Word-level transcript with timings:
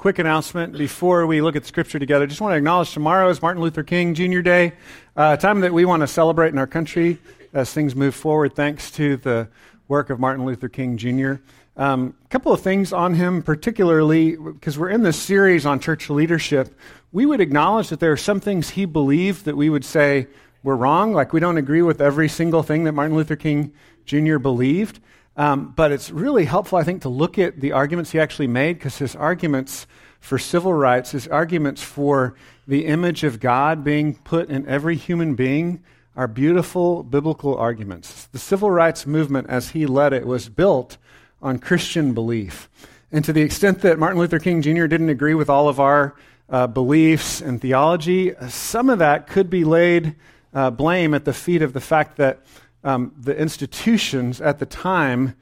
quick 0.00 0.18
announcement 0.18 0.78
before 0.78 1.26
we 1.26 1.42
look 1.42 1.54
at 1.54 1.66
Scripture 1.66 1.98
together. 1.98 2.26
Just 2.26 2.40
want 2.40 2.52
to 2.52 2.56
acknowledge 2.56 2.94
tomorrow 2.94 3.28
is 3.28 3.42
Martin 3.42 3.62
Luther 3.62 3.82
King 3.82 4.14
Jr. 4.14 4.40
Day, 4.40 4.72
uh, 5.14 5.36
a 5.38 5.40
time 5.40 5.60
that 5.60 5.74
we 5.74 5.84
want 5.84 6.00
to 6.00 6.06
celebrate 6.06 6.48
in 6.48 6.58
our 6.58 6.66
country 6.66 7.18
as 7.52 7.70
things 7.70 7.94
move 7.94 8.14
forward, 8.14 8.56
thanks 8.56 8.90
to 8.92 9.18
the 9.18 9.46
work 9.88 10.08
of 10.08 10.18
Martin 10.18 10.46
Luther 10.46 10.70
King 10.70 10.96
Jr. 10.96 11.32
A 11.76 11.84
um, 11.84 12.14
couple 12.30 12.50
of 12.50 12.62
things 12.62 12.94
on 12.94 13.12
him, 13.12 13.42
particularly 13.42 14.36
because 14.36 14.78
we're 14.78 14.88
in 14.88 15.02
this 15.02 15.18
series 15.18 15.66
on 15.66 15.80
church 15.80 16.08
leadership. 16.08 16.74
We 17.12 17.26
would 17.26 17.42
acknowledge 17.42 17.90
that 17.90 18.00
there 18.00 18.12
are 18.12 18.16
some 18.16 18.40
things 18.40 18.70
he 18.70 18.86
believed 18.86 19.44
that 19.44 19.54
we 19.58 19.68
would 19.68 19.84
say 19.84 20.28
were 20.62 20.76
wrong, 20.76 21.12
like 21.12 21.34
we 21.34 21.40
don't 21.40 21.58
agree 21.58 21.82
with 21.82 22.00
every 22.00 22.30
single 22.30 22.62
thing 22.62 22.84
that 22.84 22.92
Martin 22.92 23.18
Luther 23.18 23.36
King 23.36 23.74
Jr. 24.06 24.38
believed. 24.38 24.98
Um, 25.36 25.72
but 25.76 25.92
it's 25.92 26.10
really 26.10 26.44
helpful, 26.44 26.78
I 26.78 26.84
think, 26.84 27.02
to 27.02 27.08
look 27.08 27.38
at 27.38 27.60
the 27.60 27.72
arguments 27.72 28.10
he 28.10 28.20
actually 28.20 28.48
made 28.48 28.78
because 28.78 28.98
his 28.98 29.14
arguments 29.16 29.86
for 30.20 30.38
civil 30.38 30.72
rights, 30.72 31.12
his 31.12 31.26
arguments 31.28 31.82
for 31.82 32.34
the 32.66 32.86
image 32.86 33.24
of 33.24 33.40
God 33.40 33.82
being 33.82 34.14
put 34.16 34.50
in 34.50 34.68
every 34.68 34.96
human 34.96 35.34
being 35.34 35.82
are 36.14 36.28
beautiful 36.28 37.02
biblical 37.02 37.56
arguments. 37.56 38.26
The 38.26 38.38
civil 38.38 38.70
rights 38.70 39.06
movement, 39.06 39.48
as 39.48 39.70
he 39.70 39.86
led 39.86 40.12
it, 40.12 40.26
was 40.26 40.48
built 40.48 40.98
on 41.40 41.58
Christian 41.58 42.12
belief. 42.12 42.68
And 43.12 43.24
to 43.24 43.32
the 43.32 43.42
extent 43.42 43.80
that 43.80 43.98
Martin 43.98 44.18
Luther 44.18 44.38
King 44.38 44.62
Jr. 44.62 44.86
didn't 44.86 45.08
agree 45.08 45.34
with 45.34 45.48
all 45.48 45.68
of 45.68 45.80
our 45.80 46.14
uh, 46.48 46.66
beliefs 46.66 47.40
and 47.40 47.60
theology, 47.60 48.34
some 48.48 48.90
of 48.90 48.98
that 48.98 49.26
could 49.26 49.48
be 49.48 49.64
laid 49.64 50.14
uh, 50.52 50.70
blame 50.70 51.14
at 51.14 51.24
the 51.24 51.32
feet 51.32 51.62
of 51.62 51.72
the 51.72 51.80
fact 51.80 52.16
that 52.16 52.40
um, 52.84 53.12
the 53.18 53.36
institutions 53.36 54.40
at 54.40 54.58
the 54.58 54.66
time 54.66 55.34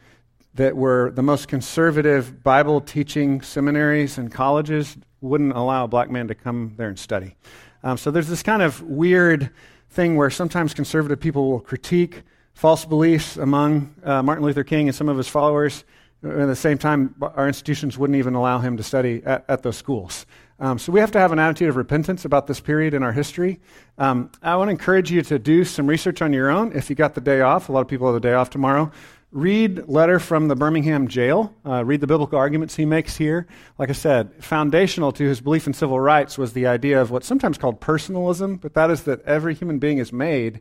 that 0.55 0.77
were 0.77 1.13
the 1.13 1.23
most 1.23 1.49
conservative 1.49 2.43
Bible 2.43 2.81
teaching 2.81 3.41
seminaries 3.43 4.19
and 4.19 4.33
colleges 4.33 4.97
wouldn't 5.21 5.53
allow 5.53 5.85
a 5.85 5.89
black 5.89 6.11
man 6.11 6.29
to 6.29 6.35
come 6.35 6.75
there 6.77 6.89
and 6.89 6.99
study. 6.99 7.37
Um, 7.83 7.97
so 7.97 8.11
there's 8.11 8.29
this 8.29 8.43
kind 8.43 8.63
of 8.63 8.83
weird 8.83 9.51
thing 9.91 10.17
where 10.17 10.31
sometimes 10.31 10.75
conservative 10.75 11.21
people 11.21 11.51
will 11.51 11.61
critique 11.61 12.23
false 12.55 12.85
beliefs 12.85 13.37
among 13.37 13.95
uh, 14.03 14.23
Martin 14.23 14.45
Luther 14.45 14.65
King 14.65 14.89
and 14.89 14.95
some 14.95 15.09
of 15.09 15.17
his 15.17 15.29
followers. 15.29 15.85
And 16.23 16.43
At 16.43 16.47
the 16.47 16.57
same 16.57 16.77
time, 16.77 17.15
our 17.23 17.47
institutions 17.47 17.97
wouldn't 17.97 18.17
even 18.17 18.35
allow 18.35 18.59
him 18.59 18.77
to 18.77 18.83
study 18.83 19.23
at, 19.25 19.45
at 19.49 19.63
those 19.63 19.77
schools. 19.77 20.27
Um, 20.61 20.79
so 20.79 20.91
we 20.91 20.99
have 21.01 21.13
to 21.13 21.21
have 21.21 21.31
an 21.31 21.39
attitude 21.39 21.69
of 21.69 21.77
repentance 21.77 22.25
about 22.25 22.47
this 22.49 22.59
period 22.59 22.93
in 22.93 23.03
our 23.03 23.13
history. 23.13 23.61
Um, 23.97 24.31
I 24.43 24.57
want 24.57 24.69
to 24.69 24.73
encourage 24.73 25.11
you 25.11 25.23
to 25.23 25.39
do 25.39 25.65
some 25.65 25.87
research 25.87 26.21
on 26.21 26.33
your 26.33 26.51
own. 26.51 26.73
If 26.73 26.91
you 26.91 26.97
got 26.97 27.15
the 27.15 27.21
day 27.21 27.41
off, 27.41 27.69
a 27.69 27.73
lot 27.73 27.81
of 27.81 27.89
people 27.89 28.07
have 28.07 28.21
the 28.21 28.29
day 28.29 28.35
off 28.35 28.51
tomorrow. 28.51 28.91
Read 29.31 29.87
letter 29.89 30.19
from 30.19 30.49
the 30.49 30.57
Birmingham 30.57 31.07
jail. 31.07 31.55
Uh, 31.65 31.85
read 31.85 32.01
the 32.01 32.07
biblical 32.07 32.39
arguments 32.39 32.75
he 32.75 32.87
makes 32.87 33.17
here. 33.17 33.47
Like 33.79 33.91
I 33.91 33.93
said, 33.93 34.33
foundational 34.43 35.13
to 35.13 35.25
his 35.25 35.41
belief 35.41 35.67
in 35.67 35.75
civil 35.75 36.01
rights 36.01 36.39
was 36.39 36.55
the 36.55 36.67
idea 36.67 37.01
of 37.01 37.11
what's 37.11 37.27
sometimes 37.27 37.59
called 37.59 37.81
personalism, 37.81 38.57
but 38.57 38.75
that 38.75 38.91
is 38.91 39.03
that 39.05 39.23
every 39.23 39.55
human 39.55 39.79
being 39.79 39.99
is 39.99 40.13
made 40.13 40.61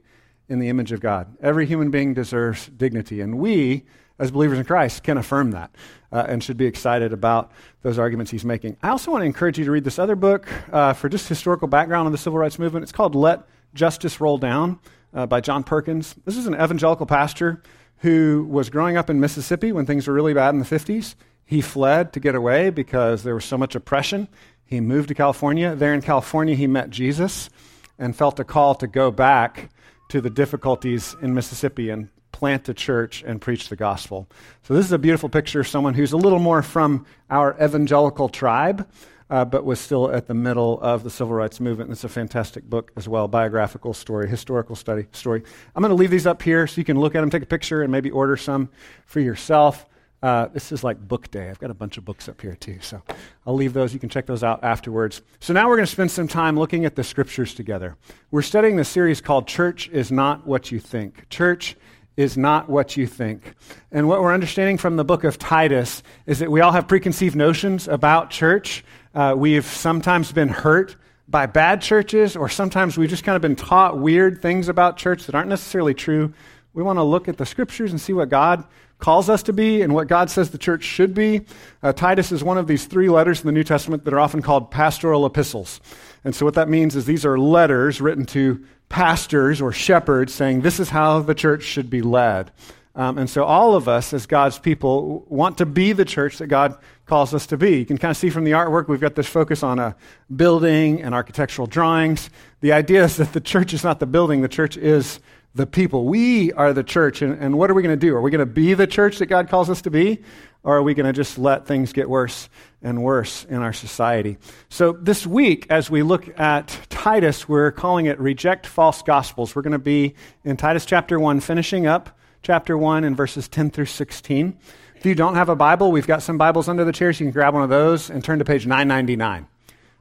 in 0.49 0.59
the 0.59 0.69
image 0.69 0.91
of 0.91 0.99
God. 0.99 1.37
Every 1.41 1.65
human 1.65 1.91
being 1.91 2.13
deserves 2.13 2.67
dignity, 2.67 3.21
and 3.21 3.39
we 3.39 3.85
as 4.19 4.31
believers 4.31 4.57
in 4.57 4.65
Christ, 4.65 5.03
can 5.03 5.17
affirm 5.17 5.51
that 5.51 5.71
uh, 6.11 6.25
and 6.27 6.43
should 6.43 6.57
be 6.57 6.65
excited 6.65 7.13
about 7.13 7.51
those 7.81 7.99
arguments 7.99 8.31
he's 8.31 8.45
making. 8.45 8.77
I 8.81 8.89
also 8.89 9.11
want 9.11 9.21
to 9.21 9.25
encourage 9.25 9.57
you 9.57 9.65
to 9.65 9.71
read 9.71 9.83
this 9.83 9.99
other 9.99 10.15
book 10.15 10.47
uh, 10.71 10.93
for 10.93 11.09
just 11.09 11.27
historical 11.27 11.67
background 11.67 12.05
on 12.05 12.11
the 12.11 12.17
civil 12.17 12.39
rights 12.39 12.59
movement. 12.59 12.83
It's 12.83 12.91
called 12.91 13.15
Let 13.15 13.47
Justice 13.73 14.21
Roll 14.21 14.37
Down 14.37 14.79
uh, 15.13 15.25
by 15.25 15.41
John 15.41 15.63
Perkins. 15.63 16.15
This 16.25 16.37
is 16.37 16.47
an 16.47 16.53
evangelical 16.53 17.05
pastor 17.05 17.61
who 17.97 18.47
was 18.49 18.69
growing 18.69 18.97
up 18.97 19.09
in 19.09 19.19
Mississippi 19.19 19.71
when 19.71 19.85
things 19.85 20.07
were 20.07 20.13
really 20.13 20.33
bad 20.33 20.53
in 20.53 20.59
the 20.59 20.65
50s. 20.65 21.15
He 21.45 21.61
fled 21.61 22.13
to 22.13 22.19
get 22.19 22.35
away 22.35 22.69
because 22.69 23.23
there 23.23 23.33
was 23.33 23.45
so 23.45 23.57
much 23.57 23.73
oppression. 23.75 24.27
He 24.65 24.81
moved 24.81 25.07
to 25.07 25.15
California. 25.15 25.75
There 25.75 25.93
in 25.93 26.01
California, 26.01 26.55
he 26.55 26.67
met 26.67 26.89
Jesus 26.89 27.49
and 27.97 28.15
felt 28.15 28.39
a 28.39 28.43
call 28.43 28.75
to 28.75 28.87
go 28.87 29.11
back 29.11 29.71
to 30.09 30.21
the 30.21 30.29
difficulties 30.29 31.15
in 31.21 31.33
Mississippi 31.33 31.89
and 31.89 32.09
plant 32.31 32.69
a 32.69 32.73
church 32.73 33.23
and 33.25 33.41
preach 33.41 33.69
the 33.69 33.75
gospel. 33.75 34.27
So, 34.63 34.73
this 34.73 34.85
is 34.85 34.91
a 34.91 34.99
beautiful 34.99 35.29
picture 35.29 35.59
of 35.61 35.67
someone 35.67 35.93
who's 35.93 36.11
a 36.11 36.17
little 36.17 36.39
more 36.39 36.61
from 36.61 37.05
our 37.29 37.55
evangelical 37.61 38.29
tribe, 38.29 38.87
uh, 39.29 39.45
but 39.45 39.65
was 39.65 39.79
still 39.79 40.11
at 40.11 40.27
the 40.27 40.33
middle 40.33 40.79
of 40.81 41.03
the 41.03 41.09
civil 41.09 41.33
rights 41.33 41.59
movement. 41.59 41.91
It's 41.91 42.03
a 42.03 42.09
fantastic 42.09 42.63
book 42.69 42.91
as 42.95 43.07
well, 43.07 43.27
biographical 43.27 43.93
story, 43.93 44.29
historical 44.29 44.75
study 44.75 45.07
story. 45.11 45.43
I'm 45.75 45.81
going 45.81 45.89
to 45.89 45.95
leave 45.95 46.11
these 46.11 46.27
up 46.27 46.41
here 46.41 46.67
so 46.67 46.79
you 46.79 46.85
can 46.85 46.99
look 46.99 47.15
at 47.15 47.21
them, 47.21 47.29
take 47.29 47.43
a 47.43 47.47
picture, 47.47 47.81
and 47.81 47.91
maybe 47.91 48.11
order 48.11 48.37
some 48.37 48.69
for 49.05 49.19
yourself. 49.19 49.85
Uh, 50.21 50.47
this 50.47 50.71
is 50.71 50.83
like 50.83 50.99
book 50.99 51.29
day. 51.29 51.49
I've 51.49 51.59
got 51.59 51.69
a 51.69 51.75
bunch 51.75 51.97
of 51.97 52.05
books 52.05 52.27
up 52.27 52.41
here 52.41 52.55
too, 52.55 52.79
so 52.81 53.03
I'll 53.45 53.53
leave 53.53 53.73
those. 53.73 53.93
You 53.93 53.99
can 53.99 54.09
check 54.09 54.25
those 54.25 54.43
out 54.43 54.63
afterwards. 54.63 55.21
So 55.39 55.53
now 55.53 55.67
we're 55.67 55.75
going 55.75 55.85
to 55.85 55.91
spend 55.91 56.09
some 56.09 56.27
time 56.27 56.57
looking 56.57 56.85
at 56.85 56.95
the 56.95 57.03
scriptures 57.03 57.53
together. 57.53 57.97
We're 58.31 58.41
studying 58.41 58.77
the 58.77 58.85
series 58.85 59.21
called 59.21 59.47
Church 59.47 59.89
is 59.89 60.11
Not 60.11 60.47
What 60.47 60.71
You 60.71 60.79
Think. 60.79 61.29
Church 61.29 61.75
is 62.17 62.35
not 62.35 62.67
what 62.67 62.97
you 62.97 63.05
think. 63.05 63.53
And 63.91 64.07
what 64.07 64.21
we're 64.21 64.33
understanding 64.33 64.79
from 64.79 64.97
the 64.97 65.05
book 65.05 65.23
of 65.23 65.37
Titus 65.37 66.01
is 66.25 66.39
that 66.39 66.51
we 66.51 66.61
all 66.61 66.71
have 66.71 66.87
preconceived 66.87 67.35
notions 67.35 67.87
about 67.87 68.31
church. 68.31 68.83
Uh, 69.13 69.35
we've 69.37 69.65
sometimes 69.65 70.31
been 70.31 70.49
hurt 70.49 70.95
by 71.27 71.45
bad 71.45 71.81
churches, 71.81 72.35
or 72.35 72.49
sometimes 72.49 72.97
we've 72.97 73.09
just 73.09 73.23
kind 73.23 73.35
of 73.35 73.41
been 73.41 73.55
taught 73.55 73.99
weird 73.99 74.41
things 74.41 74.67
about 74.67 74.97
church 74.97 75.27
that 75.27 75.35
aren't 75.35 75.49
necessarily 75.49 75.93
true. 75.93 76.33
We 76.73 76.81
want 76.81 76.97
to 76.97 77.03
look 77.03 77.27
at 77.27 77.37
the 77.37 77.45
scriptures 77.45 77.91
and 77.91 78.01
see 78.01 78.13
what 78.13 78.29
God 78.29 78.65
calls 78.99 79.29
us 79.29 79.43
to 79.43 79.53
be 79.53 79.83
and 79.83 79.93
what 79.93 80.07
God 80.07 80.29
says 80.29 80.49
the 80.49 80.57
church 80.57 80.83
should 80.83 81.13
be. 81.13 81.41
Uh, 81.83 81.93
Titus 81.93 82.31
is 82.31 82.43
one 82.43 82.57
of 82.57 82.65
these 82.65 82.85
three 82.85 83.09
letters 83.09 83.41
in 83.41 83.45
the 83.45 83.51
New 83.51 83.63
Testament 83.63 84.05
that 84.05 84.13
are 84.13 84.19
often 84.19 84.41
called 84.41 84.71
pastoral 84.71 85.25
epistles. 85.25 85.79
And 86.23 86.33
so, 86.35 86.45
what 86.45 86.55
that 86.55 86.67
means 86.67 86.95
is 86.95 87.05
these 87.05 87.25
are 87.25 87.37
letters 87.37 88.01
written 88.01 88.25
to 88.27 88.65
pastors 88.89 89.61
or 89.61 89.71
shepherds 89.71 90.33
saying, 90.33 90.61
This 90.61 90.79
is 90.79 90.89
how 90.89 91.19
the 91.19 91.35
church 91.35 91.63
should 91.63 91.89
be 91.89 92.01
led. 92.01 92.51
Um, 92.95 93.19
and 93.19 93.29
so, 93.29 93.43
all 93.43 93.75
of 93.75 93.87
us 93.87 94.11
as 94.11 94.25
God's 94.25 94.57
people 94.57 95.23
want 95.29 95.59
to 95.59 95.67
be 95.67 95.93
the 95.93 96.03
church 96.03 96.39
that 96.39 96.47
God 96.47 96.75
calls 97.05 97.31
us 97.33 97.45
to 97.47 97.57
be. 97.57 97.77
You 97.77 97.85
can 97.85 97.99
kind 97.99 98.09
of 98.09 98.17
see 98.17 98.31
from 98.31 98.43
the 98.43 98.51
artwork, 98.51 98.87
we've 98.87 98.99
got 98.99 99.13
this 99.13 99.27
focus 99.27 99.61
on 99.61 99.77
a 99.77 99.95
building 100.35 101.03
and 101.03 101.13
architectural 101.13 101.67
drawings. 101.67 102.31
The 102.61 102.73
idea 102.73 103.03
is 103.03 103.17
that 103.17 103.33
the 103.33 103.39
church 103.39 103.71
is 103.73 103.83
not 103.83 103.99
the 103.99 104.07
building, 104.07 104.41
the 104.41 104.47
church 104.47 104.77
is 104.77 105.19
the 105.53 105.67
people. 105.67 106.05
We 106.05 106.51
are 106.53 106.73
the 106.73 106.83
church. 106.83 107.21
And, 107.21 107.37
and 107.39 107.57
what 107.57 107.69
are 107.69 107.75
we 107.75 107.83
going 107.83 107.97
to 107.97 108.05
do? 108.05 108.15
Are 108.15 108.21
we 108.21 108.31
going 108.31 108.39
to 108.39 108.45
be 108.45 108.73
the 108.73 108.87
church 108.87 109.19
that 109.19 109.27
God 109.27 109.47
calls 109.49 109.69
us 109.69 109.81
to 109.83 109.91
be? 109.91 110.23
Or 110.63 110.77
are 110.77 110.83
we 110.83 110.93
going 110.93 111.05
to 111.05 111.13
just 111.13 111.37
let 111.37 111.65
things 111.65 111.93
get 111.93 112.09
worse 112.09 112.49
and 112.81 113.03
worse 113.03 113.45
in 113.45 113.57
our 113.57 113.73
society? 113.73 114.37
So, 114.69 114.91
this 114.93 115.25
week, 115.25 115.67
as 115.69 115.89
we 115.89 116.03
look 116.03 116.37
at 116.39 116.77
Titus, 116.89 117.47
we're 117.47 117.71
calling 117.71 118.05
it 118.07 118.19
Reject 118.19 118.65
False 118.65 119.01
Gospels. 119.01 119.55
We're 119.55 119.61
going 119.61 119.71
to 119.71 119.79
be 119.79 120.15
in 120.43 120.57
Titus 120.57 120.85
chapter 120.85 121.19
1, 121.19 121.39
finishing 121.39 121.87
up 121.87 122.17
chapter 122.41 122.77
1 122.77 123.03
in 123.03 123.15
verses 123.15 123.47
10 123.47 123.71
through 123.71 123.85
16. 123.85 124.57
If 124.95 125.05
you 125.05 125.15
don't 125.15 125.35
have 125.35 125.49
a 125.49 125.55
Bible, 125.55 125.91
we've 125.91 126.07
got 126.07 126.23
some 126.23 126.37
Bibles 126.37 126.67
under 126.67 126.83
the 126.83 126.91
chairs. 126.91 127.19
You 127.19 127.25
can 127.25 127.31
grab 127.31 127.53
one 127.53 127.63
of 127.63 127.69
those 127.69 128.09
and 128.09 128.23
turn 128.23 128.39
to 128.39 128.45
page 128.45 128.65
999. 128.65 129.47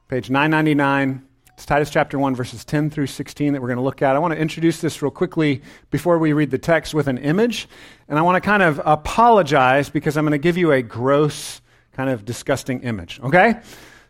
Page 0.07 0.29
999 0.29 1.27
it's 1.57 1.65
Titus 1.65 1.89
chapter 1.89 2.19
1, 2.19 2.35
verses 2.35 2.63
10 2.63 2.91
through 2.91 3.07
16 3.07 3.53
that 3.53 3.61
we're 3.63 3.67
going 3.67 3.77
to 3.77 3.83
look 3.83 4.03
at. 4.03 4.15
I 4.15 4.19
want 4.19 4.31
to 4.31 4.39
introduce 4.39 4.79
this 4.79 5.01
real 5.01 5.09
quickly 5.09 5.63
before 5.89 6.19
we 6.19 6.31
read 6.31 6.51
the 6.51 6.59
text 6.59 6.93
with 6.93 7.07
an 7.07 7.17
image. 7.17 7.67
And 8.07 8.19
I 8.19 8.21
want 8.21 8.35
to 8.35 8.47
kind 8.47 8.61
of 8.61 8.79
apologize 8.85 9.89
because 9.89 10.17
I'm 10.17 10.23
going 10.23 10.33
to 10.33 10.37
give 10.37 10.55
you 10.55 10.71
a 10.71 10.83
gross, 10.83 11.63
kind 11.93 12.11
of 12.11 12.25
disgusting 12.25 12.81
image, 12.81 13.19
okay? 13.21 13.59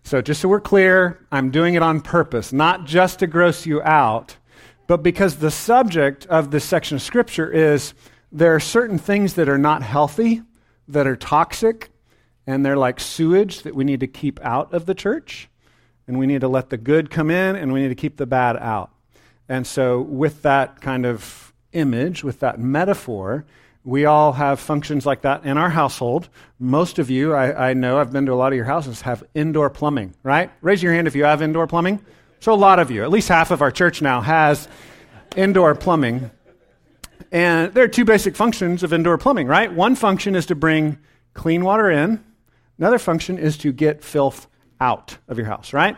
So 0.04 0.22
just 0.22 0.42
so 0.42 0.50
we're 0.50 0.60
clear, 0.60 1.26
I'm 1.32 1.50
doing 1.50 1.76
it 1.76 1.82
on 1.82 2.02
purpose, 2.02 2.52
not 2.52 2.84
just 2.84 3.20
to 3.20 3.28
gross 3.28 3.66
you 3.66 3.82
out, 3.82 4.36
but 4.86 5.02
because 5.02 5.38
the 5.38 5.50
subject 5.50 6.26
of 6.26 6.52
this 6.52 6.66
section 6.66 6.98
of 6.98 7.02
Scripture 7.02 7.50
is 7.50 7.94
there 8.30 8.56
are 8.56 8.60
certain 8.60 8.98
things 8.98 9.36
that 9.36 9.48
are 9.48 9.58
not 9.58 9.84
healthy, 9.84 10.42
that 10.90 11.08
are 11.08 11.16
toxic, 11.16 11.92
and 12.46 12.66
they're 12.66 12.76
like 12.76 13.00
sewage 13.00 13.62
that 13.62 13.74
we 13.74 13.86
need 13.86 14.02
to 14.02 14.08
keep 14.08 14.38
out 14.44 14.74
of 14.74 14.86
the 14.86 14.94
church 14.94 15.48
and 16.08 16.18
we 16.18 16.26
need 16.26 16.42
to 16.42 16.48
let 16.48 16.70
the 16.70 16.78
good 16.78 17.10
come 17.10 17.30
in 17.30 17.56
and 17.56 17.74
we 17.74 17.82
need 17.82 17.90
to 17.90 17.96
keep 17.96 18.18
the 18.18 18.26
bad 18.26 18.58
out. 18.58 18.92
And 19.50 19.68
so, 19.68 20.02
with 20.02 20.42
that 20.42 20.82
kind 20.82 21.06
of 21.06 21.54
image, 21.74 22.24
with 22.24 22.40
that 22.40 22.60
metaphor, 22.60 23.46
we 23.84 24.06
all 24.06 24.34
have 24.34 24.60
functions 24.60 25.06
like 25.06 25.22
that 25.22 25.46
in 25.46 25.58
our 25.58 25.70
household. 25.70 26.28
Most 26.60 27.00
of 27.00 27.10
you, 27.10 27.34
I, 27.34 27.70
I, 27.70 27.74
know, 27.74 28.00
I've 28.00 28.12
been 28.12 28.26
to 28.26 28.34
a 28.34 28.36
lot 28.36 28.52
of 28.52 28.58
your 28.58 28.66
houses, 28.66 29.02
have 29.02 29.24
indoor 29.34 29.70
plumbing, 29.70 30.14
right? 30.24 30.52
Raise 30.62 30.84
your 30.84 30.94
hand 30.94 31.08
if 31.08 31.16
you 31.16 31.24
have 31.24 31.42
indoor 31.42 31.68
plumbing. 31.68 32.04
So, 32.40 32.54
a 32.54 32.56
lot 32.56 32.80
of 32.80 32.92
you, 32.92 33.04
at 33.04 33.10
least 33.10 33.30
half 33.30 33.52
of 33.52 33.62
our 33.62 33.72
church 33.72 34.02
now, 34.02 34.22
has 34.22 34.68
indoor 35.36 35.76
plumbing. 35.76 36.32
And 37.32 37.74
there 37.74 37.84
are 37.84 37.90
two 37.90 38.06
basic 38.06 38.36
functions 38.36 38.84
of 38.84 38.94
indoor 38.94 39.18
plumbing, 39.18 39.48
right? 39.48 39.72
One 39.72 39.96
function 39.96 40.36
is 40.36 40.46
to 40.48 40.56
bring 40.56 40.98
clean 41.34 41.64
water 41.64 41.90
in, 41.90 42.24
another 42.78 43.00
function 43.00 43.38
is 43.38 43.58
to 43.60 43.72
get 43.72 44.04
filth 44.04 44.48
out 44.80 45.18
of 45.28 45.38
your 45.38 45.48
house, 45.48 45.74
right? 45.74 45.98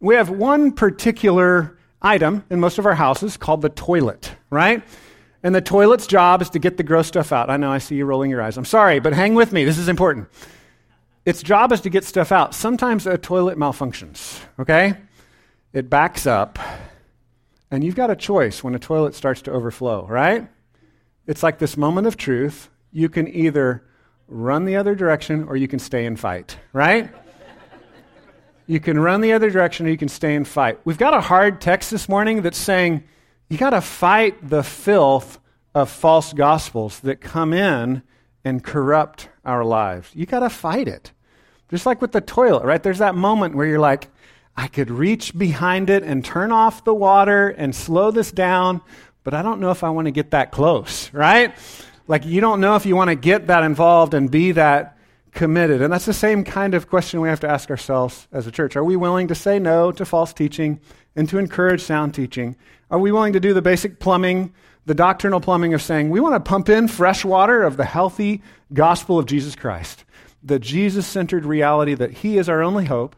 We 0.00 0.14
have 0.14 0.30
one 0.30 0.72
particular 0.72 1.78
item 2.00 2.44
in 2.50 2.60
most 2.60 2.78
of 2.78 2.86
our 2.86 2.94
houses 2.94 3.36
called 3.36 3.62
the 3.62 3.68
toilet, 3.68 4.34
right? 4.50 4.82
And 5.42 5.54
the 5.54 5.60
toilet's 5.60 6.06
job 6.06 6.42
is 6.42 6.50
to 6.50 6.58
get 6.58 6.76
the 6.76 6.82
gross 6.82 7.06
stuff 7.08 7.32
out. 7.32 7.50
I 7.50 7.56
know, 7.56 7.70
I 7.70 7.78
see 7.78 7.96
you 7.96 8.04
rolling 8.04 8.30
your 8.30 8.42
eyes. 8.42 8.56
I'm 8.56 8.64
sorry, 8.64 9.00
but 9.00 9.12
hang 9.12 9.34
with 9.34 9.52
me. 9.52 9.64
This 9.64 9.78
is 9.78 9.88
important. 9.88 10.28
its 11.28 11.42
job 11.42 11.72
is 11.72 11.82
to 11.82 11.90
get 11.90 12.04
stuff 12.04 12.32
out. 12.32 12.54
Sometimes 12.54 13.06
a 13.06 13.18
toilet 13.18 13.58
malfunctions, 13.58 14.40
okay? 14.58 14.94
It 15.74 15.90
backs 15.90 16.26
up, 16.26 16.58
and 17.70 17.84
you've 17.84 17.94
got 17.94 18.10
a 18.10 18.16
choice 18.16 18.64
when 18.64 18.74
a 18.74 18.78
toilet 18.78 19.14
starts 19.14 19.42
to 19.42 19.52
overflow, 19.52 20.06
right? 20.06 20.48
It's 21.26 21.42
like 21.42 21.58
this 21.58 21.76
moment 21.76 22.06
of 22.06 22.16
truth. 22.16 22.70
You 22.92 23.10
can 23.10 23.28
either 23.28 23.84
run 24.26 24.64
the 24.64 24.76
other 24.76 24.94
direction 24.94 25.44
or 25.44 25.56
you 25.56 25.68
can 25.68 25.78
stay 25.78 26.06
and 26.06 26.18
fight, 26.18 26.58
right? 26.72 27.10
You 28.68 28.78
can 28.78 29.00
run 29.00 29.22
the 29.22 29.32
other 29.32 29.50
direction 29.50 29.86
or 29.86 29.88
you 29.88 29.96
can 29.96 30.08
stay 30.08 30.36
and 30.36 30.46
fight. 30.46 30.78
We've 30.84 30.98
got 30.98 31.14
a 31.14 31.22
hard 31.22 31.60
text 31.60 31.90
this 31.90 32.06
morning 32.08 32.42
that's 32.42 32.58
saying 32.58 33.02
you 33.48 33.56
got 33.56 33.70
to 33.70 33.80
fight 33.80 34.46
the 34.46 34.62
filth 34.62 35.40
of 35.74 35.90
false 35.90 36.34
gospels 36.34 37.00
that 37.00 37.22
come 37.22 37.54
in 37.54 38.02
and 38.44 38.62
corrupt 38.62 39.30
our 39.42 39.64
lives. 39.64 40.10
You 40.14 40.26
got 40.26 40.40
to 40.40 40.50
fight 40.50 40.86
it. 40.86 41.12
Just 41.70 41.86
like 41.86 42.02
with 42.02 42.12
the 42.12 42.20
toilet, 42.20 42.64
right? 42.64 42.82
There's 42.82 42.98
that 42.98 43.14
moment 43.14 43.54
where 43.54 43.66
you're 43.66 43.78
like, 43.78 44.08
I 44.54 44.68
could 44.68 44.90
reach 44.90 45.36
behind 45.36 45.88
it 45.88 46.02
and 46.02 46.22
turn 46.22 46.52
off 46.52 46.84
the 46.84 46.94
water 46.94 47.48
and 47.48 47.74
slow 47.74 48.10
this 48.10 48.30
down, 48.30 48.82
but 49.24 49.32
I 49.32 49.40
don't 49.40 49.60
know 49.60 49.70
if 49.70 49.82
I 49.82 49.88
want 49.90 50.06
to 50.06 50.10
get 50.10 50.32
that 50.32 50.52
close, 50.52 51.10
right? 51.14 51.54
Like, 52.06 52.26
you 52.26 52.42
don't 52.42 52.60
know 52.60 52.76
if 52.76 52.84
you 52.84 52.96
want 52.96 53.08
to 53.08 53.14
get 53.14 53.46
that 53.46 53.62
involved 53.62 54.12
and 54.12 54.30
be 54.30 54.52
that 54.52 54.97
committed. 55.32 55.82
And 55.82 55.92
that's 55.92 56.06
the 56.06 56.12
same 56.12 56.44
kind 56.44 56.74
of 56.74 56.88
question 56.88 57.20
we 57.20 57.28
have 57.28 57.40
to 57.40 57.48
ask 57.48 57.70
ourselves 57.70 58.28
as 58.32 58.46
a 58.46 58.52
church. 58.52 58.76
Are 58.76 58.84
we 58.84 58.96
willing 58.96 59.28
to 59.28 59.34
say 59.34 59.58
no 59.58 59.92
to 59.92 60.04
false 60.04 60.32
teaching 60.32 60.80
and 61.16 61.28
to 61.28 61.38
encourage 61.38 61.82
sound 61.82 62.14
teaching? 62.14 62.56
Are 62.90 62.98
we 62.98 63.12
willing 63.12 63.32
to 63.34 63.40
do 63.40 63.52
the 63.52 63.62
basic 63.62 63.98
plumbing, 63.98 64.52
the 64.86 64.94
doctrinal 64.94 65.40
plumbing 65.40 65.74
of 65.74 65.82
saying 65.82 66.10
we 66.10 66.20
want 66.20 66.34
to 66.34 66.48
pump 66.48 66.68
in 66.68 66.88
fresh 66.88 67.24
water 67.24 67.62
of 67.62 67.76
the 67.76 67.84
healthy 67.84 68.42
gospel 68.72 69.18
of 69.18 69.26
Jesus 69.26 69.54
Christ, 69.54 70.04
the 70.42 70.58
Jesus 70.58 71.06
centered 71.06 71.44
reality 71.44 71.94
that 71.94 72.12
He 72.12 72.38
is 72.38 72.48
our 72.48 72.62
only 72.62 72.86
hope, 72.86 73.16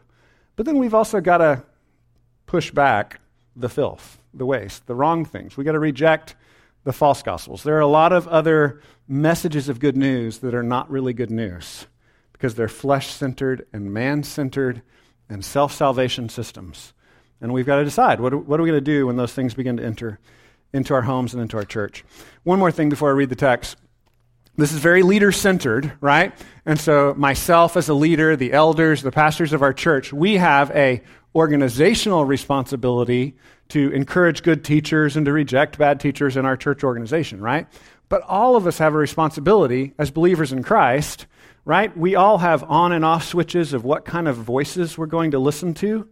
but 0.55 0.65
then 0.65 0.77
we've 0.77 0.93
also 0.93 1.21
got 1.21 1.37
to 1.37 1.63
push 2.45 2.71
back 2.71 3.21
the 3.55 3.69
filth, 3.69 4.19
the 4.33 4.45
waste, 4.45 4.87
the 4.87 4.95
wrong 4.95 5.23
things. 5.23 5.55
We've 5.55 5.65
got 5.65 5.73
to 5.73 5.79
reject 5.79 6.35
the 6.83 6.93
false 6.93 7.21
gospels. 7.21 7.63
There 7.63 7.77
are 7.77 7.81
a 7.81 7.87
lot 7.87 8.11
of 8.11 8.27
other 8.27 8.81
messages 9.07 9.69
of 9.69 9.79
good 9.79 9.95
news 9.95 10.39
that 10.39 10.53
are 10.53 10.63
not 10.63 10.89
really 10.89 11.13
good 11.13 11.31
news 11.31 11.85
because 12.41 12.55
they're 12.55 12.67
flesh 12.67 13.13
centered 13.13 13.67
and 13.71 13.93
man 13.93 14.23
centered 14.23 14.81
and 15.29 15.45
self 15.45 15.71
salvation 15.71 16.27
systems. 16.27 16.91
And 17.39 17.53
we've 17.53 17.67
got 17.67 17.75
to 17.75 17.83
decide 17.83 18.19
what, 18.19 18.33
what 18.33 18.59
are 18.59 18.63
we 18.63 18.69
going 18.69 18.83
to 18.83 18.91
do 18.91 19.05
when 19.05 19.15
those 19.15 19.31
things 19.31 19.53
begin 19.53 19.77
to 19.77 19.85
enter 19.85 20.19
into 20.73 20.95
our 20.95 21.03
homes 21.03 21.35
and 21.35 21.41
into 21.41 21.55
our 21.57 21.63
church. 21.63 22.03
One 22.41 22.57
more 22.57 22.71
thing 22.71 22.89
before 22.89 23.09
I 23.09 23.13
read 23.13 23.29
the 23.29 23.35
text. 23.35 23.77
This 24.57 24.73
is 24.73 24.79
very 24.79 25.03
leader 25.03 25.31
centered, 25.31 25.93
right? 26.01 26.33
And 26.65 26.79
so, 26.79 27.13
myself 27.15 27.77
as 27.77 27.89
a 27.89 27.93
leader, 27.93 28.35
the 28.35 28.53
elders, 28.53 29.03
the 29.03 29.11
pastors 29.11 29.53
of 29.53 29.61
our 29.61 29.73
church, 29.73 30.11
we 30.11 30.37
have 30.37 30.71
a 30.71 31.03
organizational 31.35 32.25
responsibility 32.25 33.35
to 33.69 33.91
encourage 33.91 34.41
good 34.41 34.63
teachers 34.63 35.15
and 35.15 35.27
to 35.27 35.31
reject 35.31 35.77
bad 35.77 35.99
teachers 35.99 36.37
in 36.37 36.45
our 36.45 36.57
church 36.57 36.83
organization, 36.83 37.39
right? 37.39 37.67
But 38.09 38.23
all 38.23 38.55
of 38.55 38.65
us 38.65 38.79
have 38.79 38.95
a 38.95 38.97
responsibility 38.97 39.93
as 39.99 40.09
believers 40.09 40.51
in 40.51 40.63
Christ, 40.63 41.27
right? 41.65 41.95
We 41.95 42.15
all 42.15 42.39
have 42.39 42.63
on 42.63 42.91
and 42.91 43.05
off 43.05 43.23
switches 43.23 43.73
of 43.73 43.83
what 43.83 44.05
kind 44.05 44.27
of 44.27 44.37
voices 44.37 44.97
we're 44.97 45.05
going 45.05 45.31
to 45.31 45.39
listen 45.39 45.73
to, 45.75 46.07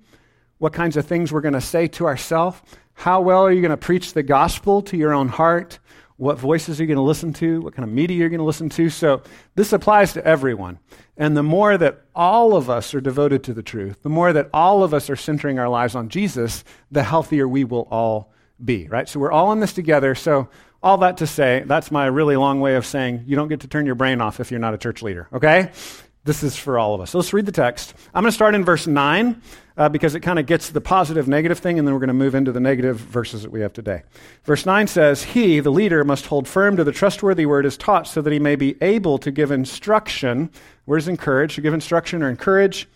what 0.57 0.73
kinds 0.73 0.97
of 0.97 1.05
things 1.05 1.31
we're 1.31 1.41
going 1.41 1.53
to 1.53 1.61
say 1.61 1.87
to 1.87 2.05
ourselves. 2.05 2.61
How 2.93 3.21
well 3.21 3.45
are 3.45 3.51
you 3.51 3.61
going 3.61 3.71
to 3.71 3.77
preach 3.77 4.13
the 4.13 4.23
gospel 4.23 4.81
to 4.83 4.97
your 4.97 5.13
own 5.13 5.29
heart? 5.29 5.79
What 6.17 6.37
voices 6.37 6.79
are 6.79 6.83
you 6.83 6.87
going 6.87 6.97
to 6.97 7.01
listen 7.01 7.31
to? 7.33 7.61
What 7.61 7.73
kind 7.73 7.87
of 7.87 7.93
media 7.93 8.17
you're 8.17 8.29
going 8.29 8.39
to 8.39 8.45
listen 8.45 8.67
to? 8.71 8.89
So 8.89 9.21
this 9.55 9.71
applies 9.71 10.11
to 10.13 10.25
everyone. 10.25 10.79
And 11.15 11.35
the 11.35 11.43
more 11.43 11.77
that 11.77 12.01
all 12.13 12.57
of 12.57 12.69
us 12.69 12.93
are 12.93 12.99
devoted 12.99 13.41
to 13.45 13.53
the 13.53 13.63
truth, 13.63 14.03
the 14.03 14.09
more 14.09 14.33
that 14.33 14.49
all 14.53 14.83
of 14.83 14.93
us 14.93 15.09
are 15.09 15.15
centering 15.15 15.59
our 15.59 15.69
lives 15.69 15.95
on 15.95 16.09
Jesus, 16.09 16.65
the 16.91 17.03
healthier 17.03 17.47
we 17.47 17.63
will 17.63 17.87
all 17.89 18.33
be, 18.63 18.87
right? 18.89 19.07
So 19.07 19.21
we're 19.21 19.31
all 19.31 19.53
in 19.53 19.61
this 19.61 19.71
together. 19.71 20.13
So 20.13 20.49
all 20.81 20.97
that 20.99 21.17
to 21.17 21.27
say, 21.27 21.63
that's 21.65 21.91
my 21.91 22.05
really 22.05 22.35
long 22.35 22.61
way 22.61 22.75
of 22.75 22.85
saying 22.85 23.23
you 23.27 23.35
don't 23.35 23.49
get 23.49 23.61
to 23.61 23.67
turn 23.67 23.85
your 23.85 23.95
brain 23.95 24.21
off 24.21 24.39
if 24.39 24.51
you're 24.51 24.59
not 24.59 24.73
a 24.73 24.77
church 24.77 25.01
leader, 25.01 25.27
okay? 25.33 25.71
This 26.23 26.43
is 26.43 26.55
for 26.55 26.77
all 26.77 26.93
of 26.95 27.01
us. 27.01 27.11
So 27.11 27.17
let's 27.17 27.33
read 27.33 27.45
the 27.45 27.51
text. 27.51 27.93
I'm 28.13 28.23
going 28.23 28.29
to 28.29 28.35
start 28.35 28.53
in 28.53 28.63
verse 28.63 28.87
9 28.87 29.41
uh, 29.77 29.89
because 29.89 30.15
it 30.15 30.19
kind 30.19 30.37
of 30.37 30.45
gets 30.45 30.69
the 30.69 30.81
positive 30.81 31.27
negative 31.27 31.59
thing, 31.59 31.79
and 31.79 31.87
then 31.87 31.93
we're 31.93 32.01
going 32.01 32.09
to 32.09 32.13
move 32.13 32.35
into 32.35 32.51
the 32.51 32.59
negative 32.59 32.97
verses 32.97 33.43
that 33.43 33.51
we 33.51 33.61
have 33.61 33.73
today. 33.73 34.03
Verse 34.43 34.65
9 34.65 34.87
says, 34.87 35.23
He, 35.23 35.59
the 35.61 35.71
leader, 35.71 36.03
must 36.03 36.25
hold 36.27 36.47
firm 36.47 36.75
to 36.77 36.83
the 36.83 36.91
trustworthy 36.91 37.45
word 37.45 37.65
as 37.65 37.77
taught 37.77 38.05
so 38.05 38.21
that 38.21 38.33
he 38.33 38.39
may 38.39 38.55
be 38.55 38.75
able 38.81 39.17
to 39.19 39.31
give 39.31 39.51
instruction. 39.51 40.49
Where's 40.85 41.07
encourage? 41.07 41.55
To 41.55 41.61
give 41.61 41.73
instruction 41.73 42.21
or 42.21 42.29
encourage 42.29 42.87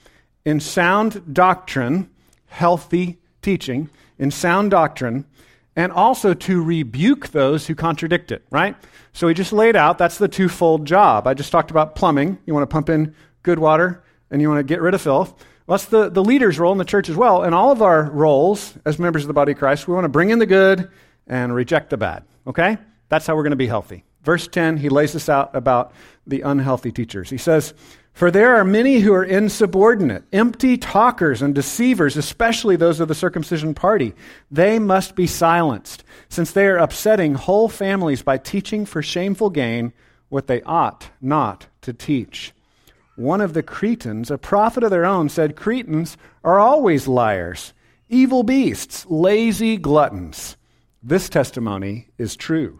in 0.46 0.60
sound 0.60 1.34
doctrine, 1.34 2.10
healthy 2.48 3.18
teaching, 3.42 3.90
in 4.20 4.32
sound 4.32 4.72
doctrine, 4.72 5.26
and 5.76 5.92
also 5.92 6.34
to 6.34 6.64
rebuke 6.64 7.30
those 7.30 7.68
who 7.68 7.76
contradict 7.76 8.32
it, 8.32 8.44
right? 8.52 8.76
So 9.12 9.28
he 9.28 9.34
just 9.34 9.54
laid 9.54 9.76
out 9.76 9.98
that's 9.98 10.18
the 10.18 10.28
twofold 10.28 10.86
job. 10.86 11.28
I 11.28 11.34
just 11.34 11.52
talked 11.52 11.72
about 11.72 11.96
plumbing. 11.96 12.38
You 12.46 12.54
want 12.54 12.70
to 12.70 12.74
pump 12.74 12.90
in 12.90 13.16
good 13.42 13.60
water 13.60 14.04
and 14.32 14.42
you 14.42 14.50
want 14.50 14.60
to 14.60 14.64
get 14.64 14.82
rid 14.82 14.94
of 14.94 15.02
filth. 15.02 15.34
Well, 15.66 15.78
that's 15.78 15.90
the, 15.90 16.10
the 16.10 16.24
leader's 16.24 16.60
role 16.60 16.72
in 16.72 16.78
the 16.78 16.86
church 16.86 17.10
as 17.10 17.16
well. 17.16 17.44
And 17.44 17.56
all 17.56 17.72
of 17.72 17.82
our 17.82 18.04
roles 18.04 18.74
as 18.86 19.00
members 19.00 19.24
of 19.24 19.28
the 19.28 19.34
body 19.34 19.54
of 19.54 19.58
Christ, 19.58 19.88
we 19.88 19.94
want 19.94 20.06
to 20.06 20.10
bring 20.10 20.30
in 20.30 20.40
the 20.40 20.46
good 20.46 20.90
and 21.28 21.56
reject 21.56 21.90
the 21.90 21.98
bad, 21.98 22.24
okay? 22.46 22.78
That's 23.10 23.26
how 23.26 23.36
we're 23.36 23.44
going 23.44 23.52
to 23.52 23.58
be 23.58 23.68
healthy. 23.68 24.04
Verse 24.24 24.48
10, 24.48 24.78
he 24.78 24.90
lays 24.90 25.14
this 25.14 25.30
out 25.30 25.56
about 25.56 25.94
the 26.28 26.42
unhealthy 26.42 26.92
teachers. 26.92 27.30
He 27.30 27.38
says, 27.38 27.74
For 28.14 28.30
there 28.30 28.56
are 28.56 28.64
many 28.64 29.00
who 29.00 29.12
are 29.12 29.24
insubordinate, 29.24 30.24
empty 30.32 30.78
talkers 30.78 31.42
and 31.42 31.56
deceivers, 31.56 32.16
especially 32.16 32.76
those 32.76 33.00
of 33.00 33.08
the 33.08 33.16
circumcision 33.16 33.74
party. 33.74 34.14
They 34.52 34.78
must 34.78 35.16
be 35.16 35.26
silenced, 35.26 36.04
since 36.30 36.52
they 36.52 36.68
are 36.68 36.78
upsetting 36.78 37.34
whole 37.34 37.70
families 37.70 38.22
by 38.22 38.38
teaching 38.38 38.86
for 38.86 39.02
shameful 39.02 39.50
gain 39.50 39.94
what 40.30 40.46
they 40.46 40.62
ought 40.62 41.10
not 41.22 41.68
to 41.82 41.92
teach. 41.92 42.54
One 43.16 43.42
of 43.42 43.54
the 43.54 43.64
Cretans, 43.64 44.30
a 44.30 44.38
prophet 44.38 44.84
of 44.84 44.92
their 44.92 45.06
own, 45.06 45.28
said, 45.30 45.56
Cretans 45.56 46.16
are 46.44 46.60
always 46.60 47.08
liars, 47.08 47.74
evil 48.10 48.44
beasts, 48.44 49.08
lazy 49.08 49.76
gluttons. 49.78 50.56
This 51.02 51.30
testimony 51.30 52.10
is 52.20 52.36
true. 52.36 52.80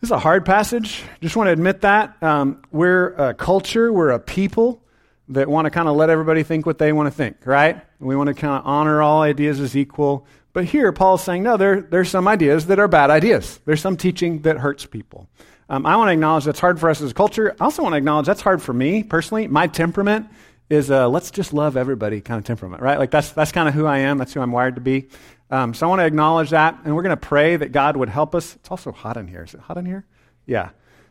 This 0.00 0.08
is 0.08 0.12
a 0.12 0.18
hard 0.18 0.46
passage. 0.46 1.02
Just 1.20 1.36
want 1.36 1.48
to 1.48 1.52
admit 1.52 1.82
that. 1.82 2.22
Um, 2.22 2.62
we're 2.72 3.08
a 3.08 3.34
culture, 3.34 3.92
we're 3.92 4.12
a 4.12 4.18
people 4.18 4.82
that 5.28 5.46
want 5.46 5.66
to 5.66 5.70
kind 5.70 5.88
of 5.88 5.96
let 5.96 6.08
everybody 6.08 6.42
think 6.42 6.64
what 6.64 6.78
they 6.78 6.90
want 6.90 7.06
to 7.06 7.10
think, 7.10 7.36
right? 7.44 7.82
We 7.98 8.16
want 8.16 8.28
to 8.28 8.34
kind 8.34 8.58
of 8.58 8.62
honor 8.64 9.02
all 9.02 9.20
ideas 9.20 9.60
as 9.60 9.76
equal. 9.76 10.26
But 10.54 10.64
here, 10.64 10.90
Paul's 10.90 11.22
saying, 11.22 11.42
no, 11.42 11.58
there, 11.58 11.82
there's 11.82 12.08
some 12.08 12.26
ideas 12.28 12.66
that 12.68 12.78
are 12.78 12.88
bad 12.88 13.10
ideas. 13.10 13.60
There's 13.66 13.82
some 13.82 13.98
teaching 13.98 14.40
that 14.40 14.56
hurts 14.56 14.86
people. 14.86 15.28
Um, 15.68 15.84
I 15.84 15.96
want 15.96 16.08
to 16.08 16.12
acknowledge 16.12 16.46
that's 16.46 16.60
hard 16.60 16.80
for 16.80 16.88
us 16.88 17.02
as 17.02 17.10
a 17.10 17.14
culture. 17.14 17.54
I 17.60 17.64
also 17.64 17.82
want 17.82 17.92
to 17.92 17.98
acknowledge 17.98 18.24
that's 18.24 18.40
hard 18.40 18.62
for 18.62 18.72
me 18.72 19.02
personally. 19.02 19.48
My 19.48 19.66
temperament 19.66 20.28
is 20.70 20.88
a 20.88 21.08
let's 21.08 21.30
just 21.30 21.52
love 21.52 21.76
everybody 21.76 22.22
kind 22.22 22.38
of 22.38 22.44
temperament, 22.44 22.82
right? 22.82 22.98
Like 22.98 23.10
that's, 23.10 23.32
that's 23.32 23.52
kind 23.52 23.68
of 23.68 23.74
who 23.74 23.84
I 23.84 23.98
am. 23.98 24.16
That's 24.16 24.32
who 24.32 24.40
I'm 24.40 24.50
wired 24.50 24.76
to 24.76 24.80
be. 24.80 25.08
Um, 25.50 25.74
so 25.74 25.86
I 25.86 25.88
want 25.88 26.00
to 26.00 26.06
acknowledge 26.06 26.50
that, 26.50 26.78
and 26.84 26.94
we're 26.94 27.02
going 27.02 27.10
to 27.10 27.16
pray 27.16 27.56
that 27.56 27.72
God 27.72 27.96
would 27.96 28.08
help 28.08 28.34
us. 28.34 28.54
It's 28.54 28.70
also 28.70 28.92
hot 28.92 29.16
in 29.16 29.26
here. 29.26 29.42
Is 29.42 29.54
it 29.54 29.60
hot 29.60 29.76
in 29.78 29.84
here? 29.84 30.06
Yeah. 30.46 30.70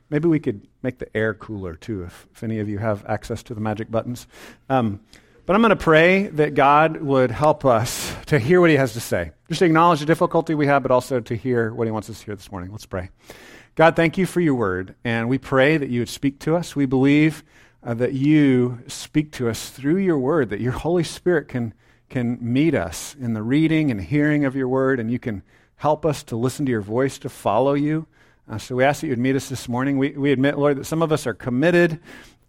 Maybe 0.09 0.27
we 0.27 0.39
could 0.39 0.67
make 0.81 0.97
the 0.97 1.15
air 1.15 1.33
cooler 1.33 1.75
too, 1.75 2.03
if, 2.03 2.27
if 2.33 2.43
any 2.43 2.59
of 2.59 2.69
you 2.69 2.79
have 2.79 3.05
access 3.05 3.43
to 3.43 3.53
the 3.53 3.61
magic 3.61 3.91
buttons. 3.91 4.27
Um, 4.69 5.01
but 5.45 5.55
I'm 5.55 5.61
going 5.61 5.69
to 5.71 5.75
pray 5.75 6.27
that 6.27 6.53
God 6.53 7.01
would 7.01 7.31
help 7.31 7.65
us 7.65 8.15
to 8.27 8.39
hear 8.39 8.61
what 8.61 8.69
He 8.69 8.75
has 8.77 8.93
to 8.93 8.99
say. 8.99 9.31
Just 9.49 9.59
to 9.59 9.65
acknowledge 9.65 9.99
the 9.99 10.05
difficulty 10.05 10.55
we 10.55 10.67
have, 10.67 10.83
but 10.83 10.91
also 10.91 11.19
to 11.19 11.35
hear 11.35 11.73
what 11.73 11.87
He 11.87 11.91
wants 11.91 12.09
us 12.09 12.19
to 12.19 12.25
hear 12.25 12.35
this 12.35 12.51
morning. 12.51 12.71
Let's 12.71 12.85
pray. 12.85 13.09
God, 13.75 13.95
thank 13.95 14.17
you 14.17 14.25
for 14.25 14.41
your 14.41 14.55
word, 14.55 14.95
and 15.03 15.29
we 15.29 15.37
pray 15.37 15.77
that 15.77 15.89
you 15.89 16.01
would 16.01 16.09
speak 16.09 16.39
to 16.39 16.55
us. 16.55 16.75
We 16.75 16.85
believe 16.85 17.43
uh, 17.83 17.93
that 17.95 18.13
you 18.13 18.79
speak 18.87 19.31
to 19.33 19.49
us 19.49 19.69
through 19.69 19.97
your 19.97 20.19
word, 20.19 20.49
that 20.49 20.59
your 20.59 20.73
Holy 20.73 21.03
Spirit 21.03 21.47
can 21.47 21.73
can 22.09 22.37
meet 22.41 22.73
us 22.73 23.15
in 23.19 23.33
the 23.33 23.43
reading 23.43 23.91
and 23.91 24.01
hearing 24.01 24.45
of 24.45 24.55
your 24.55 24.67
word, 24.67 24.99
and 24.99 25.11
you 25.11 25.19
can 25.19 25.43
help 25.75 26.05
us 26.05 26.23
to 26.23 26.35
listen 26.35 26.65
to 26.65 26.71
your 26.71 26.81
voice, 26.81 27.17
to 27.19 27.29
follow 27.29 27.73
you. 27.73 28.07
Uh, 28.49 28.57
so 28.57 28.75
we 28.75 28.83
ask 28.83 29.01
that 29.01 29.07
you 29.07 29.11
would 29.11 29.19
meet 29.19 29.35
us 29.35 29.47
this 29.47 29.69
morning. 29.69 29.97
We, 29.97 30.09
we 30.11 30.31
admit, 30.31 30.57
Lord, 30.57 30.77
that 30.77 30.85
some 30.85 31.01
of 31.01 31.11
us 31.11 31.27
are 31.27 31.33
committed 31.33 31.99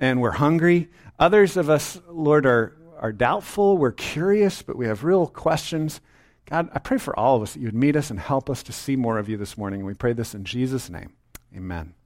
and 0.00 0.20
we're 0.20 0.30
hungry. 0.32 0.88
Others 1.18 1.56
of 1.56 1.68
us, 1.68 2.00
Lord, 2.08 2.46
are, 2.46 2.74
are 2.98 3.12
doubtful, 3.12 3.76
we're 3.76 3.92
curious, 3.92 4.62
but 4.62 4.76
we 4.76 4.86
have 4.86 5.04
real 5.04 5.26
questions. 5.26 6.00
God, 6.46 6.70
I 6.74 6.78
pray 6.78 6.98
for 6.98 7.16
all 7.18 7.36
of 7.36 7.42
us 7.42 7.52
that 7.52 7.60
you 7.60 7.66
would 7.66 7.74
meet 7.74 7.96
us 7.96 8.10
and 8.10 8.18
help 8.18 8.48
us 8.48 8.62
to 8.64 8.72
see 8.72 8.96
more 8.96 9.18
of 9.18 9.28
you 9.28 9.36
this 9.36 9.58
morning. 9.58 9.80
And 9.80 9.86
we 9.86 9.94
pray 9.94 10.14
this 10.14 10.34
in 10.34 10.44
Jesus' 10.44 10.88
name. 10.88 11.12
Amen. 11.54 11.99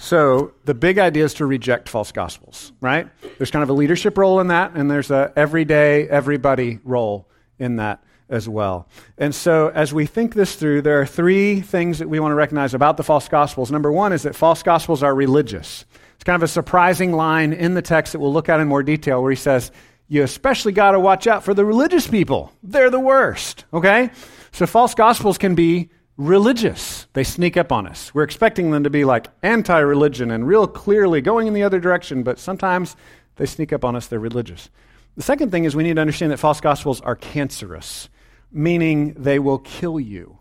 So, 0.00 0.52
the 0.64 0.74
big 0.74 0.98
idea 0.98 1.24
is 1.24 1.34
to 1.34 1.46
reject 1.46 1.88
false 1.88 2.12
gospels, 2.12 2.72
right? 2.80 3.08
There's 3.36 3.50
kind 3.50 3.64
of 3.64 3.68
a 3.68 3.72
leadership 3.72 4.16
role 4.16 4.38
in 4.38 4.46
that, 4.46 4.74
and 4.74 4.88
there's 4.88 5.10
a 5.10 5.32
everyday, 5.34 6.08
everybody 6.08 6.78
role 6.84 7.28
in 7.58 7.76
that 7.76 8.02
as 8.30 8.48
well. 8.48 8.86
And 9.18 9.34
so, 9.34 9.72
as 9.74 9.92
we 9.92 10.06
think 10.06 10.34
this 10.34 10.54
through, 10.54 10.82
there 10.82 11.00
are 11.00 11.06
three 11.06 11.60
things 11.60 11.98
that 11.98 12.08
we 12.08 12.20
want 12.20 12.30
to 12.30 12.36
recognize 12.36 12.74
about 12.74 12.96
the 12.96 13.02
false 13.02 13.28
gospels. 13.28 13.72
Number 13.72 13.90
one 13.90 14.12
is 14.12 14.22
that 14.22 14.36
false 14.36 14.62
gospels 14.62 15.02
are 15.02 15.14
religious. 15.14 15.84
It's 16.14 16.24
kind 16.24 16.36
of 16.36 16.44
a 16.44 16.48
surprising 16.48 17.12
line 17.12 17.52
in 17.52 17.74
the 17.74 17.82
text 17.82 18.12
that 18.12 18.20
we'll 18.20 18.32
look 18.32 18.48
at 18.48 18.60
in 18.60 18.68
more 18.68 18.84
detail 18.84 19.20
where 19.20 19.32
he 19.32 19.36
says, 19.36 19.72
You 20.06 20.22
especially 20.22 20.72
got 20.72 20.92
to 20.92 21.00
watch 21.00 21.26
out 21.26 21.42
for 21.42 21.54
the 21.54 21.64
religious 21.64 22.06
people. 22.06 22.52
They're 22.62 22.90
the 22.90 23.00
worst, 23.00 23.64
okay? 23.72 24.10
So, 24.52 24.64
false 24.66 24.94
gospels 24.94 25.38
can 25.38 25.56
be 25.56 25.90
religious. 26.18 27.06
They 27.14 27.24
sneak 27.24 27.56
up 27.56 27.72
on 27.72 27.86
us. 27.86 28.12
We're 28.12 28.24
expecting 28.24 28.70
them 28.70 28.84
to 28.84 28.90
be 28.90 29.06
like 29.06 29.28
anti 29.42 29.78
religion 29.78 30.30
and 30.30 30.46
real 30.46 30.66
clearly 30.66 31.22
going 31.22 31.46
in 31.46 31.54
the 31.54 31.62
other 31.62 31.80
direction, 31.80 32.22
but 32.22 32.38
sometimes 32.38 32.96
they 33.36 33.46
sneak 33.46 33.72
up 33.72 33.86
on 33.86 33.96
us. 33.96 34.06
They're 34.06 34.20
religious. 34.20 34.68
The 35.16 35.22
second 35.22 35.50
thing 35.50 35.64
is 35.64 35.74
we 35.74 35.84
need 35.84 35.94
to 35.94 36.02
understand 36.02 36.32
that 36.32 36.36
false 36.36 36.60
gospels 36.60 37.00
are 37.00 37.16
cancerous 37.16 38.10
meaning 38.50 39.14
they 39.14 39.38
will 39.38 39.58
kill 39.58 40.00
you, 40.00 40.38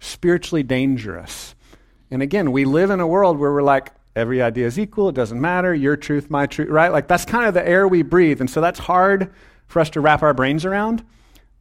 spiritually 0.00 0.62
dangerous. 0.62 1.54
And 2.10 2.22
again, 2.22 2.52
we 2.52 2.64
live 2.64 2.90
in 2.90 3.00
a 3.00 3.06
world 3.06 3.38
where 3.38 3.52
we're 3.52 3.62
like, 3.62 3.92
every 4.14 4.40
idea 4.40 4.66
is 4.66 4.78
equal, 4.78 5.08
it 5.08 5.14
doesn't 5.14 5.40
matter, 5.40 5.74
your 5.74 5.96
truth, 5.96 6.30
my 6.30 6.46
truth, 6.46 6.68
right? 6.68 6.90
Like 6.90 7.08
that's 7.08 7.24
kind 7.24 7.46
of 7.46 7.54
the 7.54 7.66
air 7.66 7.86
we 7.86 8.02
breathe. 8.02 8.40
And 8.40 8.48
so 8.48 8.60
that's 8.60 8.78
hard 8.78 9.32
for 9.66 9.80
us 9.80 9.90
to 9.90 10.00
wrap 10.00 10.22
our 10.22 10.34
brains 10.34 10.64
around 10.64 11.04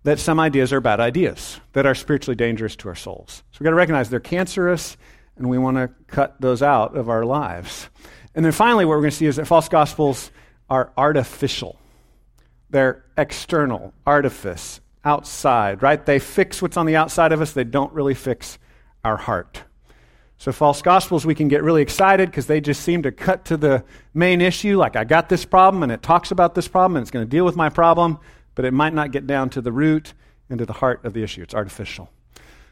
that 0.05 0.19
some 0.19 0.39
ideas 0.39 0.71
are 0.71 0.79
bad 0.79 0.99
ideas, 0.99 1.59
that 1.73 1.87
are 1.87 1.95
spiritually 1.95 2.35
dangerous 2.35 2.75
to 2.75 2.87
our 2.87 2.95
souls. 2.95 3.41
So 3.51 3.57
we've 3.59 3.65
got 3.65 3.71
to 3.71 3.75
recognize 3.75 4.07
they're 4.07 4.19
cancerous, 4.19 4.97
and 5.35 5.49
we 5.49 5.57
want 5.57 5.77
to 5.77 5.89
cut 6.05 6.39
those 6.39 6.61
out 6.61 6.95
of 6.95 7.09
our 7.09 7.25
lives. 7.25 7.89
And 8.35 8.45
then 8.45 8.51
finally, 8.51 8.85
what 8.85 8.91
we're 8.91 9.01
going 9.01 9.11
to 9.11 9.17
see 9.17 9.25
is 9.25 9.37
that 9.37 9.47
false 9.47 9.67
gospels 9.67 10.29
are 10.69 10.93
artificial. 10.95 11.79
They're 12.69 13.03
external, 13.17 13.95
artifice, 14.05 14.79
outside, 15.03 15.81
right? 15.81 16.05
They 16.05 16.19
fix 16.19 16.61
what's 16.61 16.77
on 16.77 16.85
the 16.85 16.95
outside 16.95 17.31
of 17.31 17.41
us, 17.41 17.53
they 17.53 17.63
don't 17.63 17.91
really 17.91 18.13
fix 18.13 18.59
our 19.03 19.17
heart. 19.17 19.63
So, 20.37 20.51
false 20.51 20.83
gospels, 20.83 21.25
we 21.25 21.33
can 21.33 21.47
get 21.47 21.63
really 21.63 21.81
excited 21.81 22.29
because 22.29 22.45
they 22.45 22.61
just 22.61 22.83
seem 22.83 23.01
to 23.03 23.11
cut 23.11 23.45
to 23.45 23.57
the 23.57 23.83
main 24.13 24.39
issue. 24.39 24.77
Like, 24.77 24.95
I 24.95 25.03
got 25.03 25.29
this 25.29 25.45
problem 25.45 25.81
and 25.81 25.91
it 25.91 26.03
talks 26.03 26.29
about 26.29 26.53
this 26.53 26.67
problem 26.67 26.97
and 26.97 27.01
it's 27.01 27.11
going 27.11 27.25
to 27.25 27.29
deal 27.29 27.45
with 27.45 27.55
my 27.55 27.69
problem, 27.69 28.19
but 28.55 28.65
it 28.65 28.73
might 28.73 28.93
not 28.93 29.11
get 29.11 29.27
down 29.27 29.49
to 29.51 29.61
the 29.61 29.71
root 29.71 30.13
and 30.49 30.59
to 30.59 30.65
the 30.65 30.73
heart 30.73 31.03
of 31.05 31.13
the 31.13 31.23
issue. 31.23 31.41
It's 31.41 31.53
artificial. 31.53 32.09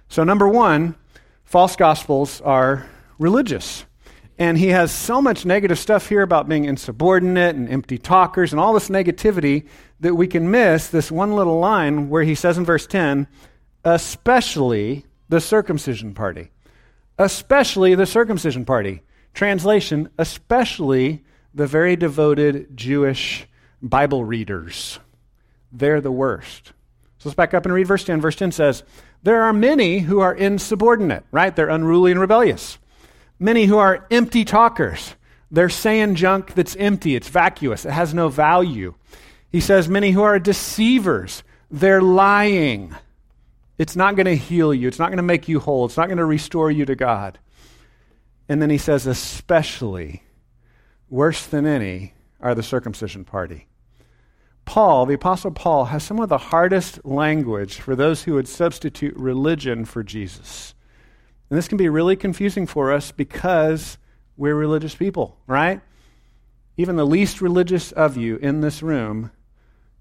So, 0.07 0.23
number 0.23 0.47
one, 0.47 0.95
false 1.43 1.75
gospels 1.75 2.41
are 2.41 2.87
religious. 3.19 3.85
And 4.39 4.57
he 4.57 4.69
has 4.69 4.91
so 4.91 5.21
much 5.21 5.45
negative 5.45 5.77
stuff 5.77 6.09
here 6.09 6.23
about 6.23 6.49
being 6.49 6.65
insubordinate 6.65 7.55
and 7.55 7.69
empty 7.69 7.97
talkers 7.97 8.51
and 8.51 8.59
all 8.59 8.73
this 8.73 8.89
negativity 8.89 9.67
that 9.99 10.15
we 10.15 10.27
can 10.27 10.49
miss 10.49 10.87
this 10.87 11.11
one 11.11 11.35
little 11.35 11.59
line 11.59 12.09
where 12.09 12.23
he 12.23 12.33
says 12.33 12.57
in 12.57 12.65
verse 12.65 12.87
10, 12.87 13.27
especially 13.85 15.05
the 15.29 15.39
circumcision 15.39 16.13
party. 16.13 16.49
Especially 17.19 17.93
the 17.93 18.07
circumcision 18.07 18.65
party. 18.65 19.01
Translation, 19.35 20.09
especially 20.17 21.23
the 21.53 21.67
very 21.67 21.95
devoted 21.95 22.75
Jewish 22.75 23.45
Bible 23.81 24.25
readers. 24.25 24.99
They're 25.73 25.99
the 25.99 26.11
worst. 26.11 26.67
So 27.17 27.29
let's 27.29 27.35
back 27.35 27.53
up 27.53 27.65
and 27.65 27.73
read 27.73 27.87
verse 27.87 28.05
10. 28.05 28.21
Verse 28.21 28.37
10 28.37 28.53
says, 28.53 28.83
There 29.23 29.41
are 29.41 29.53
many 29.53 29.99
who 29.99 30.19
are 30.19 30.33
insubordinate, 30.33 31.25
right? 31.31 31.53
They're 31.53 31.69
unruly 31.69 32.11
and 32.11 32.21
rebellious 32.21 32.77
many 33.43 33.65
who 33.65 33.77
are 33.77 34.07
empty 34.09 34.45
talkers. 34.45 35.15
They're 35.51 35.69
saying 35.69 36.15
junk 36.15 36.53
that's 36.53 36.75
empty, 36.77 37.15
it's 37.15 37.27
vacuous, 37.27 37.85
it 37.85 37.91
has 37.91 38.13
no 38.13 38.29
value. 38.29 38.95
He 39.51 39.59
says, 39.59 39.87
many 39.87 40.11
who 40.11 40.23
are 40.23 40.39
deceivers. 40.39 41.43
They're 41.69 42.01
lying. 42.01 42.95
It's 43.77 43.95
not 43.95 44.15
going 44.15 44.25
to 44.25 44.35
heal 44.35 44.73
you, 44.73 44.87
it's 44.87 44.97
not 44.97 45.09
going 45.09 45.17
to 45.17 45.23
make 45.23 45.47
you 45.47 45.59
whole, 45.59 45.85
it's 45.85 45.97
not 45.97 46.07
going 46.07 46.17
to 46.17 46.25
restore 46.25 46.71
you 46.71 46.85
to 46.85 46.95
God. 46.95 47.37
And 48.49 48.61
then 48.61 48.69
he 48.69 48.77
says, 48.77 49.05
especially, 49.05 50.23
worse 51.09 51.45
than 51.45 51.65
any, 51.65 52.13
are 52.39 52.55
the 52.55 52.63
circumcision 52.63 53.23
party. 53.23 53.67
Paul, 54.65 55.05
the 55.05 55.15
Apostle 55.15 55.51
Paul, 55.51 55.85
has 55.85 56.03
some 56.03 56.19
of 56.19 56.29
the 56.29 56.37
hardest 56.37 57.05
language 57.05 57.79
for 57.79 57.95
those 57.95 58.23
who 58.23 58.33
would 58.35 58.47
substitute 58.47 59.15
religion 59.15 59.85
for 59.85 60.03
Jesus. 60.03 60.73
And 61.49 61.57
this 61.57 61.67
can 61.67 61.77
be 61.77 61.89
really 61.89 62.15
confusing 62.15 62.65
for 62.65 62.91
us 62.91 63.11
because 63.11 63.97
we're 64.37 64.55
religious 64.55 64.95
people, 64.95 65.37
right? 65.47 65.81
Even 66.77 66.95
the 66.95 67.05
least 67.05 67.41
religious 67.41 67.91
of 67.91 68.17
you 68.17 68.37
in 68.37 68.61
this 68.61 68.81
room, 68.81 69.31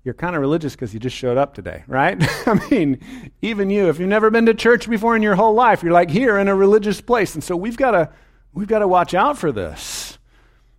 you're 0.05 0.15
kind 0.15 0.35
of 0.35 0.41
religious 0.41 0.75
because 0.75 0.95
you 0.95 1.01
just 1.01 1.17
showed 1.17 1.37
up 1.37 1.55
today, 1.55 1.85
right? 1.87 2.17
I 2.47 2.55
mean, 2.71 3.01
even 3.41 3.71
you, 3.71 3.89
if 3.89 3.99
you've 3.99 4.09
never 4.09 4.31
been 4.31 4.47
to 4.47 4.55
church 4.55 4.89
before 4.89 5.15
in 5.15 5.23
your 5.23 5.35
whole 5.35 5.55
life, 5.55 5.83
you're 5.83 5.93
like 5.93 6.11
here 6.11 6.39
in 6.39 6.49
a 6.49 6.55
religious 6.55 7.01
place. 7.01 7.35
And 7.35 7.45
so 7.45 7.57
we've 7.57 7.77
got 7.77 7.93
to 7.93 8.11
we've 8.53 8.69
got 8.69 8.81
to 8.81 8.89
watch 8.89 9.15
out 9.15 9.39
for 9.39 9.53
this. 9.53 10.19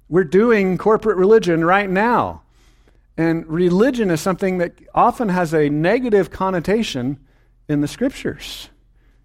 We're 0.10 0.24
doing 0.25 0.78
corporate 0.78 1.18
religion 1.18 1.63
right 1.63 1.90
now. 1.90 2.42
And 3.17 3.46
religion 3.48 4.10
is 4.10 4.22
something 4.22 4.58
that 4.58 4.79
often 4.93 5.29
has 5.29 5.53
a 5.53 5.70
negative 5.70 6.32
connotation 6.32 7.20
in 7.67 7.82
the 7.82 7.88
scriptures. 7.88 8.70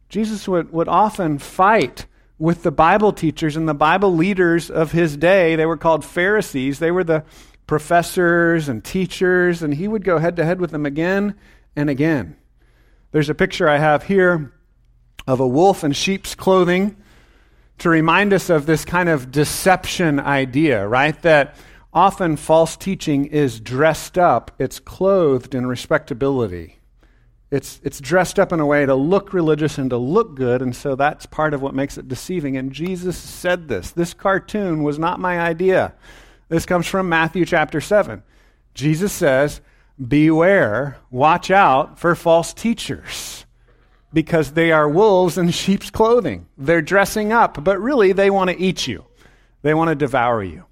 Jesus 0.09 0.47
would, 0.47 0.73
would 0.73 0.89
often 0.89 1.39
fight 1.39 2.07
with 2.39 2.63
the 2.63 2.71
Bible 2.71 3.13
teachers 3.13 3.57
and 3.57 3.69
the 3.69 3.75
Bible 3.75 4.15
leaders 4.15 4.71
of 4.71 4.93
his 4.93 5.17
day. 5.17 5.57
They 5.57 5.67
were 5.67 5.77
called 5.77 6.05
Pharisees. 6.05 6.79
They 6.79 6.91
were 6.91 7.05
the 7.05 7.25
professors 7.67 8.69
and 8.69 8.85
teachers, 8.85 9.63
and 9.63 9.75
he 9.75 9.89
would 9.89 10.05
go 10.05 10.19
head 10.19 10.37
to 10.37 10.45
head 10.45 10.61
with 10.61 10.71
them 10.71 10.87
again 10.87 11.35
and 11.75 11.91
again. 11.91 12.37
There's 13.11 13.29
a 13.29 13.35
picture 13.35 13.69
I 13.69 13.79
have 13.79 14.05
here 14.05 14.53
of 15.27 15.41
a 15.41 15.47
wolf 15.47 15.85
in 15.85 15.93
sheep's 15.93 16.35
clothing 16.35 16.97
to 17.79 17.89
remind 17.89 18.33
us 18.33 18.51
of 18.51 18.67
this 18.67 18.85
kind 18.85 19.09
of 19.09 19.31
deception 19.31 20.19
idea, 20.19 20.87
right? 20.87 21.21
That 21.23 21.57
often 21.99 22.37
false 22.37 22.77
teaching 22.77 23.25
is 23.25 23.59
dressed 23.59 24.17
up, 24.17 24.53
it's 24.57 24.79
clothed 24.79 25.53
in 25.53 25.67
respectability. 25.67 26.79
It's, 27.51 27.81
it's 27.83 28.01
dressed 28.01 28.39
up 28.39 28.53
in 28.53 28.61
a 28.61 28.67
way 28.67 28.87
to 28.87 28.95
look 28.95 29.33
religious 29.33 29.79
and 29.79 29.91
to 29.91 29.97
look 29.97 30.37
good, 30.37 30.63
and 30.63 30.77
so 30.77 30.95
that's 30.95 31.27
part 31.27 31.55
of 31.55 31.61
what 31.61 31.75
makes 31.75 31.99
it 31.99 32.07
deceiving. 32.07 32.57
And 32.57 32.71
Jesus 32.71 33.19
said 33.19 33.67
this. 33.67 33.91
This 33.91 34.15
cartoon 34.15 34.85
was 34.85 34.97
not 34.97 35.19
my 35.19 35.41
idea. 35.41 35.93
This 36.49 36.67
comes 36.67 36.87
from 36.87 37.09
Matthew 37.09 37.45
chapter 37.45 37.81
7. 37.81 38.23
Jesus 38.75 39.13
says, 39.13 39.61
Beware, 40.01 40.99
watch 41.11 41.51
out 41.51 41.99
for 41.99 42.15
false 42.15 42.55
teachers, 42.55 43.45
because 44.13 44.53
they 44.53 44.71
are 44.71 44.89
wolves 44.89 45.37
in 45.37 45.51
sheep's 45.63 45.91
clothing. 45.91 46.47
They're 46.57 46.81
dressing 46.81 47.33
up, 47.33 47.65
but 47.65 47.81
really 47.81 48.13
they 48.13 48.31
want 48.31 48.51
to 48.51 48.61
eat 48.61 48.87
you, 48.87 49.05
they 49.63 49.75
want 49.75 49.89
to 49.89 49.97
devour 49.97 50.45
you. 50.45 50.65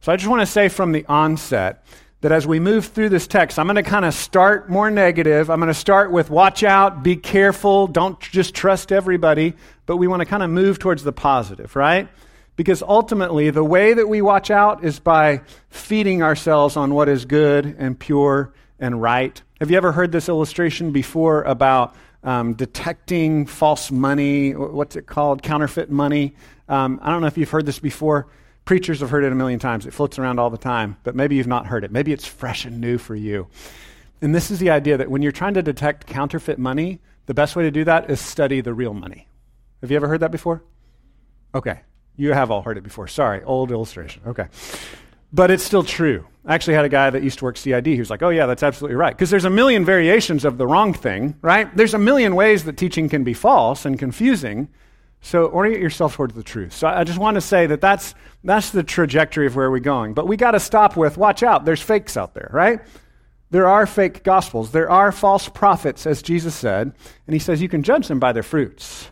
So 0.00 0.12
I 0.12 0.16
just 0.16 0.28
want 0.28 0.40
to 0.40 0.46
say 0.46 0.68
from 0.68 0.92
the 0.92 1.04
onset, 1.06 1.84
that 2.20 2.32
as 2.32 2.46
we 2.46 2.60
move 2.60 2.86
through 2.86 3.08
this 3.08 3.26
text, 3.26 3.58
I'm 3.58 3.66
going 3.66 3.76
to 3.76 3.82
kind 3.82 4.04
of 4.04 4.12
start 4.12 4.68
more 4.68 4.90
negative. 4.90 5.50
I'm 5.50 5.58
going 5.58 5.68
to 5.68 5.74
start 5.74 6.12
with 6.12 6.28
watch 6.28 6.62
out, 6.62 7.02
be 7.02 7.16
careful, 7.16 7.86
don't 7.86 8.20
just 8.20 8.54
trust 8.54 8.92
everybody, 8.92 9.54
but 9.86 9.96
we 9.96 10.06
want 10.06 10.20
to 10.20 10.26
kind 10.26 10.42
of 10.42 10.50
move 10.50 10.78
towards 10.78 11.02
the 11.02 11.12
positive, 11.12 11.74
right? 11.76 12.08
Because 12.56 12.82
ultimately, 12.82 13.48
the 13.48 13.64
way 13.64 13.94
that 13.94 14.06
we 14.06 14.20
watch 14.20 14.50
out 14.50 14.84
is 14.84 15.00
by 15.00 15.40
feeding 15.70 16.22
ourselves 16.22 16.76
on 16.76 16.92
what 16.92 17.08
is 17.08 17.24
good 17.24 17.64
and 17.78 17.98
pure 17.98 18.52
and 18.78 19.00
right. 19.00 19.40
Have 19.60 19.70
you 19.70 19.78
ever 19.78 19.92
heard 19.92 20.12
this 20.12 20.28
illustration 20.28 20.92
before 20.92 21.42
about 21.44 21.94
um, 22.22 22.52
detecting 22.52 23.46
false 23.46 23.90
money? 23.90 24.52
What's 24.52 24.96
it 24.96 25.06
called? 25.06 25.42
Counterfeit 25.42 25.90
money. 25.90 26.34
Um, 26.68 27.00
I 27.02 27.10
don't 27.10 27.22
know 27.22 27.28
if 27.28 27.38
you've 27.38 27.50
heard 27.50 27.64
this 27.64 27.78
before. 27.78 28.26
Preachers 28.64 29.00
have 29.00 29.10
heard 29.10 29.24
it 29.24 29.32
a 29.32 29.34
million 29.34 29.58
times. 29.58 29.86
It 29.86 29.92
floats 29.92 30.18
around 30.18 30.38
all 30.38 30.50
the 30.50 30.58
time, 30.58 30.96
but 31.02 31.14
maybe 31.14 31.36
you've 31.36 31.46
not 31.46 31.66
heard 31.66 31.84
it. 31.84 31.90
Maybe 31.90 32.12
it's 32.12 32.26
fresh 32.26 32.64
and 32.64 32.80
new 32.80 32.98
for 32.98 33.14
you. 33.14 33.48
And 34.22 34.34
this 34.34 34.50
is 34.50 34.58
the 34.58 34.70
idea 34.70 34.98
that 34.98 35.10
when 35.10 35.22
you're 35.22 35.32
trying 35.32 35.54
to 35.54 35.62
detect 35.62 36.06
counterfeit 36.06 36.58
money, 36.58 37.00
the 37.26 37.34
best 37.34 37.56
way 37.56 37.64
to 37.64 37.70
do 37.70 37.84
that 37.84 38.10
is 38.10 38.20
study 38.20 38.60
the 38.60 38.74
real 38.74 38.94
money. 38.94 39.26
Have 39.80 39.90
you 39.90 39.96
ever 39.96 40.08
heard 40.08 40.20
that 40.20 40.30
before? 40.30 40.62
Okay. 41.54 41.80
You 42.16 42.32
have 42.32 42.50
all 42.50 42.62
heard 42.62 42.76
it 42.76 42.82
before. 42.82 43.08
Sorry, 43.08 43.42
old 43.42 43.72
illustration. 43.72 44.22
Okay. 44.26 44.46
But 45.32 45.50
it's 45.50 45.62
still 45.62 45.82
true. 45.82 46.26
I 46.44 46.54
actually 46.54 46.74
had 46.74 46.84
a 46.84 46.88
guy 46.88 47.08
that 47.10 47.22
used 47.22 47.38
to 47.38 47.44
work 47.44 47.56
CID 47.56 47.86
who's 47.86 48.10
like, 48.10 48.22
oh, 48.22 48.30
yeah, 48.30 48.46
that's 48.46 48.62
absolutely 48.62 48.96
right. 48.96 49.14
Because 49.14 49.30
there's 49.30 49.44
a 49.44 49.50
million 49.50 49.84
variations 49.84 50.44
of 50.44 50.58
the 50.58 50.66
wrong 50.66 50.92
thing, 50.92 51.36
right? 51.40 51.74
There's 51.76 51.94
a 51.94 51.98
million 51.98 52.34
ways 52.34 52.64
that 52.64 52.76
teaching 52.76 53.08
can 53.08 53.24
be 53.24 53.34
false 53.34 53.84
and 53.84 53.98
confusing. 53.98 54.68
So 55.22 55.46
orient 55.46 55.80
yourself 55.80 56.14
towards 56.16 56.34
the 56.34 56.42
truth. 56.42 56.72
So 56.72 56.88
I 56.88 57.04
just 57.04 57.18
want 57.18 57.36
to 57.36 57.40
say 57.40 57.66
that 57.66 57.80
that's, 57.80 58.14
that's 58.42 58.70
the 58.70 58.82
trajectory 58.82 59.46
of 59.46 59.56
where 59.56 59.70
we're 59.70 59.80
going. 59.80 60.14
But 60.14 60.26
we 60.26 60.36
got 60.36 60.52
to 60.52 60.60
stop 60.60 60.96
with 60.96 61.18
watch 61.18 61.42
out, 61.42 61.64
there's 61.64 61.82
fakes 61.82 62.16
out 62.16 62.34
there, 62.34 62.50
right? 62.52 62.80
There 63.50 63.66
are 63.66 63.86
fake 63.86 64.22
gospels. 64.22 64.70
There 64.70 64.90
are 64.90 65.10
false 65.10 65.48
prophets, 65.48 66.06
as 66.06 66.22
Jesus 66.22 66.54
said. 66.54 66.92
And 67.26 67.34
he 67.34 67.40
says 67.40 67.60
you 67.60 67.68
can 67.68 67.82
judge 67.82 68.06
them 68.06 68.20
by 68.20 68.32
their 68.32 68.44
fruits. 68.44 69.10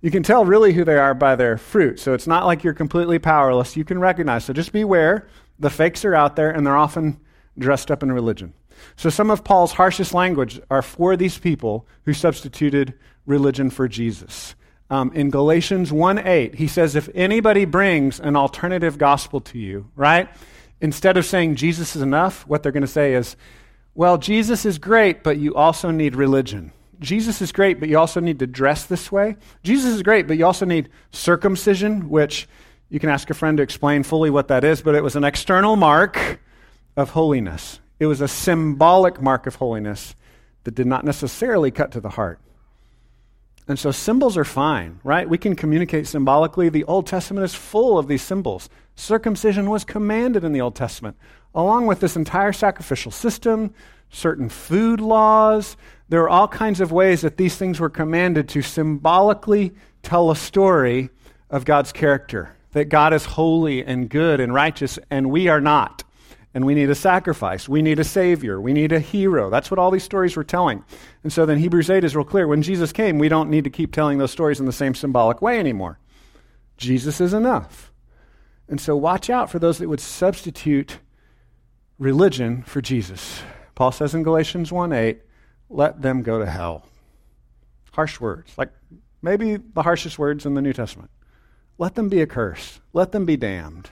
You 0.00 0.10
can 0.10 0.22
tell 0.22 0.44
really 0.44 0.72
who 0.72 0.84
they 0.84 0.96
are 0.96 1.14
by 1.14 1.36
their 1.36 1.58
fruit. 1.58 2.00
So 2.00 2.14
it's 2.14 2.26
not 2.26 2.46
like 2.46 2.64
you're 2.64 2.74
completely 2.74 3.18
powerless. 3.18 3.76
You 3.76 3.84
can 3.84 3.98
recognize. 3.98 4.44
So 4.44 4.52
just 4.52 4.72
beware. 4.72 5.28
The 5.58 5.70
fakes 5.70 6.04
are 6.04 6.14
out 6.14 6.36
there, 6.36 6.50
and 6.50 6.66
they're 6.66 6.76
often 6.76 7.20
dressed 7.58 7.90
up 7.90 8.02
in 8.02 8.12
religion. 8.12 8.54
So 8.96 9.10
some 9.10 9.30
of 9.30 9.44
Paul's 9.44 9.72
harshest 9.72 10.14
language 10.14 10.60
are 10.70 10.82
for 10.82 11.16
these 11.16 11.38
people 11.38 11.86
who 12.04 12.12
substituted 12.12 12.94
religion 13.24 13.70
for 13.70 13.88
Jesus. 13.88 14.54
Um, 14.88 15.12
in 15.12 15.30
Galatians 15.30 15.92
1 15.92 16.18
8, 16.18 16.54
he 16.54 16.68
says, 16.68 16.94
If 16.94 17.08
anybody 17.14 17.64
brings 17.64 18.20
an 18.20 18.36
alternative 18.36 18.98
gospel 18.98 19.40
to 19.40 19.58
you, 19.58 19.90
right? 19.96 20.28
Instead 20.80 21.16
of 21.16 21.24
saying 21.24 21.56
Jesus 21.56 21.96
is 21.96 22.02
enough, 22.02 22.46
what 22.46 22.62
they're 22.62 22.72
going 22.72 22.82
to 22.82 22.86
say 22.86 23.14
is, 23.14 23.36
Well, 23.94 24.18
Jesus 24.18 24.64
is 24.64 24.78
great, 24.78 25.22
but 25.22 25.38
you 25.38 25.54
also 25.54 25.90
need 25.90 26.14
religion. 26.14 26.72
Jesus 27.00 27.42
is 27.42 27.52
great, 27.52 27.80
but 27.80 27.88
you 27.88 27.98
also 27.98 28.20
need 28.20 28.38
to 28.38 28.46
dress 28.46 28.86
this 28.86 29.10
way. 29.10 29.36
Jesus 29.62 29.94
is 29.94 30.02
great, 30.02 30.26
but 30.26 30.38
you 30.38 30.46
also 30.46 30.64
need 30.64 30.88
circumcision, 31.10 32.08
which 32.08 32.48
you 32.88 33.00
can 33.00 33.10
ask 33.10 33.28
a 33.30 33.34
friend 33.34 33.56
to 33.58 33.62
explain 33.62 34.02
fully 34.02 34.30
what 34.30 34.48
that 34.48 34.64
is, 34.64 34.80
but 34.82 34.94
it 34.94 35.02
was 35.02 35.16
an 35.16 35.24
external 35.24 35.76
mark 35.76 36.40
of 36.96 37.10
holiness. 37.10 37.80
It 37.98 38.06
was 38.06 38.20
a 38.20 38.28
symbolic 38.28 39.20
mark 39.20 39.46
of 39.46 39.56
holiness 39.56 40.14
that 40.64 40.74
did 40.74 40.86
not 40.86 41.04
necessarily 41.04 41.70
cut 41.70 41.92
to 41.92 42.00
the 42.00 42.10
heart. 42.10 42.38
And 43.68 43.78
so 43.78 43.90
symbols 43.90 44.36
are 44.36 44.44
fine, 44.44 45.00
right? 45.02 45.28
We 45.28 45.38
can 45.38 45.56
communicate 45.56 46.06
symbolically. 46.06 46.68
The 46.68 46.84
Old 46.84 47.06
Testament 47.06 47.44
is 47.44 47.54
full 47.54 47.98
of 47.98 48.06
these 48.06 48.22
symbols. 48.22 48.68
Circumcision 48.94 49.68
was 49.68 49.84
commanded 49.84 50.44
in 50.44 50.52
the 50.52 50.60
Old 50.60 50.76
Testament, 50.76 51.16
along 51.54 51.86
with 51.86 52.00
this 52.00 52.16
entire 52.16 52.52
sacrificial 52.52 53.10
system, 53.10 53.74
certain 54.08 54.48
food 54.48 55.00
laws. 55.00 55.76
There 56.08 56.22
are 56.22 56.28
all 56.28 56.46
kinds 56.46 56.80
of 56.80 56.92
ways 56.92 57.22
that 57.22 57.36
these 57.36 57.56
things 57.56 57.80
were 57.80 57.90
commanded 57.90 58.48
to 58.50 58.62
symbolically 58.62 59.72
tell 60.02 60.30
a 60.30 60.36
story 60.36 61.10
of 61.50 61.64
God's 61.64 61.90
character, 61.92 62.56
that 62.72 62.88
God 62.88 63.12
is 63.12 63.24
holy 63.24 63.84
and 63.84 64.08
good 64.08 64.38
and 64.38 64.54
righteous, 64.54 64.98
and 65.10 65.30
we 65.30 65.48
are 65.48 65.60
not 65.60 66.04
and 66.56 66.64
we 66.64 66.74
need 66.74 66.88
a 66.88 66.94
sacrifice. 66.94 67.68
We 67.68 67.82
need 67.82 67.98
a 67.98 68.04
savior. 68.04 68.58
We 68.58 68.72
need 68.72 68.90
a 68.90 68.98
hero. 68.98 69.50
That's 69.50 69.70
what 69.70 69.78
all 69.78 69.90
these 69.90 70.04
stories 70.04 70.36
were 70.36 70.42
telling. 70.42 70.84
And 71.22 71.30
so 71.30 71.44
then 71.44 71.58
Hebrews 71.58 71.90
8 71.90 72.02
is 72.02 72.16
real 72.16 72.24
clear. 72.24 72.48
When 72.48 72.62
Jesus 72.62 72.92
came, 72.92 73.18
we 73.18 73.28
don't 73.28 73.50
need 73.50 73.64
to 73.64 73.70
keep 73.70 73.92
telling 73.92 74.16
those 74.16 74.30
stories 74.30 74.58
in 74.58 74.64
the 74.64 74.72
same 74.72 74.94
symbolic 74.94 75.42
way 75.42 75.58
anymore. 75.58 75.98
Jesus 76.78 77.20
is 77.20 77.34
enough. 77.34 77.92
And 78.70 78.80
so 78.80 78.96
watch 78.96 79.28
out 79.28 79.50
for 79.50 79.58
those 79.58 79.76
that 79.76 79.90
would 79.90 80.00
substitute 80.00 80.98
religion 81.98 82.62
for 82.62 82.80
Jesus. 82.80 83.42
Paul 83.74 83.92
says 83.92 84.14
in 84.14 84.22
Galatians 84.22 84.72
1 84.72 84.94
8, 84.94 85.20
let 85.68 86.00
them 86.00 86.22
go 86.22 86.38
to 86.38 86.46
hell. 86.46 86.86
Harsh 87.92 88.18
words, 88.18 88.54
like 88.56 88.72
maybe 89.20 89.58
the 89.58 89.82
harshest 89.82 90.18
words 90.18 90.46
in 90.46 90.54
the 90.54 90.62
New 90.62 90.72
Testament. 90.72 91.10
Let 91.76 91.96
them 91.96 92.08
be 92.08 92.22
accursed. 92.22 92.80
Let 92.94 93.12
them 93.12 93.26
be 93.26 93.36
damned. 93.36 93.90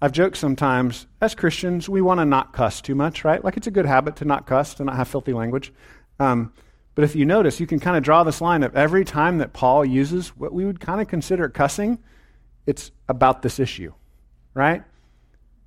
I've 0.00 0.12
joked 0.12 0.36
sometimes, 0.36 1.06
as 1.20 1.34
Christians, 1.34 1.88
we 1.88 2.00
want 2.00 2.20
to 2.20 2.24
not 2.24 2.52
cuss 2.52 2.80
too 2.80 2.94
much, 2.94 3.24
right? 3.24 3.42
Like 3.42 3.56
it's 3.56 3.66
a 3.66 3.72
good 3.72 3.86
habit 3.86 4.16
to 4.16 4.24
not 4.24 4.46
cuss, 4.46 4.74
to 4.74 4.84
not 4.84 4.96
have 4.96 5.08
filthy 5.08 5.32
language. 5.32 5.72
Um, 6.20 6.52
but 6.94 7.04
if 7.04 7.14
you 7.16 7.24
notice, 7.24 7.60
you 7.60 7.66
can 7.66 7.80
kind 7.80 7.96
of 7.96 8.02
draw 8.02 8.24
this 8.24 8.40
line 8.40 8.62
of 8.62 8.76
every 8.76 9.04
time 9.04 9.38
that 9.38 9.52
Paul 9.52 9.84
uses 9.84 10.36
what 10.36 10.52
we 10.52 10.64
would 10.64 10.80
kind 10.80 11.00
of 11.00 11.08
consider 11.08 11.48
cussing, 11.48 11.98
it's 12.66 12.90
about 13.08 13.42
this 13.42 13.58
issue, 13.58 13.92
right? 14.54 14.82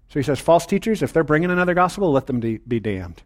So 0.09 0.19
he 0.19 0.23
says, 0.23 0.39
false 0.39 0.65
teachers, 0.65 1.01
if 1.01 1.13
they're 1.13 1.23
bringing 1.23 1.49
another 1.49 1.73
gospel, 1.73 2.11
let 2.11 2.27
them 2.27 2.41
de- 2.41 2.57
be 2.57 2.79
damned. 2.79 3.23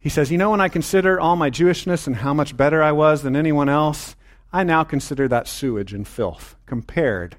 He 0.00 0.08
says, 0.08 0.30
you 0.30 0.36
know, 0.36 0.50
when 0.50 0.60
I 0.60 0.68
consider 0.68 1.18
all 1.18 1.36
my 1.36 1.48
Jewishness 1.48 2.06
and 2.06 2.16
how 2.16 2.34
much 2.34 2.56
better 2.56 2.82
I 2.82 2.92
was 2.92 3.22
than 3.22 3.36
anyone 3.36 3.68
else, 3.68 4.16
I 4.52 4.62
now 4.64 4.84
consider 4.84 5.26
that 5.28 5.48
sewage 5.48 5.94
and 5.94 6.06
filth 6.06 6.56
compared 6.66 7.36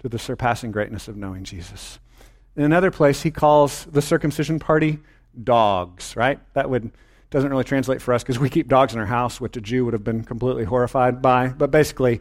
to 0.00 0.08
the 0.08 0.18
surpassing 0.18 0.72
greatness 0.72 1.08
of 1.08 1.16
knowing 1.16 1.44
Jesus. 1.44 2.00
In 2.56 2.64
another 2.64 2.90
place, 2.90 3.22
he 3.22 3.30
calls 3.30 3.84
the 3.86 4.02
circumcision 4.02 4.58
party 4.58 4.98
dogs, 5.42 6.16
right? 6.16 6.38
That 6.54 6.68
would 6.68 6.92
doesn't 7.30 7.50
really 7.50 7.64
translate 7.64 8.02
for 8.02 8.12
us 8.12 8.22
because 8.22 8.38
we 8.38 8.50
keep 8.50 8.68
dogs 8.68 8.92
in 8.92 9.00
our 9.00 9.06
house, 9.06 9.40
which 9.40 9.56
a 9.56 9.60
Jew 9.60 9.86
would 9.86 9.94
have 9.94 10.04
been 10.04 10.22
completely 10.22 10.64
horrified 10.64 11.22
by. 11.22 11.48
But 11.48 11.70
basically, 11.70 12.20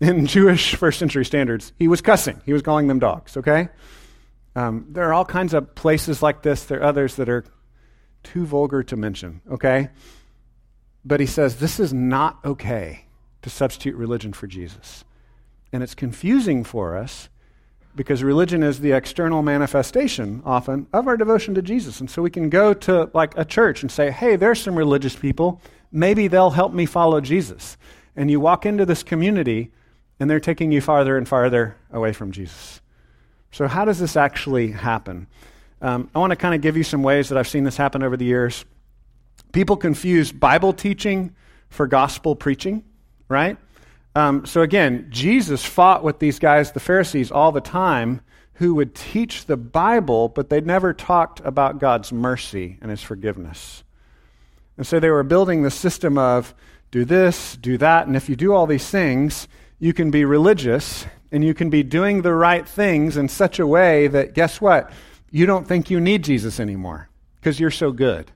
in 0.00 0.26
Jewish 0.26 0.74
first 0.74 0.98
century 0.98 1.24
standards, 1.24 1.72
he 1.78 1.86
was 1.86 2.00
cussing. 2.00 2.40
He 2.44 2.52
was 2.52 2.62
calling 2.62 2.88
them 2.88 2.98
dogs, 2.98 3.36
okay? 3.36 3.68
Um, 4.56 4.86
there 4.90 5.04
are 5.04 5.14
all 5.14 5.24
kinds 5.24 5.54
of 5.54 5.76
places 5.76 6.22
like 6.22 6.42
this. 6.42 6.64
There 6.64 6.80
are 6.80 6.84
others 6.84 7.14
that 7.16 7.28
are 7.28 7.44
too 8.24 8.44
vulgar 8.44 8.82
to 8.82 8.96
mention, 8.96 9.40
okay? 9.48 9.90
But 11.04 11.20
he 11.20 11.26
says 11.26 11.56
this 11.56 11.78
is 11.78 11.94
not 11.94 12.38
okay 12.44 13.04
to 13.42 13.50
substitute 13.50 13.94
religion 13.94 14.32
for 14.32 14.48
Jesus. 14.48 15.04
And 15.72 15.84
it's 15.84 15.94
confusing 15.94 16.64
for 16.64 16.96
us 16.96 17.28
because 17.98 18.22
religion 18.22 18.62
is 18.62 18.78
the 18.78 18.92
external 18.92 19.42
manifestation 19.42 20.40
often 20.46 20.86
of 20.92 21.08
our 21.08 21.16
devotion 21.16 21.52
to 21.56 21.60
Jesus. 21.60 21.98
And 21.98 22.08
so 22.08 22.22
we 22.22 22.30
can 22.30 22.48
go 22.48 22.72
to 22.72 23.10
like 23.12 23.36
a 23.36 23.44
church 23.44 23.82
and 23.82 23.90
say, 23.90 24.12
hey, 24.12 24.36
there's 24.36 24.62
some 24.62 24.78
religious 24.78 25.16
people. 25.16 25.60
Maybe 25.90 26.28
they'll 26.28 26.50
help 26.50 26.72
me 26.72 26.86
follow 26.86 27.20
Jesus. 27.20 27.76
And 28.14 28.30
you 28.30 28.38
walk 28.38 28.64
into 28.64 28.86
this 28.86 29.02
community 29.02 29.72
and 30.20 30.30
they're 30.30 30.38
taking 30.38 30.70
you 30.70 30.80
farther 30.80 31.18
and 31.18 31.26
farther 31.26 31.76
away 31.90 32.12
from 32.12 32.30
Jesus. 32.30 32.80
So, 33.50 33.66
how 33.66 33.84
does 33.84 33.98
this 33.98 34.16
actually 34.16 34.70
happen? 34.70 35.26
Um, 35.82 36.08
I 36.14 36.20
want 36.20 36.30
to 36.30 36.36
kind 36.36 36.54
of 36.54 36.60
give 36.60 36.76
you 36.76 36.84
some 36.84 37.02
ways 37.02 37.28
that 37.30 37.38
I've 37.38 37.48
seen 37.48 37.64
this 37.64 37.76
happen 37.76 38.04
over 38.04 38.16
the 38.16 38.24
years. 38.24 38.64
People 39.52 39.76
confuse 39.76 40.30
Bible 40.30 40.72
teaching 40.72 41.34
for 41.68 41.88
gospel 41.88 42.36
preaching, 42.36 42.84
right? 43.28 43.56
Um, 44.18 44.46
so 44.46 44.62
again, 44.62 45.06
Jesus 45.10 45.64
fought 45.64 46.02
with 46.02 46.18
these 46.18 46.40
guys, 46.40 46.72
the 46.72 46.80
Pharisees, 46.80 47.30
all 47.30 47.52
the 47.52 47.60
time 47.60 48.20
who 48.54 48.74
would 48.74 48.92
teach 48.92 49.44
the 49.44 49.56
Bible, 49.56 50.28
but 50.28 50.50
they 50.50 50.60
never 50.60 50.92
talked 50.92 51.38
about 51.44 51.78
God's 51.78 52.12
mercy 52.12 52.78
and 52.82 52.90
his 52.90 53.00
forgiveness. 53.00 53.84
And 54.76 54.84
so 54.84 54.98
they 54.98 55.10
were 55.10 55.22
building 55.22 55.62
the 55.62 55.70
system 55.70 56.18
of 56.18 56.52
do 56.90 57.04
this, 57.04 57.56
do 57.58 57.78
that, 57.78 58.08
and 58.08 58.16
if 58.16 58.28
you 58.28 58.34
do 58.34 58.52
all 58.52 58.66
these 58.66 58.90
things, 58.90 59.46
you 59.78 59.92
can 59.92 60.10
be 60.10 60.24
religious 60.24 61.06
and 61.30 61.44
you 61.44 61.54
can 61.54 61.70
be 61.70 61.84
doing 61.84 62.22
the 62.22 62.34
right 62.34 62.68
things 62.68 63.16
in 63.16 63.28
such 63.28 63.60
a 63.60 63.68
way 63.68 64.08
that, 64.08 64.34
guess 64.34 64.60
what? 64.60 64.90
You 65.30 65.46
don't 65.46 65.68
think 65.68 65.90
you 65.90 66.00
need 66.00 66.24
Jesus 66.24 66.58
anymore 66.58 67.08
because 67.36 67.60
you're 67.60 67.70
so 67.70 67.92
good. 67.92 68.32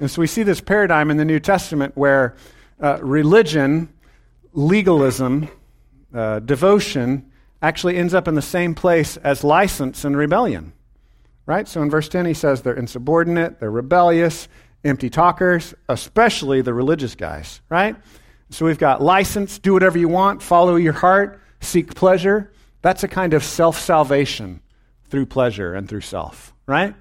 And 0.00 0.10
so 0.10 0.20
we 0.20 0.26
see 0.26 0.42
this 0.42 0.60
paradigm 0.60 1.10
in 1.10 1.16
the 1.16 1.24
New 1.24 1.40
Testament 1.40 1.96
where 1.96 2.36
uh, 2.78 2.98
religion 3.00 3.88
legalism, 4.58 5.48
uh, 6.12 6.40
devotion, 6.40 7.30
actually 7.62 7.96
ends 7.96 8.12
up 8.12 8.26
in 8.26 8.34
the 8.34 8.42
same 8.42 8.74
place 8.74 9.16
as 9.18 9.44
license 9.44 10.04
and 10.04 10.16
rebellion. 10.16 10.72
Right? 11.46 11.66
So 11.66 11.80
in 11.80 11.88
verse 11.88 12.08
10, 12.08 12.26
he 12.26 12.34
says 12.34 12.60
they're 12.60 12.74
insubordinate, 12.74 13.60
they're 13.60 13.70
rebellious, 13.70 14.48
empty 14.84 15.08
talkers, 15.10 15.74
especially 15.88 16.60
the 16.60 16.74
religious 16.74 17.14
guys. 17.14 17.60
Right? 17.68 17.96
So 18.50 18.66
we've 18.66 18.78
got 18.78 19.00
license, 19.00 19.58
do 19.58 19.72
whatever 19.72 19.96
you 19.96 20.08
want, 20.08 20.42
follow 20.42 20.74
your 20.74 20.92
heart, 20.92 21.40
seek 21.60 21.94
pleasure. 21.94 22.52
That's 22.82 23.04
a 23.04 23.08
kind 23.08 23.34
of 23.34 23.44
self 23.44 23.78
salvation 23.78 24.60
through 25.08 25.26
pleasure 25.26 25.74
and 25.74 25.88
through 25.88 26.00
self. 26.00 26.52
Right? 26.66 26.94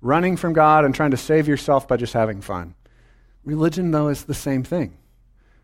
Running 0.00 0.36
from 0.36 0.52
God 0.52 0.84
and 0.84 0.94
trying 0.94 1.10
to 1.10 1.16
save 1.16 1.48
yourself 1.48 1.88
by 1.88 1.96
just 1.96 2.12
having 2.12 2.40
fun. 2.40 2.74
Religion, 3.44 3.90
though, 3.90 4.08
is 4.08 4.24
the 4.24 4.34
same 4.34 4.62
thing. 4.62 4.96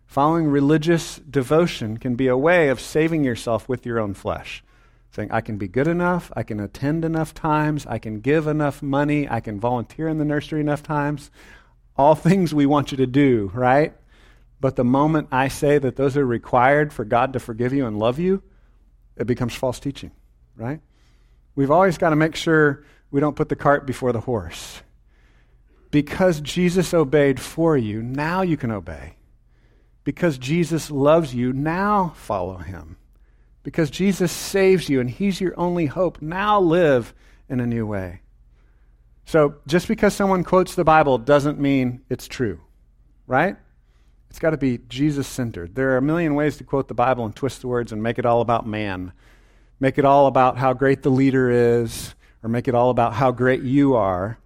Following 0.07 0.47
religious 0.47 1.17
devotion 1.17 1.99
can 1.99 2.15
be 2.15 2.29
a 2.29 2.37
way 2.37 2.69
of 2.69 2.81
saving 2.81 3.25
yourself 3.25 3.69
with 3.69 3.85
your 3.85 3.99
own 3.99 4.15
flesh. 4.15 4.63
Saying, 5.11 5.31
I 5.31 5.41
can 5.41 5.59
be 5.59 5.69
good 5.69 5.89
enough, 5.89 6.31
I 6.35 6.43
can 6.43 6.61
attend 6.61 7.05
enough 7.05 7.35
times, 7.35 7.87
I 7.87 7.99
can 7.99 8.21
give 8.21 8.47
enough 8.47 8.83
money, 8.83 9.29
I 9.29 9.41
can 9.41 9.61
volunteer 9.61 10.09
in 10.09 10.19
the 10.19 10.25
nursery 10.25 10.61
enough 10.61 10.83
times. 10.83 11.31
All 11.97 12.15
things 12.15 12.55
we 12.55 12.67
want 12.67 12.93
you 12.93 12.97
to 12.99 13.07
do, 13.07 13.51
right? 13.55 13.95
But 14.61 14.77
the 14.77 14.85
moment 14.85 15.29
I 15.33 15.49
say 15.49 15.79
that 15.79 15.97
those 15.97 16.17
are 16.17 16.27
required 16.27 16.93
for 16.93 17.05
God 17.05 17.33
to 17.35 17.41
forgive 17.41 17.73
you 17.73 17.87
and 17.87 17.99
love 17.99 18.19
you, 18.19 18.43
it 19.17 19.27
becomes 19.27 19.55
false 19.55 19.81
teaching, 19.81 20.13
right? 20.57 20.81
We've 21.55 21.71
always 21.71 21.99
got 21.99 22.11
to 22.11 22.17
make 22.17 22.37
sure 22.37 22.85
we 23.11 23.21
don't 23.21 23.37
put 23.37 23.49
the 23.49 23.57
cart 23.57 23.87
before 23.87 24.13
the 24.13 24.21
horse. 24.21 24.83
Because 25.91 26.41
Jesus 26.41 26.93
obeyed 26.93 27.41
for 27.41 27.77
you, 27.77 28.03
now 28.03 28.43
you 28.43 28.57
can 28.57 28.71
obey. 28.71 29.17
Because 30.07 30.39
Jesus 30.39 30.89
loves 30.89 31.35
you, 31.35 31.53
now 31.53 32.13
follow 32.15 32.59
him. 32.59 32.97
Because 33.65 33.91
Jesus 33.91 34.31
saves 34.31 34.89
you 34.89 35.01
and 35.01 35.11
he's 35.11 35.41
your 35.41 35.59
only 35.59 35.87
hope, 35.87 36.23
now 36.23 36.61
live 36.61 37.13
in 37.49 37.59
a 37.59 37.67
new 37.67 37.85
way. 37.85 38.21
So 39.25 39.57
just 39.67 39.89
because 39.89 40.15
someone 40.15 40.45
quotes 40.45 40.77
the 40.77 40.85
Bible 40.85 41.19
doesn't 41.19 41.59
mean 41.59 42.03
it's 42.09 42.29
true, 42.29 42.61
right? 43.27 43.57
It's 44.31 44.39
got 44.39 44.51
to 44.51 44.57
be 44.57 44.79
Jesus 44.89 45.27
centered. 45.27 45.75
There 45.75 45.91
are 45.91 45.97
a 45.97 46.03
million 46.03 46.37
ways 46.37 46.57
to 46.59 46.65
quote 46.65 46.87
the 46.87 46.95
Bible 46.95 47.25
and 47.25 47.35
twist 47.35 47.63
the 47.63 47.67
words 47.67 47.91
and 47.91 48.01
make 48.01 48.21
it 48.21 48.27
all 48.27 48.41
about 48.41 48.65
man. 48.65 49.13
Make 49.81 49.99
it 49.99 50.05
all 50.05 50.29
about 50.29 50.57
how 50.57 50.73
great 50.73 51.03
the 51.03 51.11
leader 51.11 51.51
is, 51.51 52.15
or 52.45 52.49
make 52.49 52.69
it 52.69 52.77
all 52.77 52.91
about 52.91 53.15
how 53.15 53.33
great 53.33 53.63
you 53.63 53.97
are. 53.97 54.39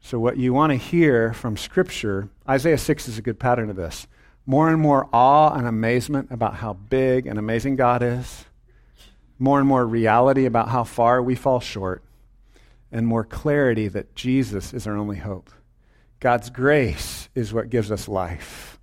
So, 0.00 0.18
what 0.18 0.38
you 0.38 0.52
want 0.52 0.72
to 0.72 0.76
hear 0.76 1.32
from 1.32 1.56
Scripture, 1.56 2.30
Isaiah 2.48 2.78
6 2.78 3.06
is 3.06 3.16
a 3.16 3.22
good 3.22 3.38
pattern 3.38 3.70
of 3.70 3.76
this. 3.76 4.08
More 4.46 4.68
and 4.68 4.80
more 4.80 5.08
awe 5.12 5.54
and 5.54 5.66
amazement 5.66 6.28
about 6.30 6.54
how 6.54 6.74
big 6.74 7.26
and 7.26 7.38
amazing 7.38 7.74
God 7.76 8.02
is. 8.02 8.44
More 9.38 9.58
and 9.58 9.68
more 9.68 9.84
reality 9.84 10.46
about 10.46 10.68
how 10.68 10.84
far 10.84 11.20
we 11.20 11.34
fall 11.34 11.60
short. 11.60 12.02
And 12.92 13.06
more 13.06 13.24
clarity 13.24 13.88
that 13.88 14.14
Jesus 14.14 14.72
is 14.72 14.86
our 14.86 14.96
only 14.96 15.18
hope. 15.18 15.50
God's 16.20 16.48
grace 16.48 17.28
is 17.34 17.52
what 17.52 17.68
gives 17.68 17.90
us 17.90 18.08
life. 18.08 18.78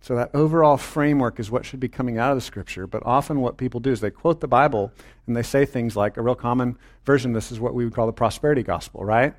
So, 0.00 0.16
that 0.16 0.34
overall 0.34 0.78
framework 0.78 1.38
is 1.38 1.48
what 1.48 1.64
should 1.64 1.78
be 1.78 1.88
coming 1.88 2.18
out 2.18 2.32
of 2.32 2.36
the 2.36 2.40
scripture. 2.40 2.88
But 2.88 3.04
often, 3.06 3.40
what 3.40 3.56
people 3.56 3.78
do 3.78 3.92
is 3.92 4.00
they 4.00 4.10
quote 4.10 4.40
the 4.40 4.48
Bible 4.48 4.90
and 5.28 5.36
they 5.36 5.44
say 5.44 5.64
things 5.64 5.94
like 5.94 6.16
a 6.16 6.22
real 6.22 6.34
common 6.34 6.76
version 7.04 7.30
of 7.30 7.34
this 7.34 7.52
is 7.52 7.60
what 7.60 7.72
we 7.74 7.84
would 7.84 7.94
call 7.94 8.06
the 8.06 8.12
prosperity 8.12 8.64
gospel, 8.64 9.04
right? 9.04 9.34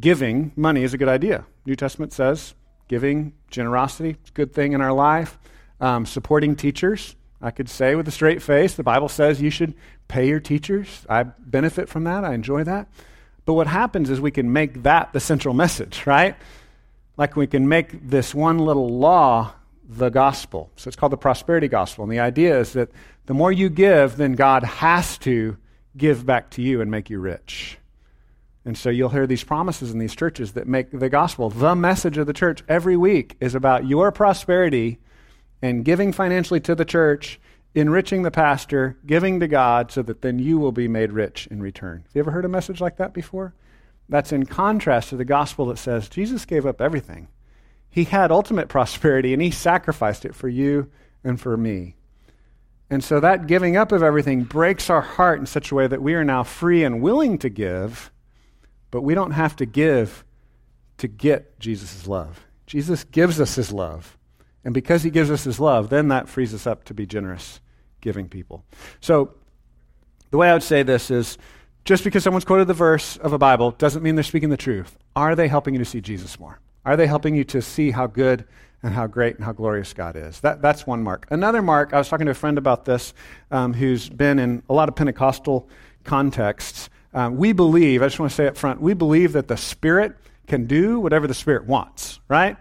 Giving 0.00 0.52
money 0.56 0.82
is 0.82 0.94
a 0.94 0.98
good 0.98 1.08
idea. 1.08 1.44
New 1.66 1.76
Testament 1.76 2.14
says 2.14 2.54
giving, 2.88 3.32
generosity, 3.50 4.10
is 4.10 4.30
a 4.30 4.32
good 4.32 4.52
thing 4.52 4.72
in 4.72 4.80
our 4.80 4.92
life. 4.92 5.38
Um, 5.80 6.06
supporting 6.06 6.56
teachers, 6.56 7.16
I 7.40 7.50
could 7.50 7.68
say 7.68 7.94
with 7.94 8.08
a 8.08 8.10
straight 8.10 8.42
face, 8.42 8.74
the 8.74 8.82
Bible 8.82 9.08
says 9.08 9.42
you 9.42 9.50
should 9.50 9.74
pay 10.08 10.28
your 10.28 10.40
teachers. 10.40 11.04
I 11.08 11.24
benefit 11.24 11.88
from 11.88 12.04
that, 12.04 12.24
I 12.24 12.34
enjoy 12.34 12.64
that. 12.64 12.88
But 13.44 13.54
what 13.54 13.66
happens 13.66 14.10
is 14.10 14.20
we 14.20 14.30
can 14.30 14.52
make 14.52 14.82
that 14.82 15.12
the 15.12 15.20
central 15.20 15.54
message, 15.54 16.06
right? 16.06 16.36
Like 17.16 17.36
we 17.36 17.46
can 17.46 17.68
make 17.68 18.08
this 18.08 18.34
one 18.34 18.58
little 18.58 18.98
law 18.98 19.54
the 19.88 20.08
gospel. 20.08 20.70
So 20.76 20.88
it's 20.88 20.96
called 20.96 21.12
the 21.12 21.16
prosperity 21.16 21.68
gospel. 21.68 22.04
And 22.04 22.12
the 22.12 22.20
idea 22.20 22.58
is 22.58 22.72
that 22.72 22.90
the 23.26 23.34
more 23.34 23.52
you 23.52 23.68
give, 23.68 24.16
then 24.16 24.32
God 24.32 24.64
has 24.64 25.16
to 25.18 25.56
give 25.96 26.26
back 26.26 26.50
to 26.50 26.62
you 26.62 26.80
and 26.80 26.90
make 26.90 27.08
you 27.08 27.18
rich. 27.18 27.78
And 28.66 28.76
so 28.76 28.90
you'll 28.90 29.08
hear 29.08 29.26
these 29.26 29.44
promises 29.44 29.92
in 29.92 29.98
these 29.98 30.14
churches 30.14 30.52
that 30.52 30.66
make 30.66 30.90
the 30.90 31.08
gospel 31.08 31.48
the 31.48 31.74
message 31.74 32.18
of 32.18 32.26
the 32.26 32.34
church 32.34 32.62
every 32.68 32.96
week 32.96 33.36
is 33.40 33.54
about 33.54 33.86
your 33.86 34.12
prosperity 34.12 34.98
and 35.62 35.84
giving 35.84 36.12
financially 36.12 36.60
to 36.60 36.74
the 36.74 36.84
church, 36.84 37.40
enriching 37.74 38.22
the 38.22 38.30
pastor, 38.30 38.98
giving 39.06 39.40
to 39.40 39.48
God 39.48 39.90
so 39.90 40.02
that 40.02 40.20
then 40.20 40.38
you 40.38 40.58
will 40.58 40.72
be 40.72 40.88
made 40.88 41.12
rich 41.12 41.46
in 41.46 41.62
return. 41.62 42.02
Have 42.04 42.14
you 42.14 42.20
ever 42.20 42.32
heard 42.32 42.44
a 42.44 42.48
message 42.48 42.80
like 42.82 42.98
that 42.98 43.14
before? 43.14 43.54
That's 44.08 44.32
in 44.32 44.44
contrast 44.44 45.08
to 45.08 45.16
the 45.16 45.24
gospel 45.24 45.66
that 45.66 45.78
says 45.78 46.08
Jesus 46.08 46.44
gave 46.44 46.66
up 46.66 46.82
everything 46.82 47.28
he 47.96 48.04
had 48.04 48.30
ultimate 48.30 48.68
prosperity 48.68 49.32
and 49.32 49.40
he 49.40 49.50
sacrificed 49.50 50.26
it 50.26 50.34
for 50.34 50.50
you 50.50 50.90
and 51.24 51.40
for 51.40 51.56
me. 51.56 51.96
And 52.90 53.02
so 53.02 53.20
that 53.20 53.46
giving 53.46 53.74
up 53.74 53.90
of 53.90 54.02
everything 54.02 54.44
breaks 54.44 54.90
our 54.90 55.00
heart 55.00 55.40
in 55.40 55.46
such 55.46 55.70
a 55.70 55.74
way 55.74 55.86
that 55.86 56.02
we 56.02 56.12
are 56.12 56.22
now 56.22 56.42
free 56.42 56.84
and 56.84 57.00
willing 57.00 57.38
to 57.38 57.48
give, 57.48 58.10
but 58.90 59.02
we 59.02 59.14
don't 59.14 59.32
have 59.32 59.56
to 59.56 59.66
give 59.66 60.24
to 60.98 61.08
get 61.08 61.58
Jesus' 61.58 62.06
love. 62.06 62.46
Jesus 62.66 63.04
gives 63.04 63.40
us 63.40 63.54
his 63.54 63.72
love. 63.72 64.16
And 64.64 64.74
because 64.74 65.02
he 65.02 65.10
gives 65.10 65.30
us 65.30 65.44
his 65.44 65.60
love, 65.60 65.90
then 65.90 66.08
that 66.08 66.28
frees 66.28 66.52
us 66.52 66.66
up 66.66 66.84
to 66.84 66.94
be 66.94 67.06
generous, 67.06 67.60
giving 68.00 68.28
people. 68.28 68.64
So 69.00 69.34
the 70.30 70.38
way 70.38 70.50
I 70.50 70.52
would 70.52 70.62
say 70.62 70.82
this 70.82 71.10
is 71.10 71.38
just 71.84 72.02
because 72.02 72.24
someone's 72.24 72.44
quoted 72.44 72.66
the 72.66 72.74
verse 72.74 73.16
of 73.18 73.32
a 73.32 73.38
Bible 73.38 73.70
doesn't 73.70 74.02
mean 74.02 74.16
they're 74.16 74.24
speaking 74.24 74.48
the 74.48 74.56
truth. 74.56 74.98
Are 75.14 75.36
they 75.36 75.46
helping 75.46 75.74
you 75.74 75.78
to 75.78 75.84
see 75.84 76.00
Jesus 76.00 76.40
more? 76.40 76.58
Are 76.84 76.96
they 76.96 77.06
helping 77.06 77.34
you 77.36 77.44
to 77.44 77.62
see 77.62 77.92
how 77.92 78.08
good 78.08 78.44
and 78.82 78.92
how 78.92 79.06
great 79.06 79.36
and 79.36 79.44
how 79.44 79.52
glorious 79.52 79.92
God 79.92 80.16
is? 80.16 80.40
That, 80.40 80.62
that's 80.62 80.86
one 80.86 81.02
mark. 81.02 81.26
Another 81.30 81.62
mark, 81.62 81.92
I 81.92 81.98
was 81.98 82.08
talking 82.08 82.26
to 82.26 82.32
a 82.32 82.34
friend 82.34 82.58
about 82.58 82.84
this 82.84 83.14
um, 83.52 83.72
who's 83.72 84.08
been 84.08 84.40
in 84.40 84.64
a 84.68 84.74
lot 84.74 84.88
of 84.88 84.96
Pentecostal 84.96 85.68
contexts. 86.02 86.90
Um, 87.16 87.38
we 87.38 87.54
believe, 87.54 88.02
I 88.02 88.06
just 88.06 88.20
want 88.20 88.30
to 88.30 88.36
say 88.36 88.46
up 88.46 88.58
front, 88.58 88.78
we 88.78 88.92
believe 88.92 89.32
that 89.32 89.48
the 89.48 89.56
Spirit 89.56 90.14
can 90.46 90.66
do 90.66 91.00
whatever 91.00 91.26
the 91.26 91.32
Spirit 91.32 91.64
wants, 91.64 92.20
right? 92.28 92.58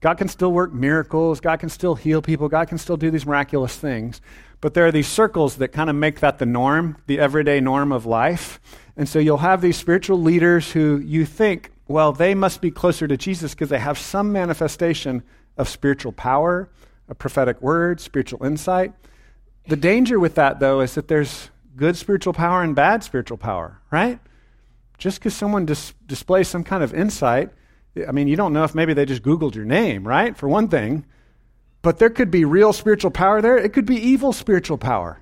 God 0.00 0.18
can 0.18 0.26
still 0.26 0.50
work 0.50 0.74
miracles. 0.74 1.38
God 1.38 1.60
can 1.60 1.68
still 1.68 1.94
heal 1.94 2.20
people. 2.20 2.48
God 2.48 2.66
can 2.66 2.78
still 2.78 2.96
do 2.96 3.12
these 3.12 3.24
miraculous 3.24 3.76
things. 3.76 4.20
But 4.60 4.74
there 4.74 4.84
are 4.84 4.90
these 4.90 5.06
circles 5.06 5.56
that 5.56 5.68
kind 5.68 5.88
of 5.88 5.94
make 5.94 6.18
that 6.18 6.40
the 6.40 6.46
norm, 6.46 6.96
the 7.06 7.20
everyday 7.20 7.60
norm 7.60 7.92
of 7.92 8.04
life. 8.04 8.60
And 8.96 9.08
so 9.08 9.20
you'll 9.20 9.38
have 9.38 9.60
these 9.60 9.76
spiritual 9.76 10.20
leaders 10.20 10.72
who 10.72 10.98
you 10.98 11.24
think 11.24 11.70
well, 11.88 12.12
they 12.12 12.34
must 12.34 12.60
be 12.60 12.70
closer 12.70 13.06
to 13.06 13.16
Jesus 13.16 13.54
because 13.54 13.68
they 13.68 13.78
have 13.78 13.98
some 13.98 14.32
manifestation 14.32 15.22
of 15.58 15.68
spiritual 15.68 16.12
power, 16.12 16.70
a 17.08 17.14
prophetic 17.14 17.60
word, 17.60 18.00
spiritual 18.00 18.44
insight. 18.44 18.92
The 19.68 19.76
danger 19.76 20.18
with 20.18 20.36
that, 20.36 20.58
though, 20.58 20.80
is 20.80 20.94
that 20.94 21.08
there's 21.08 21.50
good 21.76 21.96
spiritual 21.96 22.32
power 22.32 22.62
and 22.62 22.74
bad 22.74 23.02
spiritual 23.02 23.38
power, 23.38 23.80
right? 23.90 24.18
Just 24.98 25.18
because 25.18 25.34
someone 25.34 25.66
dis- 25.66 25.94
displays 26.06 26.48
some 26.48 26.64
kind 26.64 26.82
of 26.82 26.94
insight, 26.94 27.50
I 28.06 28.12
mean, 28.12 28.28
you 28.28 28.36
don't 28.36 28.52
know 28.52 28.64
if 28.64 28.74
maybe 28.74 28.94
they 28.94 29.04
just 29.04 29.22
Googled 29.22 29.54
your 29.54 29.64
name, 29.64 30.06
right? 30.06 30.36
For 30.36 30.48
one 30.48 30.68
thing. 30.68 31.04
But 31.82 31.98
there 31.98 32.10
could 32.10 32.30
be 32.30 32.44
real 32.44 32.72
spiritual 32.72 33.10
power 33.10 33.42
there, 33.42 33.58
it 33.58 33.72
could 33.72 33.86
be 33.86 33.96
evil 33.96 34.32
spiritual 34.32 34.78
power. 34.78 35.18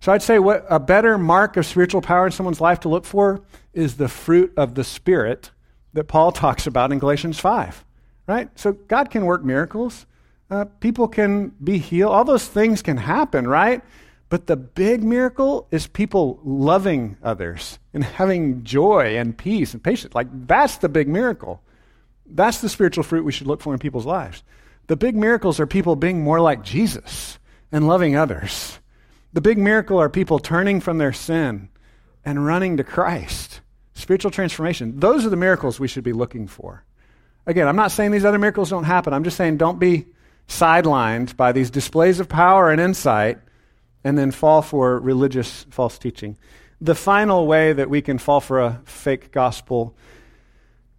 So 0.00 0.10
I'd 0.10 0.22
say 0.22 0.40
what 0.40 0.66
a 0.68 0.80
better 0.80 1.16
mark 1.16 1.56
of 1.56 1.64
spiritual 1.64 2.00
power 2.02 2.26
in 2.26 2.32
someone's 2.32 2.60
life 2.60 2.80
to 2.80 2.88
look 2.88 3.04
for 3.04 3.40
is 3.72 3.96
the 3.96 4.08
fruit 4.08 4.52
of 4.56 4.74
the 4.74 4.82
Spirit 4.82 5.52
that 5.92 6.04
Paul 6.04 6.32
talks 6.32 6.66
about 6.66 6.90
in 6.90 6.98
Galatians 6.98 7.38
5, 7.38 7.84
right? 8.26 8.48
So 8.58 8.72
God 8.72 9.10
can 9.10 9.24
work 9.24 9.44
miracles. 9.44 10.06
Uh, 10.50 10.64
people 10.80 11.06
can 11.06 11.50
be 11.62 11.78
healed. 11.78 12.12
All 12.12 12.24
those 12.24 12.46
things 12.46 12.82
can 12.82 12.96
happen, 12.96 13.46
right? 13.46 13.80
But 14.32 14.46
the 14.46 14.56
big 14.56 15.04
miracle 15.04 15.68
is 15.70 15.86
people 15.86 16.40
loving 16.42 17.18
others 17.22 17.78
and 17.92 18.02
having 18.02 18.64
joy 18.64 19.18
and 19.18 19.36
peace 19.36 19.74
and 19.74 19.84
patience. 19.84 20.14
Like, 20.14 20.28
that's 20.46 20.78
the 20.78 20.88
big 20.88 21.06
miracle. 21.06 21.60
That's 22.24 22.62
the 22.62 22.70
spiritual 22.70 23.04
fruit 23.04 23.26
we 23.26 23.32
should 23.32 23.46
look 23.46 23.60
for 23.60 23.74
in 23.74 23.78
people's 23.78 24.06
lives. 24.06 24.42
The 24.86 24.96
big 24.96 25.16
miracles 25.16 25.60
are 25.60 25.66
people 25.66 25.96
being 25.96 26.22
more 26.22 26.40
like 26.40 26.64
Jesus 26.64 27.38
and 27.70 27.86
loving 27.86 28.16
others. 28.16 28.78
The 29.34 29.42
big 29.42 29.58
miracle 29.58 29.98
are 29.98 30.08
people 30.08 30.38
turning 30.38 30.80
from 30.80 30.96
their 30.96 31.12
sin 31.12 31.68
and 32.24 32.46
running 32.46 32.78
to 32.78 32.84
Christ 32.84 33.60
spiritual 33.92 34.30
transformation. 34.30 34.98
Those 34.98 35.26
are 35.26 35.28
the 35.28 35.36
miracles 35.36 35.78
we 35.78 35.88
should 35.88 36.04
be 36.04 36.14
looking 36.14 36.46
for. 36.46 36.86
Again, 37.44 37.68
I'm 37.68 37.76
not 37.76 37.92
saying 37.92 38.12
these 38.12 38.24
other 38.24 38.38
miracles 38.38 38.70
don't 38.70 38.84
happen. 38.84 39.12
I'm 39.12 39.24
just 39.24 39.36
saying 39.36 39.58
don't 39.58 39.78
be 39.78 40.06
sidelined 40.48 41.36
by 41.36 41.52
these 41.52 41.68
displays 41.68 42.18
of 42.18 42.30
power 42.30 42.70
and 42.70 42.80
insight 42.80 43.38
and 44.04 44.18
then 44.18 44.30
fall 44.30 44.62
for 44.62 44.98
religious 44.98 45.66
false 45.70 45.98
teaching. 45.98 46.36
The 46.80 46.94
final 46.94 47.46
way 47.46 47.72
that 47.72 47.88
we 47.88 48.02
can 48.02 48.18
fall 48.18 48.40
for 48.40 48.60
a 48.60 48.80
fake 48.84 49.30
gospel 49.30 49.94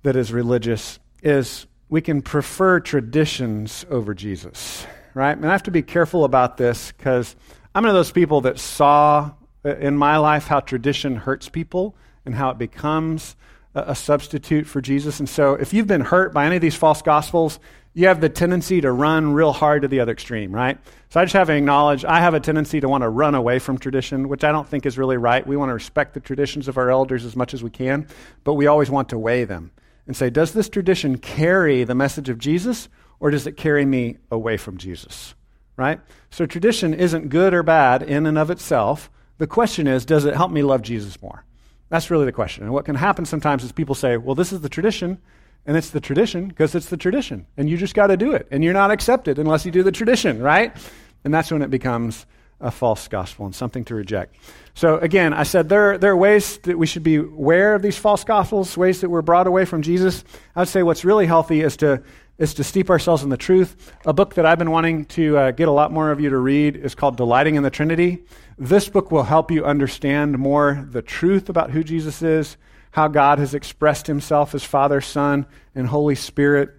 that 0.03 0.15
is 0.15 0.31
religious 0.31 0.99
is 1.21 1.65
we 1.89 2.01
can 2.01 2.21
prefer 2.21 2.79
traditions 2.79 3.85
over 3.89 4.13
Jesus, 4.13 4.85
right? 5.13 5.35
And 5.35 5.45
I 5.45 5.51
have 5.51 5.63
to 5.63 5.71
be 5.71 5.81
careful 5.81 6.23
about 6.23 6.57
this 6.57 6.91
because 6.91 7.35
I'm 7.75 7.83
one 7.83 7.89
of 7.89 7.95
those 7.95 8.11
people 8.11 8.41
that 8.41 8.59
saw 8.59 9.31
uh, 9.65 9.75
in 9.77 9.97
my 9.97 10.17
life 10.17 10.47
how 10.47 10.59
tradition 10.59 11.15
hurts 11.15 11.49
people 11.49 11.95
and 12.25 12.35
how 12.35 12.49
it 12.49 12.57
becomes 12.57 13.35
a, 13.75 13.83
a 13.87 13.95
substitute 13.95 14.67
for 14.67 14.81
Jesus. 14.81 15.19
And 15.19 15.27
so, 15.27 15.53
if 15.53 15.73
you've 15.73 15.87
been 15.87 16.01
hurt 16.01 16.33
by 16.33 16.45
any 16.45 16.55
of 16.55 16.61
these 16.61 16.75
false 16.75 17.01
gospels, 17.01 17.59
you 17.93 18.07
have 18.07 18.21
the 18.21 18.29
tendency 18.29 18.81
to 18.81 18.91
run 18.91 19.33
real 19.33 19.53
hard 19.53 19.83
to 19.83 19.87
the 19.87 19.99
other 19.99 20.11
extreme, 20.11 20.51
right? 20.51 20.77
So 21.09 21.19
I 21.19 21.25
just 21.25 21.33
have 21.33 21.47
to 21.47 21.53
acknowledge 21.53 22.03
I 22.03 22.19
have 22.19 22.33
a 22.33 22.39
tendency 22.39 22.79
to 22.79 22.89
want 22.89 23.03
to 23.03 23.09
run 23.09 23.35
away 23.35 23.59
from 23.59 23.77
tradition, 23.77 24.29
which 24.29 24.43
I 24.43 24.51
don't 24.51 24.67
think 24.67 24.85
is 24.85 24.97
really 24.97 25.17
right. 25.17 25.45
We 25.45 25.57
want 25.57 25.69
to 25.69 25.73
respect 25.73 26.15
the 26.15 26.19
traditions 26.19 26.67
of 26.67 26.77
our 26.77 26.89
elders 26.89 27.23
as 27.23 27.35
much 27.35 27.53
as 27.53 27.61
we 27.61 27.69
can, 27.69 28.07
but 28.43 28.55
we 28.55 28.65
always 28.65 28.89
want 28.89 29.09
to 29.09 29.19
weigh 29.19 29.45
them 29.45 29.71
and 30.07 30.15
say, 30.15 30.29
does 30.29 30.53
this 30.53 30.69
tradition 30.69 31.17
carry 31.17 31.83
the 31.83 31.95
message 31.95 32.29
of 32.29 32.39
Jesus 32.39 32.89
or 33.19 33.29
does 33.29 33.45
it 33.45 33.57
carry 33.57 33.85
me 33.85 34.17
away 34.31 34.57
from 34.57 34.77
Jesus? 34.77 35.35
Right? 35.77 35.99
So 36.31 36.45
tradition 36.45 36.93
isn't 36.93 37.29
good 37.29 37.53
or 37.53 37.63
bad 37.63 38.01
in 38.03 38.25
and 38.25 38.37
of 38.37 38.49
itself. 38.49 39.09
The 39.37 39.47
question 39.47 39.87
is, 39.87 40.05
does 40.05 40.25
it 40.25 40.35
help 40.35 40.51
me 40.51 40.63
love 40.63 40.81
Jesus 40.81 41.21
more? 41.21 41.45
That's 41.89 42.09
really 42.09 42.25
the 42.25 42.31
question. 42.31 42.63
And 42.63 42.73
what 42.73 42.85
can 42.85 42.95
happen 42.95 43.25
sometimes 43.25 43.63
is 43.63 43.71
people 43.71 43.95
say, 43.95 44.17
well, 44.17 44.35
this 44.35 44.51
is 44.51 44.61
the 44.61 44.69
tradition, 44.69 45.21
and 45.65 45.77
it's 45.77 45.89
the 45.89 46.01
tradition 46.01 46.47
because 46.47 46.75
it's 46.75 46.89
the 46.89 46.97
tradition, 46.97 47.45
and 47.57 47.69
you 47.69 47.77
just 47.77 47.95
got 47.95 48.07
to 48.07 48.17
do 48.17 48.33
it, 48.33 48.47
and 48.51 48.63
you're 48.63 48.73
not 48.73 48.91
accepted 48.91 49.39
unless 49.39 49.65
you 49.65 49.71
do 49.71 49.83
the 49.83 49.91
tradition, 49.91 50.41
right? 50.41 50.75
And 51.23 51.33
that's 51.33 51.51
when 51.51 51.61
it 51.61 51.69
becomes 51.69 52.25
a 52.59 52.71
false 52.71 53.07
gospel 53.07 53.45
and 53.45 53.53
something 53.53 53.83
to 53.85 53.95
reject. 53.95 54.35
So, 54.73 54.97
again, 54.97 55.33
I 55.33 55.43
said 55.43 55.69
there, 55.69 55.97
there 55.97 56.11
are 56.11 56.17
ways 56.17 56.57
that 56.59 56.77
we 56.77 56.87
should 56.87 57.03
be 57.03 57.15
aware 57.15 57.75
of 57.75 57.81
these 57.81 57.97
false 57.97 58.23
gospels, 58.23 58.77
ways 58.77 59.01
that 59.01 59.09
we're 59.09 59.21
brought 59.21 59.47
away 59.47 59.65
from 59.65 59.81
Jesus. 59.81 60.23
I 60.55 60.61
would 60.61 60.69
say 60.69 60.81
what's 60.81 61.03
really 61.05 61.25
healthy 61.25 61.61
is 61.61 61.77
to 61.77 62.01
is 62.39 62.55
to 62.55 62.63
steep 62.63 62.89
ourselves 62.89 63.21
in 63.21 63.29
the 63.29 63.37
truth. 63.37 63.93
A 64.05 64.13
book 64.13 64.33
that 64.33 64.45
I've 64.45 64.57
been 64.57 64.71
wanting 64.71 65.05
to 65.05 65.37
uh, 65.37 65.51
get 65.51 65.67
a 65.67 65.71
lot 65.71 65.91
more 65.91 66.09
of 66.09 66.19
you 66.19 66.31
to 66.31 66.37
read 66.37 66.75
is 66.75 66.95
called 66.95 67.15
Delighting 67.15 67.55
in 67.55 67.63
the 67.63 67.69
Trinity. 67.69 68.23
This 68.57 68.89
book 68.89 69.11
will 69.11 69.23
help 69.23 69.51
you 69.51 69.63
understand 69.63 70.39
more 70.39 70.87
the 70.89 71.03
truth 71.03 71.47
about 71.47 71.69
who 71.69 71.83
Jesus 71.83 72.23
is, 72.23 72.57
how 72.93 73.07
God 73.07 73.39
has 73.39 73.55
expressed 73.55 74.05
himself 74.05 74.53
as 74.53 74.63
Father, 74.63 75.01
Son, 75.01 75.47
and 75.73 75.87
Holy 75.87 76.13
Spirit, 76.13 76.69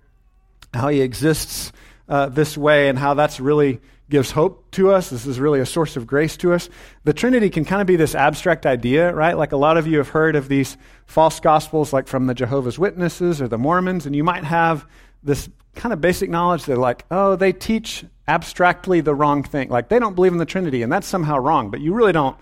how 0.72 0.87
he 0.87 1.00
exists 1.00 1.72
uh, 2.09 2.29
this 2.29 2.57
way 2.57 2.88
and 2.88 2.96
how 2.96 3.14
that's 3.14 3.40
really 3.40 3.81
gives 4.09 4.31
hope 4.31 4.70
to 4.70 4.92
us. 4.92 5.11
This 5.11 5.27
is 5.27 5.40
really 5.40 5.59
a 5.59 5.66
source 5.66 5.96
of 5.96 6.07
grace 6.07 6.37
to 6.37 6.53
us. 6.53 6.68
The 7.03 7.12
Trinity 7.12 7.50
can 7.50 7.64
kind 7.64 7.81
of 7.81 7.88
be 7.88 7.96
this 7.96 8.14
abstract 8.14 8.64
idea, 8.64 9.12
right? 9.12 9.37
Like 9.37 9.50
a 9.50 9.57
lot 9.57 9.77
of 9.77 9.88
you 9.88 9.98
have 9.98 10.11
heard 10.11 10.37
of 10.37 10.46
these 10.46 10.77
false 11.07 11.40
gospels, 11.40 11.92
like 11.92 12.07
from 12.07 12.29
the 12.29 12.35
Jehovah's 12.35 12.79
Witnesses 12.79 13.42
or 13.42 13.48
the 13.48 13.59
Mormons, 13.59 14.07
and 14.07 14.14
you 14.14 14.22
might 14.22 14.44
have 14.44 14.87
this 15.24 15.48
kind 15.74 15.92
of 15.92 16.00
basic 16.00 16.31
knowledge 16.31 16.66
that, 16.66 16.79
like, 16.79 17.05
oh, 17.11 17.35
they 17.35 17.53
teach 17.53 18.05
abstractly 18.29 19.00
the 19.00 19.14
wrong 19.14 19.42
thing. 19.42 19.68
Like, 19.68 19.88
they 19.88 19.98
don't 19.98 20.14
believe 20.14 20.33
in 20.33 20.38
the 20.38 20.46
Trinity, 20.46 20.83
and 20.83 20.92
that's 20.92 21.09
somehow 21.09 21.38
wrong, 21.38 21.70
but 21.70 21.81
you 21.81 21.92
really 21.92 22.12
don't, 22.12 22.37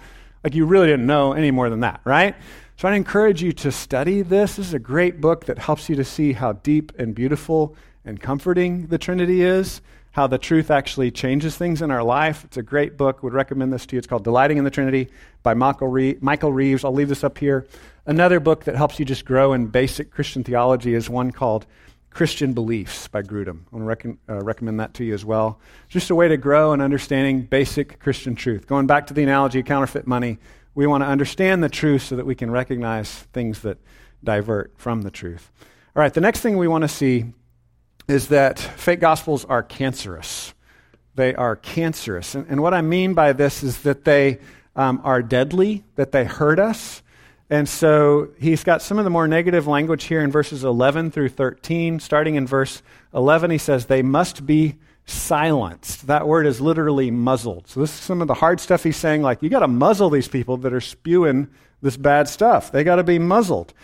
like, 0.44 0.54
you 0.54 0.66
really 0.66 0.88
didn't 0.88 1.06
know 1.06 1.32
any 1.32 1.50
more 1.50 1.70
than 1.70 1.80
that, 1.80 2.02
right? 2.04 2.35
So 2.76 2.88
I 2.88 2.94
encourage 2.94 3.42
you 3.42 3.52
to 3.52 3.70
study 3.70 4.22
this. 4.22 4.56
This 4.56 4.68
is 4.68 4.74
a 4.74 4.78
great 4.78 5.20
book 5.20 5.46
that 5.46 5.58
helps 5.58 5.88
you 5.88 5.96
to 5.96 6.04
see 6.04 6.32
how 6.32 6.52
deep 6.52 6.92
and 6.98 7.14
beautiful 7.14 7.76
and 8.04 8.20
comforting 8.20 8.88
the 8.88 8.98
Trinity 8.98 9.42
is 9.42 9.80
how 10.12 10.26
the 10.26 10.38
truth 10.38 10.70
actually 10.70 11.11
changes 11.11 11.56
things 11.56 11.82
in 11.82 11.90
our 11.90 12.02
life. 12.02 12.44
It's 12.44 12.58
a 12.58 12.62
great 12.62 12.96
book. 12.96 13.22
Would 13.22 13.32
recommend 13.32 13.72
this 13.72 13.87
to 13.87 13.96
you. 13.96 13.98
It's 13.98 14.06
called 14.06 14.24
Delighting 14.24 14.58
in 14.58 14.64
the 14.64 14.70
Trinity 14.70 15.08
by 15.42 15.54
Michael, 15.54 15.88
Reeves. 15.88 16.85
I'll 16.85 16.92
leave 16.92 17.08
this 17.08 17.24
up 17.24 17.38
here. 17.38 17.66
Another 18.04 18.38
book 18.38 18.64
that 18.64 18.76
helps 18.76 18.98
you 18.98 19.06
just 19.06 19.24
grow 19.24 19.54
in 19.54 19.66
basic 19.66 20.11
Christian 20.11 20.44
theology 20.44 20.94
is 20.94 21.08
one 21.08 21.30
called 21.30 21.66
Christian 22.11 22.52
Beliefs 22.52 23.08
by 23.08 23.22
Grudem. 23.22 23.61
I 23.72 23.76
want 23.76 23.82
to 23.82 24.08
rec- 24.08 24.18
uh, 24.28 24.44
recommend 24.44 24.80
that 24.80 24.92
to 24.94 25.04
you 25.04 25.14
as 25.14 25.24
well. 25.24 25.58
Just 25.88 26.11
a 26.11 26.14
way 26.14 26.28
to 26.28 26.37
grow 26.37 26.74
in 26.74 26.82
understanding 26.82 27.42
basic 27.42 27.98
Christian 27.98 28.35
truth. 28.35 28.66
Going 28.66 28.87
back 28.87 29.06
to 29.06 29.14
the 29.14 29.22
analogy 29.22 29.61
of 29.61 29.64
counterfeit 29.64 30.06
money, 30.06 30.38
we 30.74 30.87
want 30.87 31.02
to 31.02 31.08
understand 31.08 31.62
the 31.62 31.68
truth 31.68 32.02
so 32.02 32.16
that 32.16 32.26
we 32.26 32.35
can 32.35 32.50
recognize 32.50 33.11
things 33.32 33.61
that 33.61 33.78
divert 34.24 34.72
from 34.76 35.02
the 35.02 35.11
truth. 35.11 35.50
All 35.94 36.00
right, 36.00 36.12
the 36.12 36.20
next 36.20 36.40
thing 36.40 36.56
we 36.56 36.68
want 36.68 36.82
to 36.82 36.88
see 36.88 37.26
is 38.08 38.28
that 38.28 38.58
fake 38.58 39.00
gospels 39.00 39.44
are 39.44 39.62
cancerous. 39.62 40.54
They 41.14 41.35
are 41.35 41.56
cancerous. 41.56 42.35
And, 42.35 42.46
and 42.48 42.62
what 42.62 42.74
I 42.74 42.80
mean 42.80 43.14
by 43.14 43.32
this 43.32 43.62
is 43.62 43.82
that 43.82 44.04
they 44.04 44.38
um, 44.74 45.00
are 45.04 45.22
deadly, 45.22 45.85
that 45.96 46.12
they 46.12 46.24
hurt 46.24 46.58
us. 46.58 47.02
And 47.50 47.68
so 47.68 48.30
he's 48.40 48.64
got 48.64 48.80
some 48.80 48.98
of 48.98 49.04
the 49.04 49.11
more 49.11 49.28
negative 49.28 49.66
language 49.66 50.04
here 50.04 50.22
in 50.22 50.30
verses 50.30 50.64
11 50.64 51.11
through 51.11 51.28
13. 51.28 52.00
Starting 52.00 52.37
in 52.37 52.46
verse 52.46 52.82
11, 53.12 53.50
he 53.50 53.58
says, 53.58 53.87
They 53.87 54.02
must 54.02 54.46
be 54.46 54.76
silenced. 55.06 56.06
That 56.06 56.26
word 56.26 56.46
is 56.46 56.60
literally 56.60 57.10
muzzled. 57.10 57.68
So 57.68 57.80
this 57.80 57.90
is 57.90 58.00
some 58.00 58.22
of 58.22 58.28
the 58.28 58.34
hard 58.34 58.60
stuff 58.60 58.84
he's 58.84 58.96
saying, 58.96 59.22
like, 59.22 59.42
you 59.42 59.48
got 59.48 59.60
to 59.60 59.68
muzzle 59.68 60.10
these 60.10 60.28
people 60.28 60.56
that 60.58 60.72
are 60.72 60.80
spewing 60.80 61.48
this 61.80 61.96
bad 61.96 62.28
stuff. 62.28 62.70
They 62.70 62.84
got 62.84 62.96
to 62.96 63.04
be 63.04 63.18
muzzled. 63.18 63.74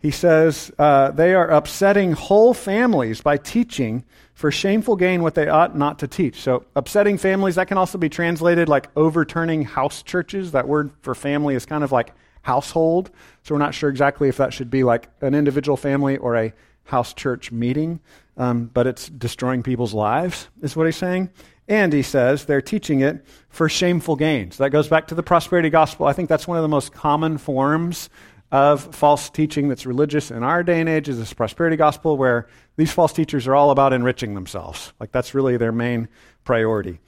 He 0.00 0.10
says 0.10 0.70
uh, 0.78 1.12
they 1.12 1.34
are 1.34 1.48
upsetting 1.48 2.12
whole 2.12 2.52
families 2.52 3.22
by 3.22 3.38
teaching 3.38 4.04
for 4.34 4.50
shameful 4.50 4.96
gain 4.96 5.22
what 5.22 5.34
they 5.34 5.48
ought 5.48 5.78
not 5.78 6.00
to 6.00 6.08
teach. 6.08 6.42
So, 6.42 6.66
upsetting 6.76 7.16
families, 7.16 7.54
that 7.54 7.68
can 7.68 7.78
also 7.78 7.96
be 7.96 8.10
translated 8.10 8.68
like 8.68 8.90
overturning 8.96 9.62
house 9.62 10.02
churches. 10.02 10.52
That 10.52 10.68
word 10.68 10.90
for 11.00 11.14
family 11.14 11.54
is 11.54 11.64
kind 11.64 11.82
of 11.82 11.90
like 11.90 12.12
household. 12.42 13.12
So, 13.44 13.54
we're 13.54 13.60
not 13.60 13.74
sure 13.74 13.88
exactly 13.88 14.28
if 14.28 14.36
that 14.36 14.52
should 14.52 14.70
be 14.70 14.84
like 14.84 15.08
an 15.22 15.34
individual 15.34 15.76
family 15.76 16.18
or 16.18 16.36
a 16.36 16.52
house 16.84 17.14
church 17.14 17.50
meeting, 17.50 18.00
um, 18.36 18.70
but 18.72 18.86
it's 18.86 19.08
destroying 19.08 19.62
people's 19.62 19.94
lives, 19.94 20.48
is 20.62 20.76
what 20.76 20.86
he's 20.86 20.96
saying. 20.96 21.30
And 21.66 21.92
he 21.92 22.02
says 22.02 22.44
they're 22.44 22.60
teaching 22.60 23.00
it 23.00 23.24
for 23.48 23.68
shameful 23.68 24.16
gains. 24.16 24.58
That 24.58 24.70
goes 24.70 24.88
back 24.88 25.08
to 25.08 25.14
the 25.14 25.22
prosperity 25.22 25.70
gospel. 25.70 26.06
I 26.06 26.12
think 26.12 26.28
that's 26.28 26.46
one 26.46 26.58
of 26.58 26.62
the 26.62 26.68
most 26.68 26.92
common 26.92 27.38
forms 27.38 28.10
of 28.52 28.94
false 28.94 29.30
teaching 29.30 29.68
that's 29.68 29.86
religious 29.86 30.30
in 30.30 30.42
our 30.42 30.62
day 30.62 30.78
and 30.78 30.88
age 30.88 31.08
is 31.08 31.18
this 31.18 31.32
prosperity 31.32 31.76
gospel 31.76 32.16
where 32.16 32.46
these 32.76 32.92
false 32.92 33.12
teachers 33.12 33.48
are 33.48 33.54
all 33.54 33.70
about 33.70 33.92
enriching 33.92 34.34
themselves. 34.34 34.92
Like 35.00 35.10
that's 35.10 35.34
really 35.34 35.56
their 35.56 35.72
main 35.72 36.08
priority. 36.44 37.00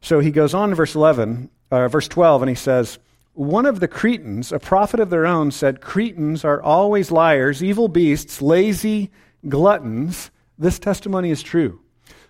So 0.00 0.20
he 0.20 0.30
goes 0.30 0.54
on 0.54 0.70
to 0.70 0.74
verse 0.74 0.94
11, 0.94 1.50
uh, 1.70 1.88
verse 1.88 2.08
12, 2.08 2.42
and 2.42 2.48
he 2.48 2.54
says, 2.54 2.98
One 3.34 3.66
of 3.66 3.80
the 3.80 3.88
Cretans, 3.88 4.52
a 4.52 4.58
prophet 4.58 5.00
of 5.00 5.10
their 5.10 5.26
own, 5.26 5.50
said, 5.50 5.80
Cretans 5.80 6.44
are 6.44 6.62
always 6.62 7.10
liars, 7.10 7.62
evil 7.62 7.88
beasts, 7.88 8.40
lazy 8.40 9.10
gluttons. 9.48 10.30
This 10.58 10.78
testimony 10.78 11.30
is 11.30 11.42
true. 11.42 11.80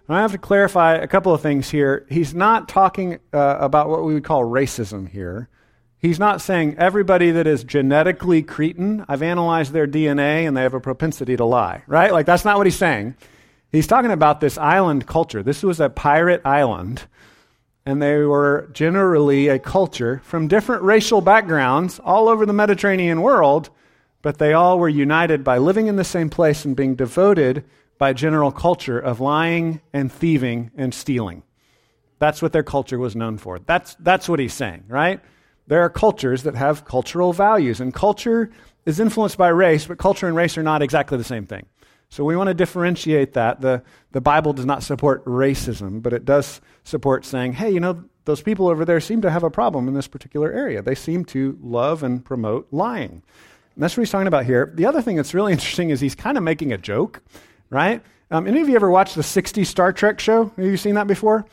And 0.07 0.17
I 0.17 0.21
have 0.21 0.33
to 0.33 0.39
clarify 0.39 0.95
a 0.95 1.07
couple 1.07 1.33
of 1.33 1.41
things 1.41 1.71
here. 1.71 2.07
He's 2.11 2.35
not 2.35 2.69
talking 2.69 3.19
uh, 3.33 3.57
about 3.61 3.89
what 3.89 4.05
we 4.05 4.15
would 4.15 4.25
call 4.25 4.43
racism 4.43 5.09
here. 5.09 5.49
He's 5.99 6.19
not 6.19 6.41
saying 6.41 6.77
everybody 6.79 7.31
that 7.33 7.47
is 7.47 7.65
genetically 7.65 8.43
Cretan, 8.43 9.05
I've 9.09 9.23
analyzed 9.23 9.73
their 9.73 9.87
DNA 9.87 10.47
and 10.47 10.57
they 10.57 10.63
have 10.63 10.75
a 10.75 10.81
propensity 10.81 11.37
to 11.37 11.45
lie, 11.45 11.83
right? 11.87 12.13
Like, 12.13 12.27
that's 12.27 12.45
not 12.45 12.57
what 12.57 12.67
he's 12.67 12.77
saying. 12.77 13.17
He's 13.73 13.87
talking 13.87 14.13
about 14.13 14.41
this 14.41 14.57
island 14.57 15.07
culture. 15.07 15.43
This 15.43 15.63
was 15.63 15.81
a 15.81 15.91
pirate 15.91 16.41
island, 16.45 17.03
and 17.85 18.01
they 18.01 18.19
were 18.19 18.71
generally 18.73 19.49
a 19.49 19.59
culture 19.59 20.23
from 20.25 20.49
different 20.49 20.83
racial 20.83 21.21
backgrounds 21.21 21.99
all 21.99 22.29
over 22.29 22.47
the 22.47 22.53
Mediterranean 22.53 23.21
world, 23.21 23.71
but 24.23 24.39
they 24.39 24.53
all 24.53 24.79
were 24.79 24.89
united 24.89 25.43
by 25.43 25.59
living 25.59 25.89
in 25.89 25.97
the 25.97 26.05
same 26.05 26.31
place 26.31 26.65
and 26.65 26.77
being 26.77 26.95
devoted 26.95 27.65
by 27.99 28.13
general 28.13 28.53
culture 28.53 28.99
of 28.99 29.21
lying 29.21 29.81
and 29.93 30.11
thieving 30.11 30.71
and 30.77 30.95
stealing. 30.95 31.43
That's 32.19 32.41
what 32.41 32.53
their 32.53 32.63
culture 32.63 32.99
was 32.99 33.15
known 33.15 33.39
for. 33.39 33.59
That's, 33.59 33.95
that's 33.97 34.29
what 34.29 34.41
he's 34.41 34.55
saying, 34.55 34.85
right? 34.89 35.21
there 35.69 35.83
are 35.83 35.91
cultures 35.91 36.43
that 36.43 36.55
have 36.55 36.85
cultural 36.85 37.33
values, 37.33 37.81
and 37.81 37.95
culture 37.95 38.51
is 38.87 38.99
influenced 38.99 39.37
by 39.37 39.49
race, 39.49 39.87
but 39.87 39.99
culture 39.99 40.27
and 40.27 40.35
race 40.35 40.57
are 40.59 40.63
not 40.63 40.83
exactly 40.83 41.17
the 41.19 41.25
same 41.25 41.47
thing. 41.47 41.67
So 42.09 42.25
we 42.25 42.37
want 42.37 42.49
to 42.49 42.55
differentiate 42.55 43.35
that. 43.35 43.61
The, 43.61 43.83
the 44.13 44.23
Bible 44.23 44.55
does 44.55 44.65
not 44.65 44.83
support 44.83 45.23
racism, 45.27 46.03
but 46.03 46.15
it 46.15 46.25
does 46.25 46.63
support 46.85 47.27
saying, 47.27 47.53
hey, 47.53 47.71
you 47.71 47.81
know, 47.81 48.03
those 48.25 48.41
people 48.41 48.69
over 48.69 48.87
there 48.87 48.99
seem 48.99 49.21
to 49.23 49.31
have 49.31 49.43
a 49.43 49.51
problem 49.51 49.89
in 49.89 49.95
this 49.95 50.09
particular 50.09 50.51
area. 50.51 50.81
They 50.81 50.95
seem 50.95 51.27
to 51.27 51.59
love 51.63 52.03
and 52.03 52.25
promote 52.25 52.67
lying. 52.71 53.23
And 53.75 53.85
that's 53.85 53.95
what 53.95 54.03
he's 54.03 54.11
talking 54.11 54.27
about 54.27 54.47
here. 54.47 54.73
The 54.75 54.87
other 54.87 55.03
thing 55.03 55.17
that's 55.17 55.35
really 55.35 55.53
interesting 55.59 55.91
is 55.91 56.01
he's 56.01 56.15
kind 56.15 56.39
of 56.39 56.43
making 56.43 56.73
a 56.73 56.79
joke, 56.79 57.23
right? 57.71 58.03
Um, 58.31 58.47
any 58.47 58.61
of 58.61 58.69
you 58.69 58.77
ever 58.77 58.91
watched 58.91 59.15
the 59.15 59.23
60s 59.23 59.67
Star 59.67 59.93
Trek 59.93 60.21
show? 60.21 60.53
Have 60.57 60.65
you 60.65 60.77
seen 60.77 60.95
that 60.95 61.07
before? 61.07 61.47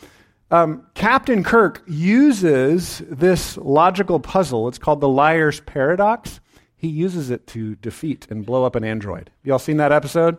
Um, 0.52 0.86
Captain 0.94 1.44
Kirk 1.44 1.84
uses 1.88 3.02
this 3.10 3.58
logical 3.58 4.20
puzzle. 4.20 4.68
It's 4.68 4.78
called 4.78 5.02
the 5.02 5.10
liar's 5.10 5.60
paradox. 5.62 6.40
He 6.78 6.88
uses 6.88 7.30
it 7.32 7.48
to 7.48 7.76
defeat 7.76 8.28
and 8.30 8.46
blow 8.46 8.64
up 8.64 8.76
an 8.76 8.84
android. 8.84 9.32
Y'all 9.44 9.60
seen 9.60 9.78
that 9.78 9.92
episode? 9.92 10.38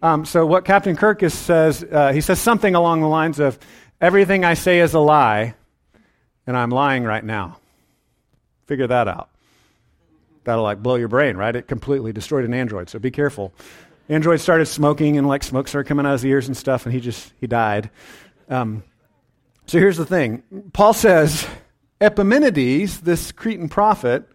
Um, 0.00 0.24
so 0.24 0.46
what 0.46 0.64
Captain 0.64 0.96
Kirk 0.96 1.22
is, 1.22 1.34
says, 1.34 1.84
uh, 1.84 2.12
he 2.12 2.20
says 2.20 2.40
something 2.40 2.74
along 2.74 3.02
the 3.02 3.08
lines 3.08 3.38
of, 3.38 3.58
"Everything 4.00 4.44
I 4.44 4.54
say 4.54 4.80
is 4.80 4.94
a 4.94 5.00
lie, 5.00 5.54
and 6.46 6.56
I'm 6.56 6.70
lying 6.70 7.04
right 7.04 7.24
now." 7.24 7.58
Figure 8.66 8.86
that 8.86 9.06
out. 9.06 9.28
That'll 10.44 10.64
like 10.64 10.82
blow 10.82 10.96
your 10.96 11.08
brain, 11.08 11.36
right? 11.36 11.54
It 11.54 11.68
completely 11.68 12.12
destroyed 12.12 12.44
an 12.44 12.54
android. 12.54 12.88
So 12.88 12.98
be 12.98 13.10
careful. 13.10 13.52
Android 14.08 14.40
started 14.40 14.66
smoking, 14.66 15.16
and 15.16 15.26
like 15.26 15.42
smoke 15.42 15.68
started 15.68 15.88
coming 15.88 16.06
out 16.06 16.14
of 16.14 16.20
his 16.20 16.26
ears 16.26 16.46
and 16.48 16.56
stuff, 16.56 16.86
and 16.86 16.94
he 16.94 17.00
just 17.00 17.32
he 17.40 17.46
died. 17.46 17.90
Um, 18.48 18.82
so 19.66 19.78
here's 19.78 19.96
the 19.96 20.06
thing 20.06 20.42
Paul 20.72 20.92
says 20.92 21.46
Epimenides, 22.00 23.00
this 23.00 23.32
Cretan 23.32 23.68
prophet, 23.68 24.28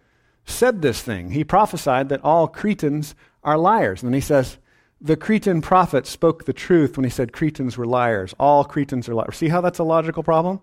said 0.46 0.80
this 0.80 1.02
thing. 1.02 1.30
He 1.30 1.44
prophesied 1.44 2.08
that 2.08 2.24
all 2.24 2.48
Cretans 2.48 3.14
are 3.44 3.58
liars. 3.58 4.02
And 4.02 4.08
then 4.08 4.14
he 4.14 4.20
says, 4.20 4.58
the 5.00 5.16
Cretan 5.16 5.60
prophet 5.60 6.06
spoke 6.06 6.44
the 6.44 6.52
truth 6.52 6.96
when 6.96 7.04
he 7.04 7.10
said 7.10 7.32
Cretans 7.32 7.76
were 7.76 7.86
liars. 7.86 8.34
All 8.38 8.64
Cretans 8.64 9.08
are 9.08 9.14
liars. 9.14 9.36
See 9.36 9.48
how 9.48 9.60
that's 9.60 9.78
a 9.78 9.84
logical 9.84 10.22
problem? 10.22 10.60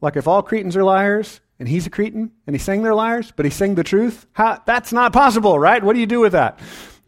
Like 0.00 0.16
if 0.16 0.26
all 0.26 0.42
Cretans 0.42 0.76
are 0.76 0.84
liars 0.84 1.40
and 1.58 1.68
he's 1.68 1.86
a 1.86 1.90
Cretan 1.90 2.32
and 2.46 2.54
he's 2.54 2.62
saying 2.62 2.82
they're 2.82 2.94
liars, 2.94 3.32
but 3.34 3.46
he's 3.46 3.54
saying 3.54 3.76
the 3.76 3.84
truth, 3.84 4.26
how, 4.32 4.60
that's 4.66 4.92
not 4.92 5.12
possible, 5.12 5.58
right? 5.58 5.82
What 5.82 5.94
do 5.94 6.00
you 6.00 6.06
do 6.06 6.20
with 6.20 6.32
that? 6.32 6.58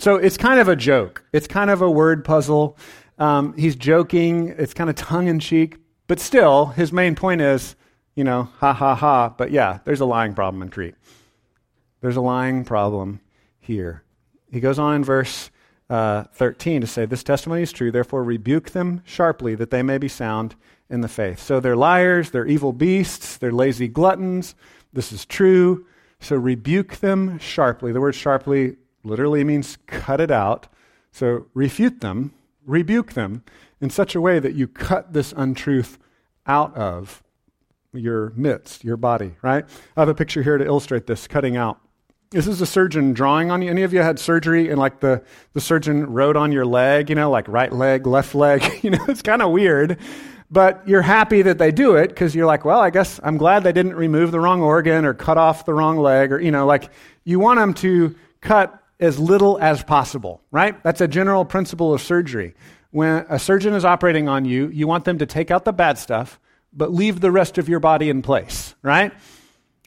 So 0.03 0.17
it's 0.17 0.37
kind 0.37 0.59
of 0.59 0.67
a 0.67 0.75
joke. 0.75 1.25
It's 1.33 1.47
kind 1.47 1.71
of 1.71 1.81
a 1.81 1.89
word 1.89 2.25
puzzle. 2.25 2.77
Um, 3.21 3.57
he's 3.57 3.77
joking. 3.77 4.49
It's 4.49 4.75
kind 4.75 4.91
of 4.91 4.97
tongue 4.97 5.29
in 5.29 5.39
cheek. 5.39 5.77
But 6.09 6.19
still, 6.19 6.67
his 6.67 6.93
main 6.93 7.15
point 7.15 7.41
is, 7.41 7.77
you 8.17 8.25
know, 8.25 8.49
ha 8.59 8.73
ha 8.73 8.97
ha. 8.97 9.29
But 9.29 9.53
yeah, 9.53 9.79
there's 9.85 10.01
a 10.01 10.05
lying 10.05 10.35
problem 10.35 10.61
in 10.61 10.71
Crete. 10.71 10.97
There's 12.01 12.17
a 12.17 12.21
lying 12.21 12.65
problem 12.65 13.21
here. 13.61 14.03
He 14.51 14.59
goes 14.59 14.77
on 14.77 14.97
in 14.97 15.05
verse 15.05 15.53
uh, 15.89 16.25
13 16.33 16.81
to 16.81 16.87
say, 16.89 17.07
This 17.07 17.23
testimony 17.23 17.63
is 17.63 17.71
true, 17.71 17.93
therefore 17.93 18.25
rebuke 18.25 18.71
them 18.71 19.03
sharply 19.05 19.55
that 19.55 19.71
they 19.71 19.85
may 19.85 19.99
be 19.99 20.09
sound 20.09 20.57
in 20.91 21.03
the 21.03 21.09
faith. 21.09 21.39
So 21.39 21.61
they're 21.61 21.77
liars, 21.77 22.33
they're 22.33 22.45
evil 22.45 22.73
beasts, 22.73 23.37
they're 23.37 23.53
lazy 23.53 23.87
gluttons. 23.87 24.57
This 24.93 25.13
is 25.13 25.25
true. 25.25 25.87
So 26.19 26.35
rebuke 26.35 26.97
them 26.97 27.39
sharply. 27.39 27.93
The 27.93 28.01
word 28.01 28.17
sharply 28.17 28.79
literally 29.05 29.45
means 29.45 29.79
cut 29.87 30.21
it 30.21 30.31
out. 30.31 30.69
So 31.11 31.47
refute 31.55 32.01
them, 32.01 32.33
rebuke 32.65 33.13
them 33.13 33.45
in 33.81 33.91
such 33.91 34.15
a 34.15 34.21
way 34.21 34.39
that 34.39 34.55
you 34.55 34.67
cut 34.67 35.13
this 35.13 35.33
untruth 35.37 35.99
out 36.47 36.75
of 36.77 37.23
your 37.93 38.33
midst, 38.37 38.85
your 38.85 38.97
body, 38.97 39.35
right? 39.43 39.65
I 39.97 40.01
have 40.01 40.09
a 40.09 40.15
picture 40.15 40.43
here 40.43 40.57
to 40.57 40.65
illustrate 40.65 41.07
this 41.07 41.27
cutting 41.27 41.57
out. 41.57 41.79
This 42.31 42.47
is 42.47 42.63
a 42.63 42.67
surgeon 42.67 43.13
drawing 43.13 43.51
on 43.51 43.61
you. 43.61 43.71
Any 43.71 43.83
of 43.83 43.93
you 43.93 44.01
had 44.01 44.19
surgery 44.19 44.71
and 44.71 44.79
like 44.79 45.01
the, 45.01 45.23
the 45.53 45.61
surgeon 45.61 46.07
wrote 46.07 46.35
on 46.35 46.51
your 46.51 46.65
leg, 46.65 47.11
you 47.11 47.15
know, 47.15 47.31
like 47.31 47.47
right 47.47 47.71
leg, 47.71 48.07
left 48.07 48.35
leg? 48.35 48.65
you 48.83 48.91
know, 48.91 49.05
it's 49.09 49.21
kind 49.21 49.43
of 49.43 49.51
weird. 49.51 49.99
But 50.51 50.87
you're 50.87 51.03
happy 51.03 51.43
that 51.43 51.59
they 51.59 51.73
do 51.73 51.97
it 51.97 52.09
because 52.09 52.35
you're 52.35 52.47
like, 52.47 52.65
well, 52.65 52.81
I 52.81 52.91
guess 52.91 53.21
I'm 53.23 53.37
glad 53.37 53.65
they 53.65 53.73
didn't 53.73 53.97
remove 53.97 54.31
the 54.31 54.41
wrong 54.41 54.63
organ 54.63 55.05
or 55.05 55.15
cut 55.15 55.37
off 55.37 55.67
the 55.67 55.75
wrong 55.75 55.99
leg 55.99 56.33
or, 56.33 56.41
you 56.41 56.51
know, 56.51 56.67
like 56.67 56.91
you 57.25 57.39
want 57.39 57.59
them 57.59 57.75
to 57.75 58.15
cut 58.41 58.82
as 59.03 59.19
little 59.19 59.59
as 59.61 59.83
possible, 59.83 60.41
right? 60.51 60.81
That's 60.83 61.01
a 61.01 61.09
general 61.09 61.45
principle 61.45 61.93
of 61.93 62.01
surgery. 62.01 62.55
When 62.91 63.27
a 63.29 63.39
surgeon 63.39 63.75
is 63.75 63.85
operating 63.85 64.29
on 64.29 64.45
you, 64.45 64.69
you 64.69 64.87
want 64.87 65.05
them 65.05 65.19
to 65.19 65.27
take 65.27 65.51
out 65.51 65.65
the 65.65 65.73
bad 65.73 65.99
stuff, 65.99 66.39
but 66.73 66.93
leave 66.93 67.21
the 67.21 67.31
rest 67.31 67.59
of 67.59 67.69
your 67.69 67.81
body 67.81 68.09
in 68.09 68.23
place, 68.23 68.75
right? 68.83 69.13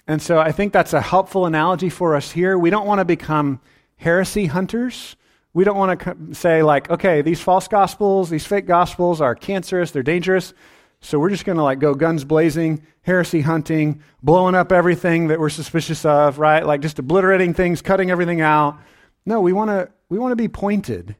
And 0.07 0.21
so 0.21 0.39
I 0.39 0.51
think 0.51 0.73
that's 0.73 0.93
a 0.93 1.01
helpful 1.01 1.45
analogy 1.45 1.89
for 1.89 2.15
us 2.15 2.31
here. 2.31 2.57
We 2.57 2.69
don't 2.69 2.85
want 2.85 2.99
to 2.99 3.05
become 3.05 3.61
heresy 3.95 4.47
hunters. 4.47 5.15
We 5.53 5.63
don't 5.63 5.77
want 5.77 5.99
to 6.01 6.35
say, 6.35 6.61
like, 6.61 6.89
okay, 6.89 7.21
these 7.21 7.39
false 7.39 7.67
gospels, 7.67 8.29
these 8.29 8.45
fake 8.45 8.67
gospels 8.67 9.21
are 9.21 9.33
cancerous, 9.33 9.91
they're 9.91 10.03
dangerous. 10.03 10.53
So 10.99 11.19
we're 11.19 11.29
just 11.29 11.45
going 11.45 11.57
to 11.57 11.63
like 11.63 11.79
go 11.79 11.93
guns 11.93 12.25
blazing, 12.25 12.85
heresy 13.03 13.41
hunting, 13.41 14.01
blowing 14.21 14.55
up 14.55 14.71
everything 14.71 15.27
that 15.27 15.39
we're 15.39 15.49
suspicious 15.49 16.03
of, 16.03 16.39
right? 16.39 16.65
Like 16.65 16.81
just 16.81 16.99
obliterating 16.99 17.53
things, 17.53 17.81
cutting 17.81 18.11
everything 18.11 18.41
out. 18.41 18.77
No, 19.25 19.41
we 19.41 19.53
want 19.53 19.69
to 19.69 19.89
we 20.09 20.19
want 20.19 20.31
to 20.31 20.35
be 20.35 20.47
pointed. 20.47 21.15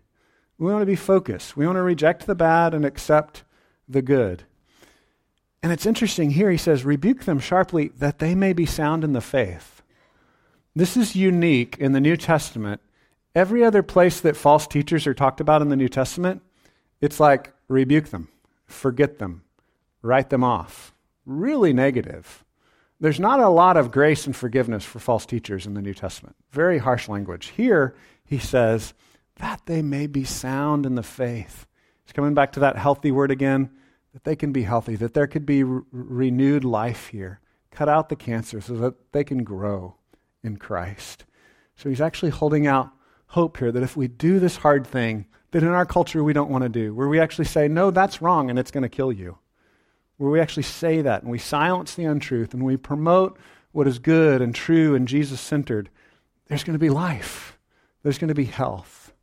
We 0.58 0.72
want 0.72 0.82
to 0.82 0.88
be 0.88 0.96
focused. 0.96 1.58
We 1.58 1.66
want 1.66 1.78
to 1.78 1.82
reject 1.82 2.28
the 2.28 2.36
bad 2.36 2.74
and 2.74 2.86
accept 2.86 3.44
the 3.90 4.02
good. 4.02 4.44
And 5.62 5.74
it's 5.74 5.86
interesting 5.86 6.32
here, 6.32 6.52
he 6.52 6.58
says, 6.58 6.86
rebuke 6.86 7.24
them 7.24 7.40
sharply 7.40 7.88
that 7.98 8.20
they 8.20 8.36
may 8.36 8.54
be 8.54 8.66
sound 8.66 9.04
in 9.04 9.14
the 9.14 9.22
faith. 9.22 9.82
This 10.76 10.96
is 10.96 11.16
unique 11.16 11.78
in 11.80 11.94
the 11.94 12.00
New 12.00 12.16
Testament. 12.16 12.82
Every 13.34 13.64
other 13.64 13.82
place 13.82 14.20
that 14.22 14.38
false 14.38 14.68
teachers 14.68 15.08
are 15.08 15.14
talked 15.14 15.42
about 15.42 15.62
in 15.62 15.70
the 15.70 15.76
New 15.76 15.90
Testament, 15.90 16.42
it's 17.02 17.20
like 17.20 17.54
rebuke 17.68 18.10
them, 18.10 18.30
forget 18.68 19.18
them, 19.18 19.44
write 20.02 20.30
them 20.30 20.44
off. 20.44 20.94
Really 21.26 21.74
negative. 21.74 22.45
There's 23.00 23.20
not 23.20 23.40
a 23.40 23.50
lot 23.50 23.78
of 23.78 23.92
grace 23.92 24.26
and 24.26 24.36
forgiveness 24.36 24.86
for 24.86 25.00
false 25.00 25.26
teachers 25.26 25.66
in 25.66 25.74
the 25.74 25.82
New 25.82 25.94
Testament. 25.94 26.36
Very 26.52 26.78
harsh 26.78 27.10
language. 27.10 27.48
Here, 27.48 27.96
he 28.24 28.40
says, 28.40 28.94
that 29.38 29.62
they 29.66 29.82
may 29.82 30.08
be 30.08 30.24
sound 30.24 30.86
in 30.86 30.96
the 30.96 31.04
faith. 31.04 31.68
He's 32.06 32.14
coming 32.14 32.34
back 32.34 32.54
to 32.54 32.62
that 32.62 32.78
healthy 32.78 33.12
word 33.12 33.32
again 33.32 33.70
that 34.14 34.24
they 34.24 34.36
can 34.38 34.54
be 34.54 34.64
healthy, 34.64 34.96
that 34.96 35.14
there 35.14 35.28
could 35.28 35.46
be 35.46 35.64
re- 35.64 35.82
renewed 35.92 36.64
life 36.64 37.08
here. 37.08 37.42
Cut 37.70 37.90
out 37.90 38.08
the 38.08 38.16
cancer 38.16 38.62
so 38.62 38.76
that 38.78 39.12
they 39.12 39.26
can 39.26 39.44
grow 39.44 39.96
in 40.42 40.56
Christ. 40.56 41.26
So 41.76 41.90
he's 41.90 42.00
actually 42.00 42.32
holding 42.32 42.66
out 42.66 42.92
hope 43.28 43.58
here 43.58 43.74
that 43.74 43.84
if 43.84 43.98
we 43.98 44.08
do 44.08 44.40
this 44.40 44.56
hard 44.56 44.88
thing 44.88 45.26
that 45.52 45.64
in 45.64 45.70
our 45.70 45.86
culture 45.86 46.24
we 46.24 46.32
don't 46.32 46.50
want 46.50 46.64
to 46.64 46.70
do, 46.70 46.96
where 46.96 47.10
we 47.10 47.20
actually 47.20 47.46
say, 47.46 47.68
no, 47.68 47.92
that's 47.92 48.22
wrong 48.22 48.50
and 48.50 48.58
it's 48.58 48.72
going 48.72 48.84
to 48.84 48.90
kill 48.90 49.12
you, 49.12 49.38
where 50.18 50.32
we 50.32 50.40
actually 50.40 50.64
say 50.64 51.02
that 51.02 51.22
and 51.22 51.32
we 51.32 51.40
silence 51.40 51.96
the 51.96 52.06
untruth 52.06 52.54
and 52.54 52.64
we 52.64 52.78
promote 52.78 53.38
what 53.72 53.88
is 53.88 54.00
good 54.00 54.42
and 54.42 54.56
true 54.56 54.96
and 54.96 55.08
Jesus 55.08 55.42
centered, 55.42 55.90
there's 56.48 56.64
going 56.64 56.76
to 56.76 56.80
be 56.80 56.90
life. 56.90 57.58
There's 58.04 58.18
going 58.18 58.30
to 58.30 58.36
be 58.36 58.46
health. 58.46 59.14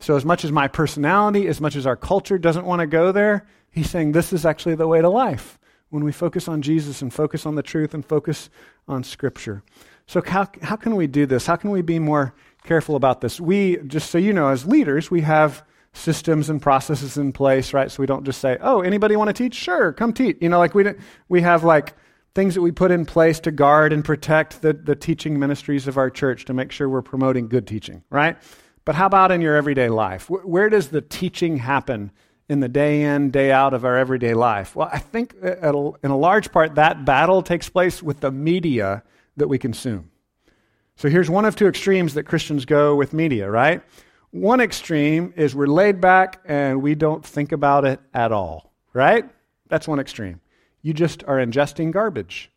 So, 0.00 0.16
as 0.16 0.24
much 0.24 0.44
as 0.44 0.52
my 0.52 0.66
personality, 0.66 1.46
as 1.46 1.60
much 1.60 1.76
as 1.76 1.86
our 1.86 1.96
culture 1.96 2.38
doesn't 2.38 2.64
want 2.64 2.80
to 2.80 2.86
go 2.86 3.12
there, 3.12 3.46
He's 3.70 3.88
saying 3.88 4.12
this 4.12 4.32
is 4.32 4.44
actually 4.44 4.74
the 4.74 4.88
way 4.88 5.00
to 5.00 5.08
life 5.08 5.58
when 5.90 6.04
we 6.04 6.10
focus 6.10 6.48
on 6.48 6.62
Jesus 6.62 7.02
and 7.02 7.12
focus 7.12 7.46
on 7.46 7.54
the 7.54 7.62
truth 7.62 7.94
and 7.94 8.04
focus 8.04 8.50
on 8.88 9.04
Scripture. 9.04 9.62
So, 10.06 10.22
how, 10.26 10.48
how 10.62 10.76
can 10.76 10.96
we 10.96 11.06
do 11.06 11.26
this? 11.26 11.46
How 11.46 11.56
can 11.56 11.70
we 11.70 11.82
be 11.82 11.98
more 11.98 12.34
careful 12.64 12.96
about 12.96 13.20
this? 13.20 13.40
We, 13.40 13.76
just 13.86 14.10
so 14.10 14.18
you 14.18 14.32
know, 14.32 14.48
as 14.48 14.66
leaders, 14.66 15.10
we 15.10 15.20
have 15.20 15.62
systems 15.92 16.48
and 16.48 16.62
processes 16.62 17.16
in 17.16 17.32
place, 17.32 17.72
right? 17.72 17.90
So 17.90 18.02
we 18.02 18.06
don't 18.06 18.24
just 18.24 18.40
say, 18.40 18.58
oh, 18.60 18.80
anybody 18.80 19.16
want 19.16 19.28
to 19.28 19.34
teach? 19.34 19.54
Sure, 19.54 19.92
come 19.92 20.12
teach. 20.12 20.38
You 20.40 20.48
know, 20.48 20.58
like 20.58 20.74
we, 20.74 20.84
we 21.28 21.40
have 21.42 21.64
like 21.64 21.94
things 22.34 22.54
that 22.54 22.62
we 22.62 22.70
put 22.70 22.90
in 22.90 23.04
place 23.04 23.40
to 23.40 23.50
guard 23.50 23.92
and 23.92 24.04
protect 24.04 24.62
the, 24.62 24.72
the 24.72 24.94
teaching 24.94 25.38
ministries 25.38 25.88
of 25.88 25.96
our 25.96 26.10
church 26.10 26.44
to 26.44 26.54
make 26.54 26.70
sure 26.70 26.88
we're 26.88 27.02
promoting 27.02 27.48
good 27.48 27.66
teaching, 27.66 28.04
right? 28.10 28.36
But 28.84 28.94
how 28.94 29.06
about 29.06 29.30
in 29.32 29.40
your 29.40 29.56
everyday 29.56 29.88
life? 29.88 30.30
Where 30.30 30.68
does 30.68 30.88
the 30.88 31.00
teaching 31.00 31.58
happen 31.58 32.12
in 32.48 32.60
the 32.60 32.68
day 32.68 33.02
in, 33.02 33.30
day 33.30 33.52
out 33.52 33.74
of 33.74 33.84
our 33.84 33.96
everyday 33.96 34.34
life? 34.34 34.74
Well, 34.74 34.88
I 34.92 34.98
think 34.98 35.34
uh, 35.42 35.92
in 36.02 36.10
a 36.10 36.16
large 36.16 36.52
part 36.52 36.76
that 36.76 37.04
battle 37.04 37.42
takes 37.42 37.68
place 37.68 38.02
with 38.02 38.20
the 38.20 38.30
media 38.30 39.02
that 39.36 39.48
we 39.48 39.58
consume. 39.58 40.10
So 40.96 41.08
here's 41.08 41.30
one 41.30 41.44
of 41.44 41.56
two 41.56 41.66
extremes 41.66 42.14
that 42.14 42.24
Christians 42.24 42.64
go 42.64 42.94
with 42.94 43.12
media, 43.12 43.50
right? 43.50 43.82
One 44.32 44.60
extreme 44.60 45.34
is 45.36 45.56
we're 45.56 45.66
laid 45.66 46.00
back 46.00 46.40
and 46.44 46.80
we 46.82 46.94
don't 46.94 47.24
think 47.24 47.50
about 47.50 47.84
it 47.84 48.00
at 48.14 48.30
all, 48.30 48.72
right? 48.92 49.28
That's 49.68 49.88
one 49.88 49.98
extreme. 49.98 50.40
You 50.82 50.94
just 50.94 51.24
are 51.24 51.38
ingesting 51.38 51.90
garbage. 51.90 52.50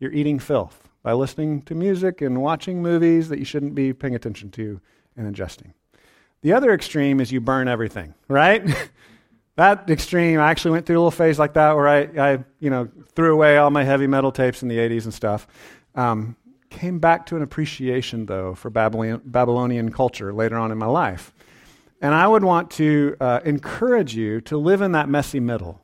You're 0.00 0.12
eating 0.12 0.40
filth 0.40 0.88
by 1.02 1.12
listening 1.12 1.62
to 1.62 1.74
music 1.74 2.20
and 2.20 2.42
watching 2.42 2.82
movies 2.82 3.28
that 3.28 3.38
you 3.38 3.44
shouldn't 3.44 3.74
be 3.74 3.92
paying 3.92 4.14
attention 4.14 4.50
to 4.52 4.80
and 5.16 5.32
ingesting. 5.32 5.72
The 6.42 6.52
other 6.52 6.72
extreme 6.72 7.20
is 7.20 7.30
you 7.30 7.40
burn 7.40 7.68
everything, 7.68 8.14
right? 8.26 8.64
that 9.56 9.88
extreme, 9.88 10.40
I 10.40 10.50
actually 10.50 10.72
went 10.72 10.86
through 10.86 10.96
a 10.96 11.00
little 11.00 11.10
phase 11.10 11.38
like 11.38 11.54
that 11.54 11.76
where 11.76 11.88
I, 11.88 12.32
I 12.32 12.44
you 12.58 12.70
know, 12.70 12.88
threw 13.14 13.32
away 13.32 13.56
all 13.56 13.70
my 13.70 13.84
heavy 13.84 14.06
metal 14.08 14.32
tapes 14.32 14.62
in 14.62 14.68
the 14.68 14.78
80s 14.78 15.04
and 15.04 15.14
stuff. 15.14 15.46
Um, 15.94 16.36
came 16.70 16.98
back 16.98 17.26
to 17.26 17.36
an 17.36 17.42
appreciation, 17.42 18.26
though, 18.26 18.54
for 18.54 18.70
Babylonian, 18.70 19.92
culture 19.92 20.32
later 20.32 20.56
on 20.56 20.72
in 20.72 20.78
my 20.78 20.86
life. 20.86 21.34
And 22.00 22.14
I 22.14 22.26
would 22.26 22.44
want 22.44 22.70
to 22.72 23.16
uh, 23.20 23.40
encourage 23.44 24.14
you 24.14 24.40
to 24.42 24.56
live 24.56 24.80
in 24.80 24.92
that 24.92 25.08
messy 25.08 25.40
middle. 25.40 25.82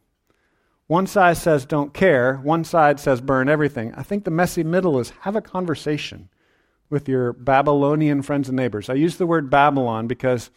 One 0.86 1.06
side 1.06 1.36
says 1.36 1.66
don't 1.66 1.92
care, 1.92 2.36
one 2.36 2.64
side 2.64 3.00
says 3.00 3.20
burn 3.20 3.48
everything. 3.48 3.92
I 3.94 4.02
think 4.02 4.24
the 4.24 4.30
messy 4.30 4.62
middle 4.62 4.98
is 4.98 5.10
have 5.20 5.36
a 5.36 5.42
conversation 5.42 6.28
with 6.88 7.08
your 7.08 7.32
Babylonian 7.32 8.22
friends 8.22 8.48
and 8.48 8.56
neighbors. 8.56 8.88
I 8.88 8.94
use 8.94 9.16
the 9.16 9.26
word 9.26 9.50
Babylon 9.50 10.06
because 10.06 10.50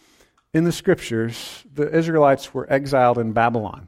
in 0.54 0.64
the 0.64 0.72
scriptures, 0.72 1.66
the 1.74 1.92
Israelites 1.96 2.54
were 2.54 2.72
exiled 2.72 3.18
in 3.18 3.34
Babylon. 3.34 3.88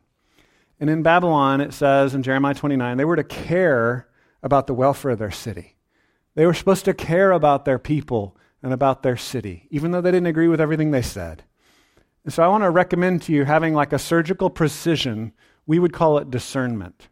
And 0.79 0.89
in 0.89 1.03
Babylon, 1.03 1.61
it 1.61 1.73
says 1.73 2.15
in 2.15 2.23
Jeremiah 2.23 2.55
29, 2.55 2.97
they 2.97 3.05
were 3.05 3.15
to 3.15 3.23
care 3.23 4.07
about 4.41 4.65
the 4.65 4.73
welfare 4.73 5.11
of 5.11 5.19
their 5.19 5.31
city. 5.31 5.75
They 6.35 6.45
were 6.45 6.53
supposed 6.53 6.85
to 6.85 6.93
care 6.93 7.31
about 7.31 7.65
their 7.65 7.79
people 7.79 8.37
and 8.63 8.73
about 8.73 9.03
their 9.03 9.17
city, 9.17 9.67
even 9.69 9.91
though 9.91 10.01
they 10.01 10.11
didn't 10.11 10.27
agree 10.27 10.47
with 10.47 10.61
everything 10.61 10.91
they 10.91 11.01
said. 11.01 11.43
And 12.23 12.33
so 12.33 12.43
I 12.43 12.47
want 12.47 12.63
to 12.63 12.69
recommend 12.69 13.23
to 13.23 13.33
you 13.33 13.45
having 13.45 13.73
like 13.73 13.93
a 13.93 13.99
surgical 13.99 14.49
precision. 14.49 15.33
We 15.65 15.79
would 15.79 15.93
call 15.93 16.17
it 16.17 16.31
discernment, 16.31 17.09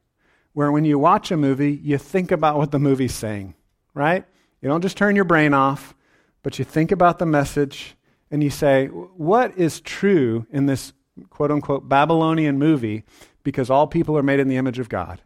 where 0.54 0.72
when 0.72 0.86
you 0.86 1.00
watch 1.00 1.32
a 1.32 1.38
movie, 1.38 1.80
you 1.82 1.98
think 1.98 2.32
about 2.32 2.58
what 2.58 2.72
the 2.72 2.80
movie's 2.80 3.16
saying, 3.16 3.56
right? 3.94 4.26
You 4.62 4.70
don't 4.70 4.82
just 4.82 4.98
turn 4.98 5.16
your 5.16 5.26
brain 5.26 5.54
off, 5.54 5.96
but 6.44 6.60
you 6.60 6.66
think 6.66 6.92
about 6.92 7.20
the 7.20 7.26
message 7.26 7.96
and 8.32 8.44
you 8.44 8.50
say, 8.50 8.88
what 8.88 9.58
is 9.58 9.82
true 9.82 10.46
in 10.52 10.68
this 10.68 10.94
quote 11.30 11.52
unquote 11.52 11.90
Babylonian 11.90 12.58
movie 12.58 13.04
because 13.44 13.70
all 13.70 13.88
people 13.88 14.18
are 14.18 14.24
made 14.24 14.40
in 14.40 14.48
the 14.48 14.58
image 14.58 14.80
of 14.80 14.90
God. 14.90 15.22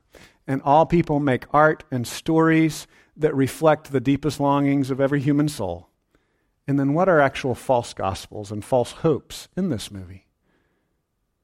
And 0.47 0.61
all 0.63 0.85
people 0.85 1.19
make 1.19 1.45
art 1.53 1.83
and 1.91 2.07
stories 2.07 2.87
that 3.17 3.35
reflect 3.35 3.91
the 3.91 3.99
deepest 3.99 4.39
longings 4.39 4.89
of 4.89 4.99
every 4.99 5.21
human 5.21 5.47
soul. 5.47 5.89
And 6.67 6.79
then 6.79 6.93
what 6.93 7.09
are 7.09 7.19
actual 7.19 7.55
false 7.55 7.93
gospels 7.93 8.51
and 8.51 8.63
false 8.63 8.91
hopes 8.91 9.49
in 9.55 9.69
this 9.69 9.91
movie? 9.91 10.27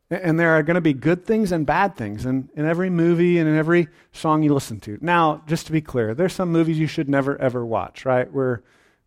And 0.10 0.40
there 0.40 0.52
are 0.52 0.64
going 0.64 0.76
to 0.76 0.82
be 0.82 0.94
good 0.94 1.26
things 1.26 1.52
and 1.52 1.66
bad 1.66 1.96
things 1.96 2.26
in, 2.26 2.50
in 2.56 2.66
every 2.66 2.90
movie 2.90 3.38
and 3.38 3.48
in 3.48 3.56
every 3.56 3.90
song 4.12 4.42
you 4.42 4.54
listen 4.54 4.80
to. 4.82 4.98
Now, 5.02 5.44
just 5.46 5.68
to 5.68 5.72
be 5.72 5.82
clear, 5.82 6.16
there's 6.16 6.34
some 6.34 6.52
movies 6.52 6.80
you 6.80 6.88
should 6.88 7.08
never 7.08 7.38
ever 7.40 7.64
watch, 7.64 8.06
right? 8.06 8.32
We're, 8.32 8.62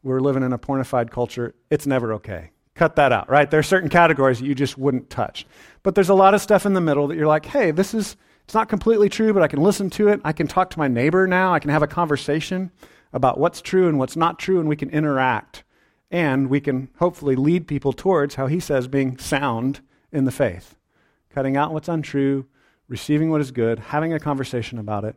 we're 0.04 0.20
living 0.20 0.44
in 0.44 0.52
a 0.52 0.58
pornified 0.58 1.10
culture. 1.10 1.54
It's 1.70 1.86
never 1.86 2.12
okay. 2.14 2.50
Cut 2.74 2.96
that 2.96 3.10
out, 3.10 3.28
right? 3.28 3.50
There 3.50 3.58
are 3.58 3.64
certain 3.64 3.88
categories 3.88 4.38
that 4.38 4.46
you 4.46 4.54
just 4.54 4.78
wouldn't 4.78 5.10
touch. 5.10 5.44
But 5.82 5.96
there's 5.96 6.08
a 6.08 6.14
lot 6.14 6.34
of 6.34 6.40
stuff 6.40 6.66
in 6.66 6.72
the 6.72 6.80
middle 6.80 7.08
that 7.08 7.16
you're 7.16 7.26
like, 7.26 7.46
hey, 7.46 7.72
this 7.72 7.94
is, 7.94 8.16
it's 8.44 8.54
not 8.54 8.68
completely 8.68 9.08
true, 9.08 9.32
but 9.32 9.42
I 9.42 9.48
can 9.48 9.62
listen 9.62 9.90
to 9.90 10.08
it. 10.08 10.20
I 10.24 10.32
can 10.32 10.46
talk 10.46 10.70
to 10.70 10.78
my 10.78 10.88
neighbor 10.88 11.26
now. 11.26 11.54
I 11.54 11.58
can 11.58 11.70
have 11.70 11.82
a 11.82 11.86
conversation 11.86 12.70
about 13.12 13.38
what's 13.38 13.60
true 13.60 13.88
and 13.88 13.98
what's 13.98 14.16
not 14.16 14.38
true, 14.38 14.58
and 14.58 14.68
we 14.68 14.76
can 14.76 14.90
interact. 14.90 15.64
And 16.10 16.50
we 16.50 16.60
can 16.60 16.88
hopefully 16.98 17.36
lead 17.36 17.66
people 17.66 17.92
towards 17.92 18.34
how 18.34 18.46
he 18.46 18.60
says 18.60 18.88
being 18.88 19.16
sound 19.18 19.80
in 20.10 20.24
the 20.24 20.30
faith 20.30 20.76
cutting 21.34 21.56
out 21.56 21.72
what's 21.72 21.88
untrue, 21.88 22.46
receiving 22.88 23.30
what 23.30 23.40
is 23.40 23.50
good, 23.50 23.78
having 23.78 24.12
a 24.12 24.20
conversation 24.20 24.78
about 24.78 25.04
it. 25.04 25.16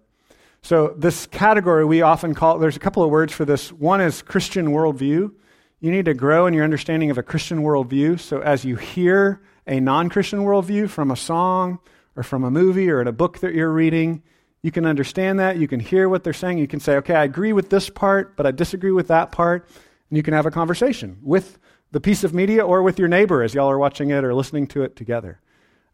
So, 0.62 0.96
this 0.98 1.28
category 1.28 1.86
we 1.86 2.02
often 2.02 2.34
call, 2.34 2.58
there's 2.58 2.78
a 2.78 2.80
couple 2.80 3.04
of 3.04 3.12
words 3.12 3.34
for 3.34 3.46
this. 3.46 3.72
One 3.72 4.02
is 4.02 4.22
Christian 4.22 4.68
worldview. 4.68 5.32
You 5.80 5.92
need 5.92 6.06
to 6.06 6.14
grow 6.14 6.48
in 6.48 6.54
your 6.54 6.64
understanding 6.64 7.12
of 7.12 7.18
a 7.18 7.24
Christian 7.24 7.62
worldview. 7.62 8.20
So, 8.20 8.40
as 8.40 8.66
you 8.66 8.76
hear 8.78 9.42
a 9.68 9.80
non 9.80 10.10
Christian 10.10 10.40
worldview 10.40 10.90
from 10.90 11.12
a 11.12 11.16
song 11.16 11.80
or 12.16 12.24
from 12.24 12.44
a 12.44 12.52
movie 12.52 12.90
or 12.90 13.02
in 13.02 13.08
a 13.08 13.12
book 13.12 13.40
that 13.40 13.54
you're 13.54 13.72
reading, 13.72 14.24
You 14.66 14.72
can 14.72 14.88
understand 14.88 15.38
that. 15.40 15.58
You 15.58 15.68
can 15.68 15.80
hear 15.80 16.10
what 16.10 16.24
they're 16.24 16.34
saying. 16.34 16.58
You 16.58 16.68
can 16.68 16.80
say, 16.80 16.96
okay, 16.96 17.14
I 17.14 17.24
agree 17.24 17.54
with 17.54 17.70
this 17.70 17.88
part, 17.88 18.36
but 18.36 18.48
I 18.48 18.52
disagree 18.52 18.92
with 18.92 19.10
that 19.10 19.32
part. 19.32 19.68
And 20.10 20.18
you 20.18 20.24
can 20.24 20.34
have 20.34 20.48
a 20.48 20.52
conversation 20.52 21.20
with 21.22 21.60
the 21.92 22.02
piece 22.02 22.24
of 22.24 22.34
media 22.34 22.66
or 22.66 22.82
with 22.82 22.98
your 22.98 23.08
neighbor 23.08 23.44
as 23.44 23.54
y'all 23.54 23.70
are 23.70 23.78
watching 23.78 24.10
it 24.10 24.24
or 24.24 24.34
listening 24.34 24.66
to 24.70 24.82
it 24.82 24.96
together. 24.96 25.40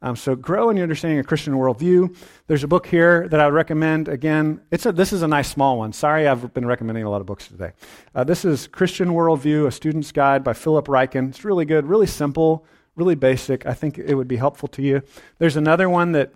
Um, 0.01 0.15
so 0.15 0.36
grow 0.36 0.69
in 0.69 0.78
your 0.78 0.84
understanding 0.84 1.19
of 1.19 1.28
Christian 1.28 1.53
worldview. 1.55 2.15
There's 2.47 2.63
a 2.63 2.67
book 2.69 2.88
here 2.88 3.28
that 3.28 3.41
I 3.41 3.45
would 3.45 3.53
recommend. 3.53 4.07
Again, 4.07 4.61
it's 4.72 4.86
a, 4.86 4.93
this 4.93 5.11
is 5.11 5.22
a 5.22 5.28
nice 5.28 5.49
small 5.49 5.78
one. 5.78 5.91
Sorry, 5.91 6.26
I've 6.26 6.53
been 6.53 6.65
recommending 6.65 7.03
a 7.03 7.09
lot 7.09 7.19
of 7.19 7.28
books 7.28 7.49
today. 7.49 7.74
Uh, 8.15 8.24
this 8.24 8.45
is 8.45 8.67
Christian 8.67 9.09
Worldview, 9.09 9.67
a 9.67 9.72
student's 9.72 10.13
guide 10.13 10.45
by 10.45 10.53
Philip 10.53 10.88
Ryken. 10.88 11.28
It's 11.28 11.43
really 11.43 11.65
good, 11.65 11.86
really 11.86 12.07
simple, 12.07 12.65
really 12.96 13.16
basic. 13.16 13.66
I 13.66 13.74
think 13.74 13.98
it 13.98 14.16
would 14.16 14.28
be 14.28 14.38
helpful 14.38 14.68
to 14.70 14.82
you. 14.82 15.02
There's 15.39 15.56
another 15.56 15.89
one 15.89 16.12
that 16.14 16.34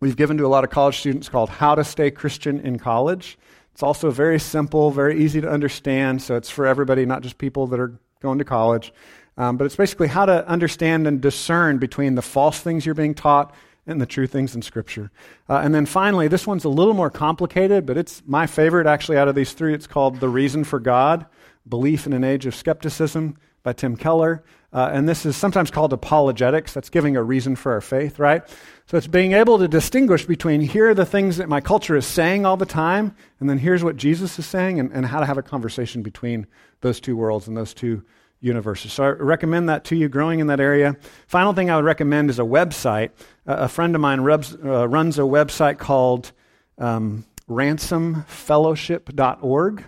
we've 0.00 0.16
given 0.16 0.36
to 0.38 0.46
a 0.46 0.48
lot 0.48 0.64
of 0.64 0.70
college 0.70 0.98
students 0.98 1.28
called 1.28 1.48
How 1.48 1.74
to 1.74 1.84
Stay 1.84 2.10
Christian 2.10 2.60
in 2.60 2.78
College. 2.78 3.38
It's 3.72 3.82
also 3.82 4.10
very 4.10 4.38
simple, 4.38 4.90
very 4.90 5.22
easy 5.22 5.40
to 5.40 5.50
understand. 5.50 6.22
So 6.22 6.36
it's 6.36 6.50
for 6.50 6.66
everybody, 6.66 7.06
not 7.06 7.22
just 7.22 7.38
people 7.38 7.66
that 7.68 7.80
are 7.80 7.98
going 8.20 8.38
to 8.38 8.44
college. 8.44 8.92
Um, 9.38 9.56
but 9.56 9.64
it's 9.64 9.76
basically 9.76 10.08
how 10.08 10.26
to 10.26 10.46
understand 10.46 11.06
and 11.06 11.20
discern 11.20 11.78
between 11.78 12.14
the 12.14 12.22
false 12.22 12.60
things 12.60 12.84
you're 12.84 12.94
being 12.94 13.14
taught 13.14 13.54
and 13.86 14.00
the 14.00 14.06
true 14.06 14.26
things 14.26 14.54
in 14.54 14.60
Scripture. 14.60 15.10
Uh, 15.48 15.60
and 15.64 15.74
then 15.74 15.86
finally, 15.86 16.28
this 16.28 16.46
one's 16.46 16.64
a 16.64 16.68
little 16.68 16.92
more 16.92 17.08
complicated, 17.10 17.86
but 17.86 17.96
it's 17.96 18.22
my 18.26 18.46
favorite 18.46 18.86
actually 18.86 19.16
out 19.16 19.28
of 19.28 19.34
these 19.34 19.52
three. 19.52 19.72
It's 19.72 19.86
called 19.86 20.20
The 20.20 20.28
Reason 20.28 20.64
for 20.64 20.78
God 20.78 21.24
Belief 21.66 22.06
in 22.06 22.12
an 22.12 22.24
Age 22.24 22.46
of 22.46 22.54
Skepticism 22.54 23.36
by 23.62 23.72
Tim 23.72 23.96
Keller. 23.96 24.44
Uh, 24.72 24.90
and 24.92 25.08
this 25.08 25.26
is 25.26 25.36
sometimes 25.36 25.70
called 25.70 25.92
apologetics. 25.92 26.72
That's 26.72 26.90
giving 26.90 27.16
a 27.16 27.22
reason 27.22 27.56
for 27.56 27.72
our 27.72 27.80
faith, 27.80 28.18
right? 28.18 28.42
So 28.86 28.96
it's 28.96 29.06
being 29.06 29.32
able 29.32 29.58
to 29.58 29.68
distinguish 29.68 30.26
between 30.26 30.60
here 30.60 30.90
are 30.90 30.94
the 30.94 31.06
things 31.06 31.38
that 31.38 31.48
my 31.48 31.60
culture 31.60 31.96
is 31.96 32.06
saying 32.06 32.46
all 32.46 32.56
the 32.56 32.66
time, 32.66 33.14
and 33.40 33.50
then 33.50 33.58
here's 33.58 33.82
what 33.82 33.96
Jesus 33.96 34.38
is 34.38 34.46
saying, 34.46 34.78
and, 34.78 34.92
and 34.92 35.06
how 35.06 35.20
to 35.20 35.26
have 35.26 35.38
a 35.38 35.42
conversation 35.42 36.02
between 36.02 36.46
those 36.80 37.00
two 37.00 37.16
worlds 37.16 37.48
and 37.48 37.56
those 37.56 37.74
two 37.74 38.04
universes. 38.40 38.92
So 38.92 39.04
I 39.04 39.10
recommend 39.10 39.68
that 39.68 39.84
to 39.84 39.94
you, 39.96 40.08
growing 40.08 40.40
in 40.40 40.48
that 40.48 40.58
area. 40.60 40.96
Final 41.26 41.52
thing 41.52 41.70
I 41.70 41.76
would 41.76 41.84
recommend 41.84 42.30
is 42.30 42.38
a 42.38 42.42
website. 42.42 43.10
Uh, 43.46 43.56
a 43.58 43.68
friend 43.68 43.94
of 43.94 44.00
mine 44.00 44.22
rubs, 44.22 44.54
uh, 44.54 44.88
runs 44.88 45.18
a 45.18 45.22
website 45.22 45.76
called 45.78 46.32
um, 46.78 47.26
ransomfellowship.org. 47.48 49.84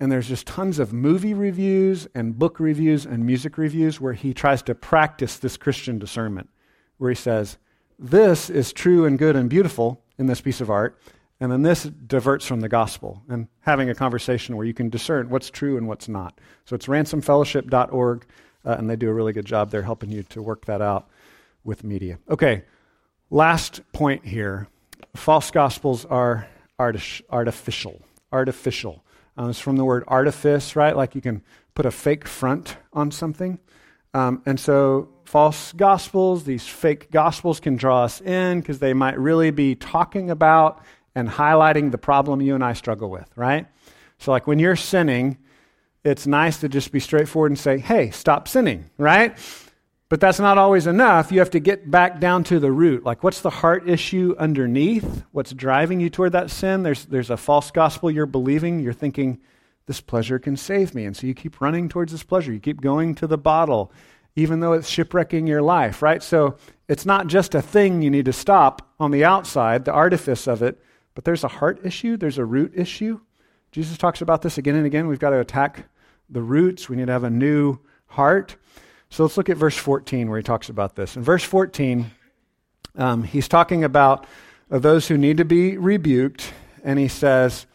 And 0.00 0.10
there's 0.10 0.28
just 0.28 0.46
tons 0.46 0.78
of 0.78 0.92
movie 0.92 1.34
reviews 1.34 2.08
and 2.14 2.38
book 2.38 2.58
reviews 2.58 3.04
and 3.04 3.24
music 3.24 3.58
reviews 3.58 4.00
where 4.00 4.14
he 4.14 4.32
tries 4.32 4.62
to 4.62 4.74
practice 4.74 5.36
this 5.36 5.58
Christian 5.58 5.98
discernment, 5.98 6.48
where 6.96 7.10
he 7.10 7.14
says, 7.14 7.58
This 7.98 8.48
is 8.48 8.72
true 8.72 9.04
and 9.04 9.18
good 9.18 9.36
and 9.36 9.50
beautiful 9.50 10.02
in 10.18 10.26
this 10.26 10.40
piece 10.40 10.62
of 10.62 10.70
art, 10.70 10.98
and 11.38 11.52
then 11.52 11.62
this 11.62 11.84
diverts 11.84 12.46
from 12.46 12.60
the 12.60 12.68
gospel 12.68 13.22
and 13.28 13.48
having 13.60 13.90
a 13.90 13.94
conversation 13.94 14.56
where 14.56 14.66
you 14.66 14.74
can 14.74 14.88
discern 14.88 15.28
what's 15.28 15.50
true 15.50 15.76
and 15.76 15.86
what's 15.86 16.08
not. 16.08 16.38
So 16.64 16.74
it's 16.74 16.86
ransomfellowship.org, 16.86 18.26
uh, 18.64 18.76
and 18.78 18.88
they 18.88 18.96
do 18.96 19.08
a 19.10 19.14
really 19.14 19.32
good 19.32 19.46
job 19.46 19.70
there 19.70 19.82
helping 19.82 20.10
you 20.10 20.22
to 20.24 20.42
work 20.42 20.64
that 20.66 20.80
out 20.80 21.08
with 21.62 21.84
media. 21.84 22.18
Okay, 22.30 22.64
last 23.30 23.80
point 23.92 24.24
here 24.24 24.66
false 25.14 25.50
gospels 25.50 26.04
are 26.06 26.46
arti- 26.78 27.24
artificial. 27.30 28.00
Artificial. 28.32 29.04
Uh, 29.38 29.48
it's 29.48 29.58
from 29.58 29.76
the 29.76 29.84
word 29.84 30.04
artifice, 30.06 30.76
right? 30.76 30.96
Like 30.96 31.14
you 31.14 31.20
can 31.20 31.42
put 31.74 31.86
a 31.86 31.90
fake 31.90 32.26
front 32.26 32.76
on 32.92 33.10
something. 33.10 33.58
Um, 34.12 34.42
and 34.44 34.58
so, 34.58 35.08
false 35.24 35.72
gospels, 35.72 36.44
these 36.44 36.66
fake 36.66 37.10
gospels 37.10 37.60
can 37.60 37.76
draw 37.76 38.04
us 38.04 38.20
in 38.20 38.60
because 38.60 38.80
they 38.80 38.92
might 38.92 39.18
really 39.18 39.50
be 39.52 39.76
talking 39.76 40.30
about 40.30 40.82
and 41.14 41.28
highlighting 41.28 41.92
the 41.92 41.98
problem 41.98 42.40
you 42.40 42.54
and 42.54 42.64
I 42.64 42.72
struggle 42.72 43.10
with, 43.10 43.30
right? 43.36 43.66
So, 44.18 44.32
like 44.32 44.46
when 44.46 44.58
you're 44.58 44.76
sinning, 44.76 45.38
it's 46.04 46.26
nice 46.26 46.58
to 46.60 46.68
just 46.68 46.92
be 46.92 47.00
straightforward 47.00 47.52
and 47.52 47.58
say, 47.58 47.78
hey, 47.78 48.10
stop 48.10 48.48
sinning, 48.48 48.90
right? 48.98 49.36
But 50.10 50.18
that's 50.20 50.40
not 50.40 50.58
always 50.58 50.88
enough. 50.88 51.30
You 51.30 51.38
have 51.38 51.50
to 51.50 51.60
get 51.60 51.88
back 51.88 52.18
down 52.18 52.42
to 52.44 52.58
the 52.58 52.72
root. 52.72 53.04
Like, 53.04 53.22
what's 53.22 53.40
the 53.40 53.48
heart 53.48 53.88
issue 53.88 54.34
underneath? 54.38 55.24
What's 55.30 55.52
driving 55.52 56.00
you 56.00 56.10
toward 56.10 56.32
that 56.32 56.50
sin? 56.50 56.82
There's, 56.82 57.06
there's 57.06 57.30
a 57.30 57.36
false 57.36 57.70
gospel 57.70 58.10
you're 58.10 58.26
believing. 58.26 58.80
You're 58.80 58.92
thinking, 58.92 59.38
this 59.86 60.00
pleasure 60.00 60.40
can 60.40 60.56
save 60.56 60.96
me. 60.96 61.04
And 61.04 61.16
so 61.16 61.28
you 61.28 61.34
keep 61.34 61.60
running 61.60 61.88
towards 61.88 62.10
this 62.10 62.24
pleasure. 62.24 62.52
You 62.52 62.58
keep 62.58 62.80
going 62.80 63.14
to 63.16 63.28
the 63.28 63.38
bottle, 63.38 63.92
even 64.34 64.58
though 64.58 64.72
it's 64.72 64.90
shipwrecking 64.90 65.46
your 65.46 65.62
life, 65.62 66.02
right? 66.02 66.22
So 66.24 66.56
it's 66.88 67.06
not 67.06 67.28
just 67.28 67.54
a 67.54 67.62
thing 67.62 68.02
you 68.02 68.10
need 68.10 68.24
to 68.24 68.32
stop 68.32 68.92
on 68.98 69.12
the 69.12 69.24
outside, 69.24 69.84
the 69.84 69.92
artifice 69.92 70.48
of 70.48 70.60
it, 70.60 70.82
but 71.14 71.24
there's 71.24 71.44
a 71.44 71.48
heart 71.48 71.86
issue, 71.86 72.16
there's 72.16 72.38
a 72.38 72.44
root 72.44 72.72
issue. 72.74 73.20
Jesus 73.70 73.96
talks 73.96 74.22
about 74.22 74.42
this 74.42 74.58
again 74.58 74.74
and 74.74 74.86
again. 74.86 75.06
We've 75.06 75.20
got 75.20 75.30
to 75.30 75.38
attack 75.38 75.88
the 76.28 76.42
roots. 76.42 76.88
We 76.88 76.96
need 76.96 77.06
to 77.06 77.12
have 77.12 77.22
a 77.22 77.30
new 77.30 77.78
heart. 78.06 78.56
So 79.10 79.24
let's 79.24 79.36
look 79.36 79.48
at 79.48 79.56
verse 79.56 79.76
14 79.76 80.28
where 80.30 80.38
he 80.38 80.42
talks 80.42 80.68
about 80.68 80.94
this. 80.94 81.16
In 81.16 81.22
verse 81.22 81.42
14, 81.42 82.10
um, 82.96 83.24
he's 83.24 83.48
talking 83.48 83.82
about 83.82 84.24
those 84.68 85.08
who 85.08 85.18
need 85.18 85.36
to 85.38 85.44
be 85.44 85.76
rebuked, 85.76 86.52
and 86.84 86.98
he 86.98 87.08
says 87.08 87.66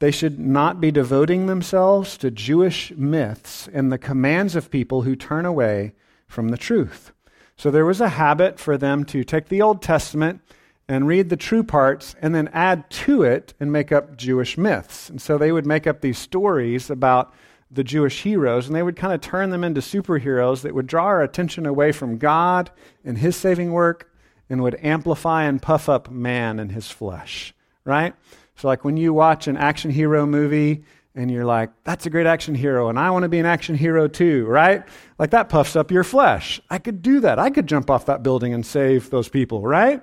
they 0.00 0.10
should 0.10 0.40
not 0.40 0.80
be 0.80 0.90
devoting 0.90 1.46
themselves 1.46 2.16
to 2.18 2.30
Jewish 2.30 2.90
myths 2.92 3.68
and 3.72 3.92
the 3.92 3.98
commands 3.98 4.56
of 4.56 4.70
people 4.70 5.02
who 5.02 5.14
turn 5.14 5.46
away 5.46 5.94
from 6.26 6.48
the 6.48 6.58
truth. 6.58 7.12
So 7.56 7.70
there 7.70 7.86
was 7.86 8.00
a 8.00 8.08
habit 8.08 8.58
for 8.58 8.76
them 8.76 9.04
to 9.06 9.22
take 9.22 9.48
the 9.48 9.62
Old 9.62 9.82
Testament 9.82 10.40
and 10.88 11.06
read 11.06 11.28
the 11.28 11.36
true 11.36 11.62
parts 11.62 12.16
and 12.20 12.34
then 12.34 12.48
add 12.48 12.90
to 12.90 13.22
it 13.22 13.54
and 13.60 13.70
make 13.70 13.92
up 13.92 14.16
Jewish 14.16 14.58
myths. 14.58 15.08
And 15.08 15.22
so 15.22 15.38
they 15.38 15.52
would 15.52 15.66
make 15.66 15.86
up 15.86 16.00
these 16.00 16.18
stories 16.18 16.90
about 16.90 17.32
the 17.70 17.84
Jewish 17.84 18.22
heroes 18.22 18.66
and 18.66 18.74
they 18.74 18.82
would 18.82 18.96
kind 18.96 19.12
of 19.12 19.20
turn 19.20 19.50
them 19.50 19.62
into 19.62 19.80
superheroes 19.80 20.62
that 20.62 20.74
would 20.74 20.86
draw 20.86 21.04
our 21.04 21.22
attention 21.22 21.66
away 21.66 21.92
from 21.92 22.18
God 22.18 22.70
and 23.04 23.18
his 23.18 23.36
saving 23.36 23.72
work 23.72 24.10
and 24.48 24.62
would 24.62 24.76
amplify 24.82 25.44
and 25.44 25.62
puff 25.62 25.88
up 25.88 26.10
man 26.10 26.58
and 26.58 26.72
his 26.72 26.90
flesh, 26.90 27.54
right? 27.84 28.14
So, 28.56 28.68
like 28.68 28.84
when 28.84 28.96
you 28.96 29.14
watch 29.14 29.46
an 29.46 29.56
action 29.56 29.90
hero 29.90 30.26
movie 30.26 30.84
and 31.14 31.30
you're 31.30 31.44
like, 31.44 31.70
that's 31.84 32.06
a 32.06 32.10
great 32.10 32.26
action 32.26 32.54
hero, 32.54 32.88
and 32.88 32.98
I 32.98 33.10
want 33.10 33.22
to 33.22 33.28
be 33.28 33.38
an 33.38 33.46
action 33.46 33.74
hero 33.74 34.08
too, 34.08 34.44
right? 34.46 34.84
Like 35.18 35.30
that 35.30 35.48
puffs 35.48 35.76
up 35.76 35.90
your 35.90 36.04
flesh. 36.04 36.60
I 36.68 36.78
could 36.78 37.02
do 37.02 37.20
that. 37.20 37.38
I 37.38 37.50
could 37.50 37.66
jump 37.66 37.90
off 37.90 38.06
that 38.06 38.22
building 38.22 38.52
and 38.52 38.66
save 38.66 39.10
those 39.10 39.28
people, 39.28 39.62
right? 39.62 40.02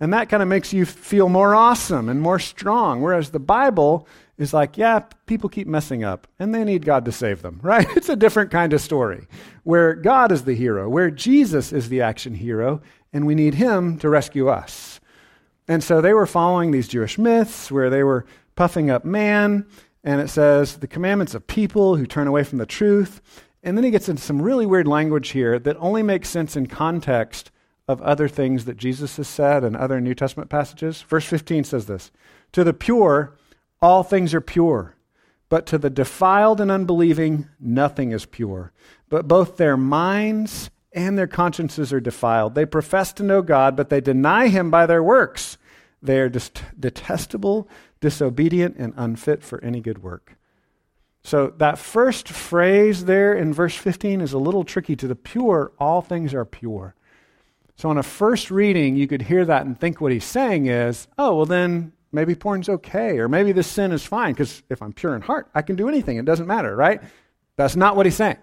And 0.00 0.12
that 0.12 0.28
kind 0.28 0.42
of 0.42 0.48
makes 0.48 0.72
you 0.72 0.84
feel 0.84 1.28
more 1.28 1.54
awesome 1.54 2.08
and 2.08 2.20
more 2.20 2.38
strong. 2.38 3.00
Whereas 3.00 3.30
the 3.30 3.40
Bible 3.40 4.06
is 4.38 4.52
like, 4.52 4.76
yeah, 4.76 5.00
people 5.26 5.48
keep 5.48 5.66
messing 5.66 6.02
up 6.02 6.26
and 6.38 6.54
they 6.54 6.64
need 6.64 6.84
God 6.84 7.04
to 7.04 7.12
save 7.12 7.42
them, 7.42 7.60
right? 7.62 7.86
It's 7.96 8.08
a 8.08 8.16
different 8.16 8.50
kind 8.50 8.72
of 8.72 8.80
story 8.80 9.26
where 9.62 9.94
God 9.94 10.32
is 10.32 10.44
the 10.44 10.54
hero, 10.54 10.88
where 10.88 11.10
Jesus 11.10 11.72
is 11.72 11.88
the 11.88 12.00
action 12.02 12.34
hero, 12.34 12.80
and 13.12 13.26
we 13.26 13.34
need 13.34 13.54
him 13.54 13.98
to 13.98 14.08
rescue 14.08 14.48
us. 14.48 15.00
And 15.66 15.82
so 15.82 16.00
they 16.00 16.12
were 16.12 16.26
following 16.26 16.70
these 16.70 16.88
Jewish 16.88 17.16
myths 17.16 17.70
where 17.70 17.88
they 17.88 18.02
were 18.02 18.26
puffing 18.54 18.90
up 18.90 19.04
man, 19.04 19.66
and 20.02 20.20
it 20.20 20.28
says 20.28 20.76
the 20.76 20.86
commandments 20.86 21.34
of 21.34 21.46
people 21.46 21.96
who 21.96 22.06
turn 22.06 22.26
away 22.26 22.44
from 22.44 22.58
the 22.58 22.66
truth. 22.66 23.20
And 23.62 23.78
then 23.78 23.84
he 23.84 23.90
gets 23.90 24.10
into 24.10 24.20
some 24.20 24.42
really 24.42 24.66
weird 24.66 24.86
language 24.86 25.30
here 25.30 25.58
that 25.58 25.78
only 25.78 26.02
makes 26.02 26.28
sense 26.28 26.54
in 26.54 26.66
context 26.66 27.50
of 27.88 28.00
other 28.02 28.28
things 28.28 28.66
that 28.66 28.76
Jesus 28.76 29.16
has 29.16 29.28
said 29.28 29.64
and 29.64 29.76
other 29.76 30.00
New 30.00 30.14
Testament 30.14 30.50
passages. 30.50 31.02
Verse 31.02 31.24
15 31.24 31.64
says 31.64 31.86
this 31.86 32.10
To 32.52 32.64
the 32.64 32.74
pure, 32.74 33.36
all 33.84 34.02
things 34.02 34.32
are 34.32 34.40
pure, 34.40 34.96
but 35.50 35.66
to 35.66 35.76
the 35.76 35.90
defiled 35.90 36.58
and 36.58 36.70
unbelieving, 36.70 37.50
nothing 37.60 38.12
is 38.12 38.24
pure. 38.24 38.72
But 39.10 39.28
both 39.28 39.58
their 39.58 39.76
minds 39.76 40.70
and 40.94 41.18
their 41.18 41.26
consciences 41.26 41.92
are 41.92 42.00
defiled. 42.00 42.54
They 42.54 42.64
profess 42.64 43.12
to 43.12 43.22
know 43.22 43.42
God, 43.42 43.76
but 43.76 43.90
they 43.90 44.00
deny 44.00 44.48
him 44.48 44.70
by 44.70 44.86
their 44.86 45.02
works. 45.02 45.58
They 46.00 46.18
are 46.18 46.30
detestable, 46.30 47.68
disobedient, 48.00 48.76
and 48.78 48.94
unfit 48.96 49.42
for 49.42 49.62
any 49.62 49.82
good 49.82 50.02
work. 50.02 50.38
So, 51.22 51.52
that 51.58 51.78
first 51.78 52.28
phrase 52.28 53.04
there 53.06 53.34
in 53.34 53.52
verse 53.52 53.74
15 53.74 54.22
is 54.22 54.32
a 54.32 54.38
little 54.38 54.64
tricky. 54.64 54.96
To 54.96 55.08
the 55.08 55.16
pure, 55.16 55.72
all 55.78 56.00
things 56.00 56.32
are 56.32 56.44
pure. 56.44 56.94
So, 57.76 57.88
on 57.90 57.98
a 57.98 58.02
first 58.02 58.50
reading, 58.50 58.96
you 58.96 59.06
could 59.06 59.22
hear 59.22 59.44
that 59.46 59.64
and 59.64 59.78
think 59.78 60.00
what 60.00 60.12
he's 60.12 60.24
saying 60.24 60.66
is, 60.66 61.08
oh, 61.16 61.36
well, 61.36 61.46
then 61.46 61.93
maybe 62.14 62.34
porn's 62.34 62.68
okay, 62.68 63.18
or 63.18 63.28
maybe 63.28 63.52
this 63.52 63.66
sin 63.66 63.92
is 63.92 64.06
fine, 64.06 64.32
because 64.32 64.62
if 64.70 64.80
I'm 64.80 64.92
pure 64.92 65.14
in 65.14 65.22
heart, 65.22 65.48
I 65.54 65.62
can 65.62 65.76
do 65.76 65.88
anything. 65.88 66.16
It 66.16 66.24
doesn't 66.24 66.46
matter, 66.46 66.74
right? 66.74 67.02
That's 67.56 67.76
not 67.76 67.96
what 67.96 68.06
he's 68.06 68.16
saying. 68.16 68.38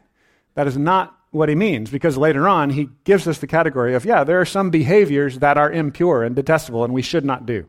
That 0.55 0.67
is 0.67 0.77
not 0.77 1.17
what 1.31 1.49
he 1.49 1.55
means, 1.55 1.89
because 1.89 2.17
later 2.17 2.47
on, 2.47 2.69
he 2.69 2.89
gives 3.05 3.27
us 3.27 3.39
the 3.39 3.47
category 3.47 3.95
of, 3.95 4.03
yeah, 4.03 4.23
there 4.23 4.41
are 4.41 4.45
some 4.45 4.69
behaviors 4.69 5.39
that 5.39 5.57
are 5.57 5.71
impure 5.71 6.23
and 6.23 6.35
detestable, 6.35 6.83
and 6.83 6.93
we 6.93 7.01
should 7.01 7.23
not 7.23 7.45
do. 7.45 7.65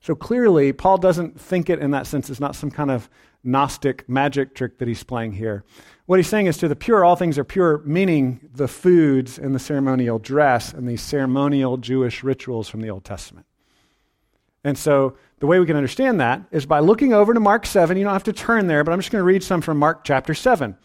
So 0.00 0.14
clearly, 0.14 0.72
Paul 0.72 0.98
doesn't 0.98 1.40
think 1.40 1.70
it 1.70 1.78
in 1.78 1.92
that 1.92 2.06
sense. 2.06 2.30
It's 2.30 2.40
not 2.40 2.56
some 2.56 2.70
kind 2.70 2.90
of 2.90 3.08
Gnostic 3.42 4.08
magic 4.08 4.54
trick 4.54 4.78
that 4.78 4.88
he's 4.88 5.02
playing 5.02 5.32
here. 5.32 5.64
What 6.06 6.18
he's 6.18 6.28
saying 6.28 6.46
is 6.46 6.58
to 6.58 6.68
the 6.68 6.76
pure, 6.76 7.04
all 7.04 7.16
things 7.16 7.38
are 7.38 7.44
pure, 7.44 7.78
meaning 7.84 8.40
the 8.52 8.68
foods 8.68 9.38
and 9.38 9.54
the 9.54 9.58
ceremonial 9.58 10.18
dress 10.18 10.72
and 10.72 10.88
the 10.88 10.96
ceremonial 10.96 11.76
Jewish 11.76 12.22
rituals 12.22 12.68
from 12.68 12.80
the 12.80 12.90
Old 12.90 13.04
Testament. 13.04 13.46
And 14.64 14.76
so 14.76 15.16
the 15.38 15.46
way 15.46 15.58
we 15.58 15.66
can 15.66 15.76
understand 15.76 16.20
that 16.20 16.42
is 16.50 16.66
by 16.66 16.80
looking 16.80 17.12
over 17.12 17.32
to 17.32 17.40
Mark 17.40 17.64
7. 17.66 17.96
You 17.96 18.04
don't 18.04 18.12
have 18.12 18.24
to 18.24 18.32
turn 18.32 18.66
there, 18.66 18.84
but 18.84 18.92
I'm 18.92 18.98
just 18.98 19.10
going 19.10 19.20
to 19.20 19.26
read 19.26 19.42
some 19.42 19.62
from 19.62 19.78
Mark 19.78 20.04
chapter 20.04 20.34
7. 20.34 20.76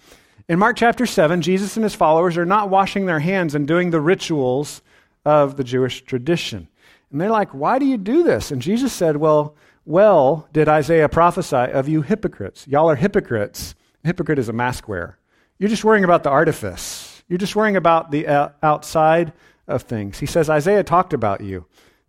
In 0.47 0.59
Mark 0.59 0.77
chapter 0.77 1.05
7, 1.05 1.41
Jesus 1.41 1.75
and 1.75 1.83
his 1.83 1.95
followers 1.95 2.37
are 2.37 2.45
not 2.45 2.69
washing 2.69 3.05
their 3.05 3.19
hands 3.19 3.53
and 3.55 3.67
doing 3.67 3.89
the 3.89 3.99
rituals 3.99 4.81
of 5.25 5.57
the 5.57 5.63
Jewish 5.63 6.03
tradition. 6.03 6.67
And 7.11 7.19
they're 7.19 7.29
like, 7.29 7.53
Why 7.53 7.79
do 7.79 7.85
you 7.85 7.97
do 7.97 8.23
this? 8.23 8.51
And 8.51 8.61
Jesus 8.61 8.93
said, 8.93 9.17
Well, 9.17 9.55
well 9.85 10.47
did 10.53 10.69
Isaiah 10.69 11.09
prophesy 11.09 11.55
of 11.55 11.89
you 11.89 12.01
hypocrites. 12.01 12.67
Y'all 12.67 12.89
are 12.89 12.95
hypocrites. 12.95 13.75
hypocrite 14.03 14.39
is 14.39 14.49
a 14.49 14.53
mask 14.53 14.87
wearer. 14.87 15.17
You're 15.57 15.69
just 15.69 15.83
worrying 15.83 16.03
about 16.03 16.23
the 16.23 16.29
artifice, 16.29 17.23
you're 17.27 17.39
just 17.39 17.55
worrying 17.55 17.75
about 17.75 18.11
the 18.11 18.27
uh, 18.27 18.49
outside 18.61 19.33
of 19.67 19.83
things. 19.83 20.19
He 20.19 20.27
says, 20.27 20.49
Isaiah 20.49 20.83
talked 20.83 21.13
about 21.13 21.41
you. 21.41 21.65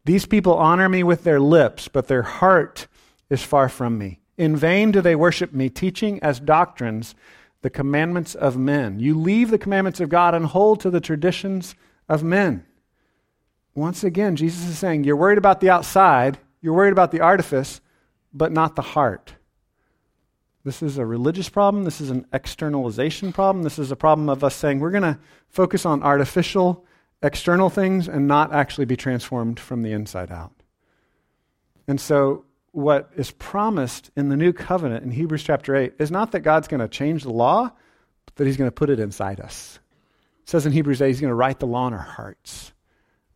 These 0.07 0.26
people 0.26 0.54
honor 0.54 0.88
me 0.88 1.02
with 1.02 1.24
their 1.24 1.40
lips, 1.40 1.88
but 1.88 2.07
their 2.07 2.22
heart 2.22 2.86
is 3.28 3.42
far 3.42 3.68
from 3.68 3.98
me. 3.98 4.20
In 4.38 4.54
vain 4.54 4.92
do 4.92 5.00
they 5.00 5.16
worship 5.16 5.52
me, 5.52 5.68
teaching 5.68 6.22
as 6.22 6.38
doctrines 6.38 7.16
the 7.62 7.70
commandments 7.70 8.36
of 8.36 8.57
men. 8.57 9.00
You 9.00 9.18
leave 9.18 9.50
the 9.50 9.59
commandments 9.59 9.98
of 9.98 10.09
God 10.09 10.32
and 10.32 10.46
hold 10.46 10.78
to 10.80 10.90
the 10.90 11.00
traditions 11.00 11.74
of 12.09 12.22
men. 12.22 12.64
Once 13.74 14.04
again, 14.04 14.36
Jesus 14.36 14.68
is 14.68 14.78
saying, 14.78 15.02
You're 15.02 15.16
worried 15.16 15.38
about 15.38 15.61
the 15.61 15.70
outside, 15.70 16.38
you're 16.61 16.72
worried 16.72 16.92
about 16.92 17.11
the 17.11 17.20
artifice, 17.20 17.80
but 18.32 18.52
not 18.52 18.76
the 18.76 18.82
heart. 18.82 19.34
This 20.62 20.84
is 20.84 20.98
a 20.98 21.04
religious 21.04 21.48
problem. 21.48 21.82
This 21.82 22.00
is 22.00 22.11
an 22.11 22.26
externalization 22.32 23.32
problem. 23.32 23.64
This 23.64 23.80
is 23.80 23.90
a 23.90 23.96
problem 23.96 24.28
of 24.28 24.44
us 24.44 24.54
saying 24.54 24.78
we're 24.78 24.90
going 24.92 25.02
to 25.02 25.18
focus 25.48 25.84
on 25.84 26.04
artificial, 26.04 26.86
external 27.23 27.71
things 27.71 28.09
and 28.09 28.29
not 28.29 28.53
actually 28.53 28.85
be 28.85 28.97
transformed 28.97 29.59
from 29.59 29.83
the 29.83 29.93
inside 29.93 30.31
out. 30.31 30.53
And 31.89 32.01
so 32.01 32.45
what 32.73 33.11
is 33.17 33.31
promised 33.31 34.11
in 34.17 34.29
the 34.29 34.37
new 34.37 34.53
covenant 34.53 35.05
in 35.05 35.11
Hebrews 35.11 35.43
chapter 35.43 35.75
8 35.75 35.95
is 35.99 36.11
not 36.11 36.33
that 36.33 36.41
God's 36.41 36.69
going 36.69 36.81
to 36.81 36.89
change 36.89 37.23
the 37.23 37.31
law, 37.31 37.71
but 38.27 38.35
that 38.37 38.47
he's 38.47 38.57
going 38.57 38.69
to 38.69 38.75
put 38.75 38.91
it 38.91 39.01
inside 39.01 39.41
us. 39.41 39.79
It 40.43 40.51
says 40.51 40.67
in 40.67 40.73
Hebrews 40.73 41.01
8, 41.01 41.09
he's 41.09 41.21
going 41.21 41.31
to 41.31 41.35
write 41.35 41.59
the 41.59 41.67
law 41.67 41.87
in 41.87 41.95
our 41.95 41.99
hearts. 41.99 42.73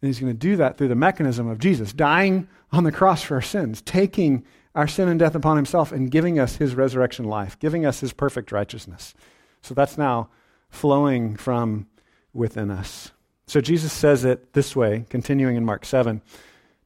And 0.01 0.09
he's 0.09 0.21
going 0.21 0.33
to 0.33 0.39
do 0.39 0.57
that 0.57 0.77
through 0.77 0.89
the 0.89 0.95
mechanism 0.95 1.49
of 1.49 1.59
Jesus 1.59 1.93
dying 1.93 2.49
on 2.73 2.85
the 2.85 2.93
cross 2.93 3.23
for 3.23 3.35
our 3.37 3.43
sins, 3.43 3.83
taking 3.83 4.45
our 4.75 4.87
sin 4.87 5.09
and 5.09 5.19
death 5.19 5.35
upon 5.35 5.57
himself 5.57 5.91
and 5.93 6.11
giving 6.11 6.39
us 6.39 6.57
his 6.57 6.75
resurrection 6.75 7.25
life, 7.25 7.59
giving 7.59 7.85
us 7.85 8.01
his 8.01 8.13
perfect 8.13 8.53
righteousness. 8.53 9.15
So 9.63 9.75
that's 9.75 9.99
now 9.99 10.31
flowing 10.69 11.37
from 11.37 11.89
within 12.33 12.71
us. 12.71 13.11
So 13.51 13.61
Jesus 13.61 13.93
says 13.93 14.25
it 14.25 14.53
this 14.53 14.77
way, 14.77 15.07
continuing 15.11 15.57
in 15.57 15.65
Mark 15.65 15.85
7. 15.85 16.23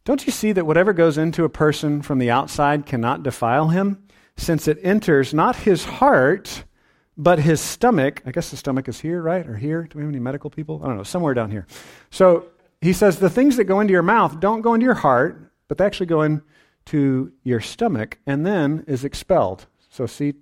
Don't 0.07 0.25
you 0.25 0.33
see 0.33 0.51
that 0.53 0.65
whatever 0.65 0.95
goes 0.95 1.19
into 1.19 1.45
a 1.45 1.51
person 1.51 2.01
from 2.01 2.19
the 2.19 2.31
outside 2.31 2.87
cannot 2.87 3.23
defile 3.23 3.69
him, 3.69 4.03
since 4.39 4.67
it 4.67 4.79
enters 4.83 5.35
not 5.35 5.57
his 5.57 5.85
heart, 5.85 6.65
but 7.19 7.39
his 7.39 7.61
stomach? 7.61 8.23
I 8.25 8.31
guess 8.31 8.49
the 8.49 8.57
stomach 8.57 8.89
is 8.89 8.99
here, 8.99 9.21
right? 9.21 9.47
Or 9.47 9.59
here? 9.59 9.83
Do 9.83 9.99
we 9.99 10.05
have 10.05 10.11
any 10.11 10.21
medical 10.21 10.49
people? 10.49 10.81
I 10.83 10.87
don't 10.87 10.97
know, 10.97 11.03
somewhere 11.03 11.35
down 11.35 11.51
here. 11.51 11.67
So 12.11 12.47
he 12.81 12.95
says 12.95 13.19
the 13.19 13.29
things 13.29 13.59
that 13.59 13.65
go 13.65 13.81
into 13.81 13.93
your 13.93 14.03
mouth 14.03 14.41
don't 14.41 14.63
go 14.63 14.73
into 14.73 14.85
your 14.85 14.95
heart, 14.95 15.53
but 15.69 15.77
they 15.77 15.85
actually 15.85 16.07
go 16.07 16.23
into 16.23 17.31
your 17.43 17.61
stomach 17.61 18.17
and 18.27 18.47
then 18.47 18.85
is 18.87 19.05
expelled. 19.05 19.67
So, 19.91 20.07
see, 20.07 20.33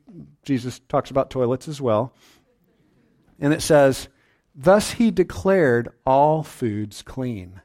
Jesus 0.45 0.81
talks 0.89 1.11
about 1.11 1.31
toilets 1.31 1.66
as 1.66 1.81
well. 1.81 2.14
And 3.41 3.53
it 3.53 3.61
says, 3.61 4.07
Thus 4.55 4.93
he 4.93 5.11
declared 5.11 5.89
all 6.05 6.43
foods 6.43 7.03
clean. 7.03 7.61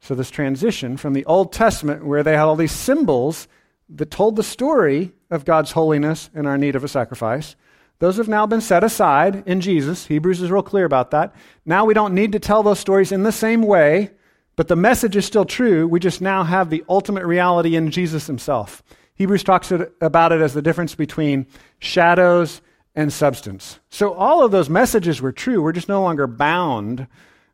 So, 0.00 0.14
this 0.14 0.30
transition 0.30 0.96
from 0.96 1.12
the 1.12 1.26
Old 1.26 1.52
Testament, 1.52 2.06
where 2.06 2.22
they 2.22 2.32
had 2.32 2.44
all 2.44 2.56
these 2.56 2.72
symbols 2.72 3.48
that 3.90 4.10
told 4.10 4.36
the 4.36 4.42
story 4.42 5.12
of 5.30 5.44
God's 5.44 5.72
holiness 5.72 6.30
and 6.34 6.46
our 6.46 6.56
need 6.56 6.74
of 6.74 6.84
a 6.84 6.88
sacrifice, 6.88 7.54
those 7.98 8.16
have 8.16 8.28
now 8.28 8.46
been 8.46 8.62
set 8.62 8.82
aside 8.82 9.42
in 9.46 9.60
Jesus. 9.60 10.06
Hebrews 10.06 10.40
is 10.40 10.50
real 10.50 10.62
clear 10.62 10.86
about 10.86 11.10
that. 11.10 11.34
Now 11.66 11.84
we 11.84 11.92
don't 11.92 12.14
need 12.14 12.32
to 12.32 12.38
tell 12.38 12.62
those 12.62 12.78
stories 12.78 13.12
in 13.12 13.24
the 13.24 13.32
same 13.32 13.62
way, 13.62 14.10
but 14.56 14.68
the 14.68 14.76
message 14.76 15.16
is 15.16 15.26
still 15.26 15.44
true. 15.44 15.86
We 15.86 16.00
just 16.00 16.22
now 16.22 16.44
have 16.44 16.70
the 16.70 16.82
ultimate 16.88 17.26
reality 17.26 17.76
in 17.76 17.90
Jesus 17.90 18.26
himself. 18.26 18.82
Hebrews 19.14 19.44
talks 19.44 19.70
about 20.00 20.32
it 20.32 20.40
as 20.40 20.54
the 20.54 20.62
difference 20.62 20.94
between 20.94 21.46
shadows 21.78 22.62
and 22.94 23.12
substance. 23.12 23.78
So 23.88 24.12
all 24.12 24.44
of 24.44 24.50
those 24.50 24.68
messages 24.68 25.22
were 25.22 25.32
true. 25.32 25.62
We're 25.62 25.72
just 25.72 25.88
no 25.88 26.02
longer 26.02 26.26
bound 26.26 27.06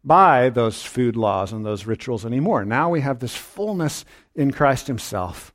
by 0.03 0.51
those 0.51 0.83
food 0.83 1.17
laws 1.17 1.53
and 1.53 1.65
those 1.65 1.87
rituals 1.87 2.25
anymore. 2.25 2.65
Now 2.65 2.91
we 2.91 3.01
have 3.01 3.19
this 3.19 3.35
fullness 3.35 4.05
in 4.35 4.53
Christ 4.53 4.87
himself. 4.87 5.53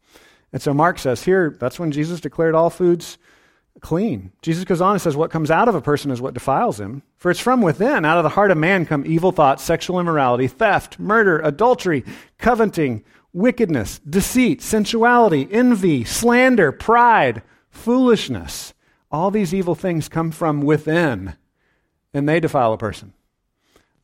And 0.53 0.61
so 0.61 0.73
Mark 0.73 0.99
says 0.99 1.23
here, 1.23 1.55
that's 1.59 1.79
when 1.79 1.91
Jesus 1.91 2.19
declared 2.19 2.55
all 2.55 2.69
foods 2.69 3.17
clean. 3.79 4.31
Jesus 4.41 4.63
goes 4.65 4.81
on 4.81 4.93
and 4.93 5.01
says, 5.01 5.15
What 5.15 5.31
comes 5.31 5.51
out 5.51 5.67
of 5.67 5.75
a 5.75 5.81
person 5.81 6.11
is 6.11 6.21
what 6.21 6.33
defiles 6.33 6.79
him. 6.79 7.03
For 7.17 7.31
it's 7.31 7.39
from 7.39 7.61
within, 7.61 8.05
out 8.05 8.17
of 8.17 8.23
the 8.23 8.29
heart 8.29 8.51
of 8.51 8.57
man, 8.57 8.85
come 8.85 9.05
evil 9.05 9.31
thoughts, 9.31 9.63
sexual 9.63 9.99
immorality, 9.99 10.47
theft, 10.47 10.99
murder, 10.99 11.39
adultery, 11.39 12.03
coveting, 12.37 13.03
wickedness, 13.33 13.99
deceit, 13.99 14.61
sensuality, 14.61 15.47
envy, 15.51 16.03
slander, 16.03 16.71
pride, 16.71 17.41
foolishness. 17.69 18.73
All 19.11 19.31
these 19.31 19.53
evil 19.53 19.75
things 19.75 20.07
come 20.07 20.31
from 20.31 20.61
within, 20.61 21.35
and 22.13 22.27
they 22.27 22.39
defile 22.39 22.73
a 22.73 22.77
person. 22.77 23.13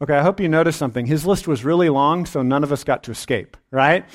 Okay, 0.01 0.15
I 0.15 0.21
hope 0.21 0.39
you 0.39 0.49
noticed 0.49 0.77
something. 0.77 1.05
His 1.05 1.25
list 1.25 1.47
was 1.47 1.63
really 1.65 1.89
long, 1.89 2.25
so 2.25 2.41
none 2.41 2.63
of 2.63 2.71
us 2.71 2.83
got 2.83 3.03
to 3.03 3.11
escape, 3.11 3.57
right? 3.71 4.05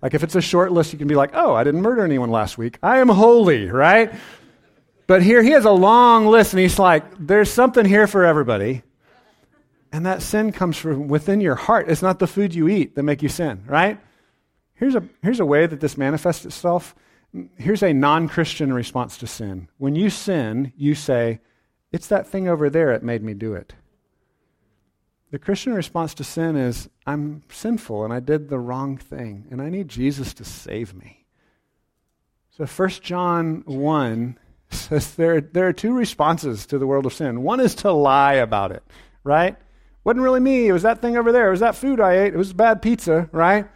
Like 0.00 0.14
if 0.14 0.24
it's 0.24 0.34
a 0.34 0.40
short 0.40 0.72
list, 0.72 0.92
you 0.92 0.98
can 0.98 1.06
be 1.06 1.14
like, 1.14 1.30
oh, 1.34 1.54
I 1.54 1.62
didn't 1.62 1.82
murder 1.82 2.04
anyone 2.04 2.30
last 2.30 2.58
week. 2.58 2.78
I 2.82 2.98
am 2.98 3.08
holy, 3.08 3.66
right? 3.66 4.12
But 5.06 5.22
here 5.22 5.42
he 5.42 5.50
has 5.50 5.64
a 5.64 5.70
long 5.70 6.26
list, 6.26 6.52
and 6.52 6.60
he's 6.60 6.78
like, 6.78 7.04
there's 7.18 7.50
something 7.52 7.84
here 7.84 8.06
for 8.06 8.24
everybody. 8.24 8.82
And 9.92 10.06
that 10.06 10.22
sin 10.22 10.52
comes 10.52 10.78
from 10.78 11.06
within 11.06 11.40
your 11.40 11.54
heart. 11.54 11.88
It's 11.88 12.02
not 12.02 12.18
the 12.18 12.26
food 12.26 12.54
you 12.54 12.66
eat 12.66 12.94
that 12.94 13.02
make 13.02 13.22
you 13.22 13.28
sin, 13.28 13.62
right? 13.66 14.00
Here's 14.74 14.94
a, 14.94 15.04
here's 15.22 15.38
a 15.38 15.44
way 15.44 15.66
that 15.66 15.80
this 15.80 15.96
manifests 15.96 16.46
itself. 16.46 16.94
Here's 17.56 17.82
a 17.82 17.92
non 17.92 18.28
Christian 18.28 18.72
response 18.72 19.16
to 19.18 19.26
sin. 19.26 19.68
When 19.78 19.96
you 19.96 20.10
sin, 20.10 20.72
you 20.76 20.94
say, 20.94 21.40
It's 21.90 22.08
that 22.08 22.26
thing 22.26 22.48
over 22.48 22.68
there 22.68 22.92
that 22.92 23.02
made 23.02 23.22
me 23.22 23.34
do 23.34 23.54
it. 23.54 23.74
The 25.30 25.38
Christian 25.38 25.72
response 25.72 26.12
to 26.14 26.24
sin 26.24 26.56
is, 26.56 26.90
I'm 27.06 27.42
sinful 27.50 28.04
and 28.04 28.12
I 28.12 28.20
did 28.20 28.50
the 28.50 28.58
wrong 28.58 28.98
thing, 28.98 29.46
and 29.50 29.62
I 29.62 29.70
need 29.70 29.88
Jesus 29.88 30.34
to 30.34 30.44
save 30.44 30.94
me. 30.94 31.24
So 32.50 32.66
1 32.66 32.88
John 33.00 33.62
1 33.64 34.38
says 34.70 35.14
there, 35.14 35.40
there 35.40 35.66
are 35.66 35.72
two 35.72 35.94
responses 35.94 36.66
to 36.66 36.78
the 36.78 36.86
world 36.86 37.06
of 37.06 37.14
sin. 37.14 37.42
One 37.42 37.60
is 37.60 37.74
to 37.76 37.92
lie 37.92 38.34
about 38.34 38.72
it, 38.72 38.82
right? 39.24 39.56
Wasn't 40.04 40.22
really 40.22 40.40
me. 40.40 40.68
It 40.68 40.72
was 40.72 40.82
that 40.82 41.00
thing 41.00 41.16
over 41.16 41.32
there. 41.32 41.48
It 41.48 41.52
was 41.52 41.60
that 41.60 41.76
food 41.76 41.98
I 41.98 42.18
ate. 42.18 42.34
It 42.34 42.38
was 42.38 42.52
bad 42.52 42.82
pizza, 42.82 43.30
right? 43.32 43.66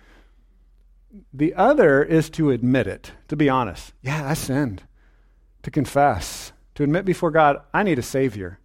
The 1.32 1.54
other 1.54 2.02
is 2.02 2.30
to 2.30 2.50
admit 2.50 2.86
it, 2.86 3.12
to 3.28 3.36
be 3.36 3.48
honest. 3.48 3.92
Yeah, 4.02 4.28
I 4.28 4.34
sinned. 4.34 4.82
To 5.62 5.70
confess, 5.70 6.52
to 6.76 6.82
admit 6.82 7.04
before 7.04 7.30
God, 7.30 7.58
I 7.74 7.82
need 7.82 7.98
a 7.98 8.02
Savior. 8.02 8.58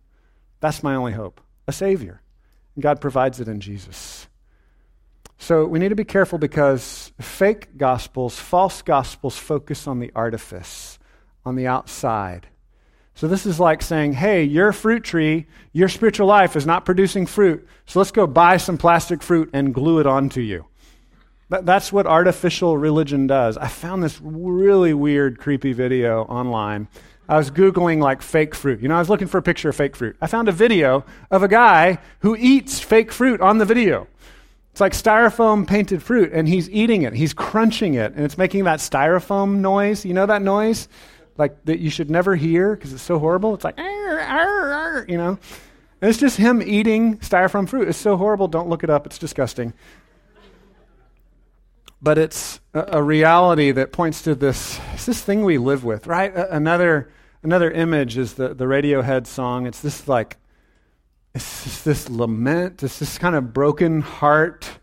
That's 0.60 0.84
my 0.84 0.96
only 0.96 1.14
hope, 1.14 1.42
a 1.68 1.72
Savior. 1.72 2.22
And 2.76 2.84
God 2.84 3.02
provides 3.02 3.40
it 3.40 3.48
in 3.48 3.60
Jesus. 3.60 4.28
So 5.38 5.66
we 5.66 5.80
need 5.80 5.90
to 5.90 5.96
be 5.96 6.04
careful 6.04 6.38
because 6.38 7.12
fake 7.20 7.76
gospels, 7.78 8.38
false 8.38 8.84
gospels, 8.84 9.38
focus 9.38 9.88
on 9.88 10.00
the 10.00 10.12
artifice 10.16 11.00
on 11.46 11.56
the 11.56 11.68
outside. 11.68 12.48
So 13.16 13.28
this 13.28 13.46
is 13.46 13.60
like 13.60 13.82
saying, 13.82 14.14
hey, 14.14 14.44
your 14.44 14.72
fruit 14.72 15.04
tree, 15.04 15.48
your 15.74 15.90
spiritual 15.90 16.28
life 16.28 16.56
is 16.56 16.66
not 16.66 16.86
producing 16.86 17.26
fruit, 17.26 17.68
so 17.86 18.00
let's 18.00 18.12
go 18.12 18.26
buy 18.26 18.58
some 18.58 18.78
plastic 18.78 19.22
fruit 19.22 19.50
and 19.54 19.74
glue 19.74 20.00
it 20.00 20.08
onto 20.08 20.42
you. 20.42 20.66
That's 21.60 21.92
what 21.92 22.08
artificial 22.08 22.78
religion 22.78 23.28
does. 23.28 23.58
I 23.58 23.68
found 23.68 24.04
this 24.04 24.20
really 24.22 24.94
weird, 24.94 25.38
creepy 25.38 25.74
video 25.74 26.24
online. 26.24 26.88
I 27.28 27.38
was 27.38 27.52
Googling 27.52 28.02
like 28.02 28.22
fake 28.22 28.56
fruit. 28.56 28.82
You 28.82 28.88
know, 28.88 28.96
I 28.96 29.00
was 29.00 29.10
looking 29.10 29.28
for 29.28 29.38
a 29.38 29.42
picture 29.42 29.70
of 29.70 29.76
fake 29.76 29.96
fruit. 29.96 30.18
I 30.22 30.28
found 30.28 30.50
a 30.50 30.52
video 30.52 31.06
of 31.30 31.44
a 31.44 31.48
guy 31.48 32.00
who 32.20 32.36
eats 32.36 32.80
fake 32.80 33.12
fruit 33.12 33.42
on 33.42 33.58
the 33.58 33.66
video. 33.66 34.08
It's 34.72 34.82
like 34.82 34.94
styrofoam 34.94 35.68
painted 35.68 36.02
fruit, 36.02 36.32
and 36.34 36.48
he's 36.48 36.70
eating 36.70 37.02
it. 37.02 37.14
He's 37.14 37.34
crunching 37.34 37.94
it, 37.96 38.14
and 38.14 38.24
it's 38.24 38.38
making 38.38 38.64
that 38.64 38.80
styrofoam 38.80 39.58
noise. 39.58 40.06
You 40.06 40.14
know 40.14 40.26
that 40.26 40.42
noise? 40.42 40.88
like 41.38 41.66
that 41.66 41.80
you 41.80 41.90
should 41.90 42.10
never 42.10 42.36
hear 42.36 42.76
because 42.76 42.94
it's 42.94 43.02
so 43.02 43.20
horrible. 43.20 43.54
It's 43.54 43.64
like, 43.64 43.80
arr, 43.80 44.20
arr, 44.20 44.74
arr, 44.74 45.06
you 45.08 45.18
know. 45.18 45.40
And 46.02 46.10
it's 46.10 46.20
just 46.20 46.38
him 46.38 46.62
eating 46.62 47.18
styrofoam 47.18 47.68
fruit. 47.68 47.88
It's 47.88 47.98
so 47.98 48.18
horrible. 48.18 48.48
Don't 48.48 48.70
look 48.70 48.84
it 48.84 48.90
up. 48.90 49.06
It's 49.06 49.18
disgusting. 49.18 49.74
But 52.02 52.18
it's 52.18 52.60
a, 52.74 52.98
a 53.00 53.04
reality 53.04 53.72
that 53.72 53.92
points 53.92 54.22
to 54.24 54.36
this, 54.36 54.80
this 55.06 55.22
thing 55.22 55.44
we 55.44 55.58
live 55.58 55.84
with, 55.84 56.08
right? 56.08 56.36
A, 56.36 56.56
another, 56.56 57.12
another 57.44 57.70
image 57.72 58.18
is 58.18 58.34
the, 58.34 58.54
the 58.54 58.66
Radiohead 58.66 59.28
song. 59.28 59.68
It's 59.68 59.82
this 59.82 60.08
like, 60.08 60.38
it's 61.34 61.84
this 61.84 62.10
lament. 62.10 62.84
It's 62.84 63.00
this 63.00 63.18
kind 63.18 63.36
of 63.36 63.54
broken 63.54 64.02
heart 64.02 64.80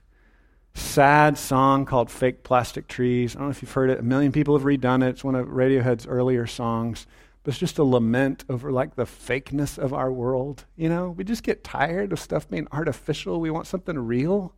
sad 0.75 1.37
song 1.37 1.85
called 1.85 2.11
Fake 2.11 2.45
Plastic 2.45 2.89
Trees. 2.89 3.35
I 3.35 3.41
don't 3.41 3.49
know 3.49 3.51
if 3.51 3.63
you've 3.63 3.73
heard 3.73 3.91
it. 3.91 3.99
A 3.99 4.03
million 4.03 4.33
people 4.33 4.57
have 4.57 4.65
redone 4.65 5.03
it. 5.03 5.11
It's 5.11 5.25
one 5.25 5.35
of 5.35 5.49
Radiohead's 5.49 6.07
earlier 6.07 6.47
songs. 6.47 7.07
But 7.43 7.51
it's 7.51 7.59
just 7.59 7.79
a 7.79 7.85
lament 7.85 8.45
over 8.49 8.71
like 8.71 8.95
the 8.95 9.05
fakeness 9.05 9.79
of 9.79 9.93
our 9.93 10.13
world. 10.13 10.65
You 10.77 10.89
know, 10.89 11.11
we 11.11 11.25
just 11.25 11.43
get 11.43 11.65
tired 11.65 12.13
of 12.13 12.21
stuff 12.21 12.49
being 12.49 12.69
artificial. 12.73 13.41
We 13.41 13.51
want 13.51 13.67
something 13.67 13.99
real. 13.99 14.55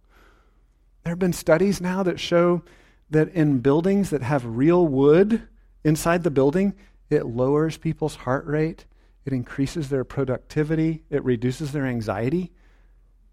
There 1.03 1.13
have 1.13 1.19
been 1.19 1.33
studies 1.33 1.81
now 1.81 2.03
that 2.03 2.21
show 2.21 2.63
that 3.11 3.29
in 3.31 3.59
buildings 3.59 4.11
that 4.11 4.23
have 4.23 4.45
real 4.45 4.87
wood 4.87 5.43
inside 5.85 6.23
the 6.23 6.31
building, 6.31 6.75
it 7.09 7.27
lowers 7.27 7.77
people's 7.77 8.17
heart 8.17 8.47
rate, 8.47 8.85
it 9.25 9.33
increases 9.33 9.89
their 9.89 10.05
productivity, 10.05 11.03
it 11.11 11.25
reduces 11.25 11.73
their 11.73 11.87
anxiety. 11.87 12.53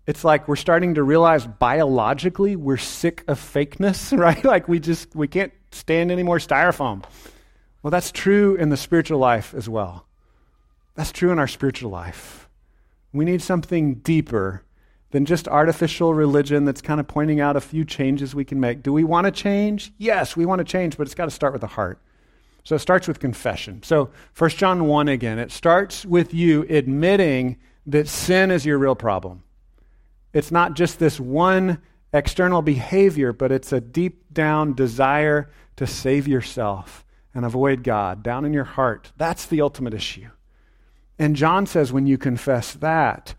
It's 0.05 0.24
like 0.24 0.47
we're 0.47 0.55
starting 0.55 0.95
to 0.95 1.03
realize 1.03 1.45
biologically 1.45 2.55
we're 2.55 2.78
sick 2.78 3.24
of 3.28 3.39
fakeness, 3.39 4.18
right? 4.18 4.43
like 4.43 4.68
we 4.68 4.80
just 4.80 5.15
we 5.15 5.28
can't 5.28 5.53
stand 5.72 6.11
any 6.11 6.24
more 6.24 6.38
styrofoam. 6.38 7.03
Well, 7.84 7.91
that's 7.91 8.11
true 8.11 8.55
in 8.55 8.70
the 8.70 8.78
spiritual 8.78 9.20
life 9.20 9.53
as 9.53 9.70
well. 9.70 10.07
That's 10.95 11.11
true 11.11 11.32
in 11.32 11.39
our 11.39 11.47
spiritual 11.47 11.91
life. 11.91 12.49
We 13.13 13.24
need 13.24 13.41
something 13.41 13.95
deeper 13.95 14.63
than 15.12 15.26
just 15.26 15.47
artificial 15.47 16.14
religion 16.14 16.66
that's 16.66 16.82
kind 16.82 16.99
of 16.99 17.08
pointing 17.08 17.39
out 17.39 17.55
a 17.55 17.62
few 17.62 17.86
changes 17.86 18.36
we 18.36 18.43
can 18.45 18.60
make. 18.60 18.84
Do 18.84 18.91
we 18.91 19.03
want 19.03 19.26
to 19.26 19.32
change? 19.32 19.91
Yes, 19.97 20.36
we 20.36 20.45
want 20.45 20.60
to 20.60 20.66
change, 20.66 20.97
but 20.97 21.08
it's 21.08 21.16
got 21.16 21.26
to 21.26 21.32
start 21.32 21.53
with 21.53 21.62
the 21.62 21.68
heart. 21.68 21.99
So 22.64 22.76
it 22.76 22.80
starts 22.80 23.08
with 23.08 23.20
confession. 23.20 23.82
So 23.84 24.10
1 24.38 24.49
John 24.51 24.88
1 24.88 25.08
again, 25.08 25.39
it 25.39 25.51
starts 25.51 26.05
with 26.05 26.34
you 26.34 26.64
admitting 26.70 27.58
that 27.86 28.10
sin 28.10 28.51
is 28.51 28.66
your 28.66 28.78
real 28.78 28.95
problem. 28.95 29.43
It's 30.34 30.51
not 30.51 30.74
just 30.74 30.99
this 30.99 31.20
one 31.20 31.82
external 32.12 32.62
behavior, 32.62 33.32
but 33.32 33.53
it's 33.53 33.72
a 33.72 33.80
deep 33.80 34.34
down 34.34 34.74
desire 34.74 35.49
to 35.78 35.88
save 35.88 36.28
yourself 36.28 37.05
and 37.34 37.45
avoid 37.45 37.84
God 37.84 38.24
down 38.24 38.43
in 38.43 38.51
your 38.51 38.66
heart. 38.66 39.14
That's 39.16 39.45
the 39.45 39.62
ultimate 39.62 39.93
issue. 39.93 40.30
And 41.18 41.36
John 41.36 41.66
says 41.66 41.93
when 41.93 42.05
you 42.05 42.18
confess 42.18 42.74
that, 42.74 43.36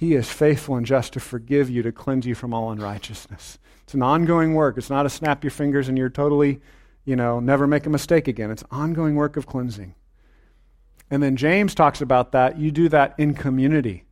he 0.00 0.14
is 0.14 0.32
faithful 0.32 0.76
and 0.76 0.86
just 0.86 1.12
to 1.12 1.20
forgive 1.20 1.68
you, 1.68 1.82
to 1.82 1.92
cleanse 1.92 2.24
you 2.24 2.34
from 2.34 2.54
all 2.54 2.70
unrighteousness. 2.70 3.58
It's 3.82 3.92
an 3.92 4.02
ongoing 4.02 4.54
work. 4.54 4.78
It's 4.78 4.88
not 4.88 5.04
a 5.04 5.10
snap 5.10 5.44
your 5.44 5.50
fingers 5.50 5.90
and 5.90 5.98
you're 5.98 6.08
totally, 6.08 6.62
you 7.04 7.16
know, 7.16 7.38
never 7.38 7.66
make 7.66 7.84
a 7.84 7.90
mistake 7.90 8.26
again. 8.26 8.50
It's 8.50 8.64
ongoing 8.70 9.14
work 9.14 9.36
of 9.36 9.44
cleansing. 9.46 9.94
And 11.10 11.22
then 11.22 11.36
James 11.36 11.74
talks 11.74 12.00
about 12.00 12.32
that. 12.32 12.58
You 12.58 12.70
do 12.70 12.88
that 12.88 13.14
in 13.18 13.34
community. 13.34 14.04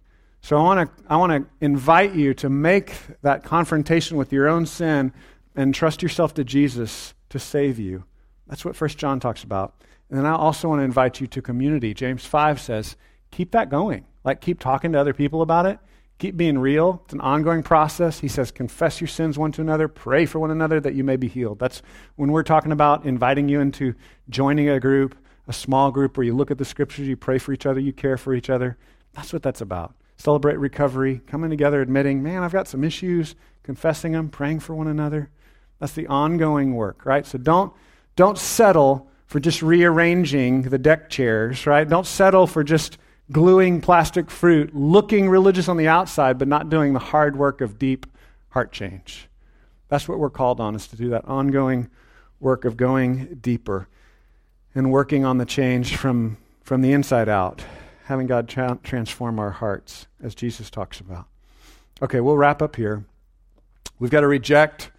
So 0.42 0.58
I 0.58 0.62
want 0.62 0.94
to 0.94 1.04
I 1.08 1.16
want 1.16 1.32
to 1.32 1.64
invite 1.64 2.14
you 2.14 2.34
to 2.34 2.50
make 2.50 2.92
that 3.22 3.42
confrontation 3.42 4.18
with 4.18 4.30
your 4.30 4.46
own 4.46 4.66
sin 4.66 5.10
and 5.56 5.74
trust 5.74 6.02
yourself 6.02 6.34
to 6.34 6.44
Jesus 6.44 7.14
to 7.30 7.38
save 7.38 7.78
you. 7.78 8.04
That's 8.46 8.62
what 8.62 8.76
First 8.76 8.98
John 8.98 9.20
talks 9.20 9.42
about. 9.42 9.74
And 10.10 10.18
then 10.18 10.26
I 10.26 10.34
also 10.34 10.68
want 10.68 10.80
to 10.80 10.84
invite 10.84 11.18
you 11.18 11.26
to 11.28 11.40
community. 11.40 11.94
James 11.94 12.26
5 12.26 12.60
says, 12.60 12.96
keep 13.30 13.52
that 13.52 13.70
going. 13.70 14.04
Like 14.28 14.42
keep 14.42 14.60
talking 14.60 14.92
to 14.92 15.00
other 15.00 15.14
people 15.14 15.40
about 15.40 15.64
it. 15.64 15.78
Keep 16.18 16.36
being 16.36 16.58
real. 16.58 17.00
It's 17.06 17.14
an 17.14 17.22
ongoing 17.22 17.62
process. 17.62 18.20
He 18.20 18.28
says, 18.28 18.50
confess 18.50 19.00
your 19.00 19.08
sins 19.08 19.38
one 19.38 19.52
to 19.52 19.62
another, 19.62 19.88
pray 19.88 20.26
for 20.26 20.38
one 20.38 20.50
another 20.50 20.80
that 20.80 20.94
you 20.94 21.02
may 21.02 21.16
be 21.16 21.28
healed. 21.28 21.58
That's 21.58 21.80
when 22.16 22.30
we're 22.30 22.42
talking 22.42 22.70
about 22.70 23.06
inviting 23.06 23.48
you 23.48 23.60
into 23.60 23.94
joining 24.28 24.68
a 24.68 24.80
group, 24.80 25.16
a 25.46 25.54
small 25.54 25.90
group 25.90 26.18
where 26.18 26.26
you 26.26 26.36
look 26.36 26.50
at 26.50 26.58
the 26.58 26.66
scriptures, 26.66 27.08
you 27.08 27.16
pray 27.16 27.38
for 27.38 27.54
each 27.54 27.64
other, 27.64 27.80
you 27.80 27.94
care 27.94 28.18
for 28.18 28.34
each 28.34 28.50
other. 28.50 28.76
That's 29.14 29.32
what 29.32 29.42
that's 29.42 29.62
about 29.62 29.94
celebrate 30.18 30.58
recovery, 30.58 31.22
coming 31.26 31.48
together, 31.48 31.80
admitting, 31.80 32.22
man, 32.22 32.42
I've 32.42 32.52
got 32.52 32.68
some 32.68 32.84
issues, 32.84 33.34
confessing 33.62 34.12
them, 34.12 34.28
praying 34.28 34.60
for 34.60 34.74
one 34.74 34.88
another. 34.88 35.30
That's 35.78 35.94
the 35.94 36.06
ongoing 36.08 36.74
work, 36.74 37.06
right? 37.06 37.24
So 37.24 37.38
don't, 37.38 37.72
don't 38.14 38.36
settle 38.36 39.08
for 39.24 39.40
just 39.40 39.62
rearranging 39.62 40.62
the 40.62 40.78
deck 40.78 41.08
chairs, 41.08 41.66
right? 41.66 41.88
Don't 41.88 42.06
settle 42.06 42.46
for 42.46 42.62
just 42.62 42.98
gluing 43.30 43.80
plastic 43.80 44.30
fruit, 44.30 44.74
looking 44.74 45.28
religious 45.28 45.68
on 45.68 45.76
the 45.76 45.88
outside, 45.88 46.38
but 46.38 46.48
not 46.48 46.70
doing 46.70 46.92
the 46.92 46.98
hard 46.98 47.36
work 47.36 47.60
of 47.60 47.78
deep 47.78 48.06
heart 48.50 48.72
change. 48.72 49.28
That's 49.88 50.08
what 50.08 50.18
we're 50.18 50.30
called 50.30 50.60
on, 50.60 50.74
is 50.74 50.86
to 50.88 50.96
do 50.96 51.10
that 51.10 51.24
ongoing 51.26 51.88
work 52.40 52.64
of 52.64 52.76
going 52.76 53.38
deeper 53.40 53.88
and 54.74 54.90
working 54.90 55.24
on 55.24 55.38
the 55.38 55.46
change 55.46 55.96
from, 55.96 56.36
from 56.62 56.82
the 56.82 56.92
inside 56.92 57.28
out 57.28 57.64
having 58.08 58.26
God 58.26 58.48
tra- 58.48 58.78
transform 58.82 59.38
our 59.38 59.50
hearts, 59.50 60.06
as 60.22 60.34
Jesus 60.34 60.70
talks 60.70 60.98
about. 60.98 61.26
Okay, 62.00 62.20
we'll 62.20 62.38
wrap 62.38 62.62
up 62.62 62.76
here. 62.76 63.04
We've 63.98 64.10
got 64.10 64.22
to 64.22 64.26
reject 64.26 64.90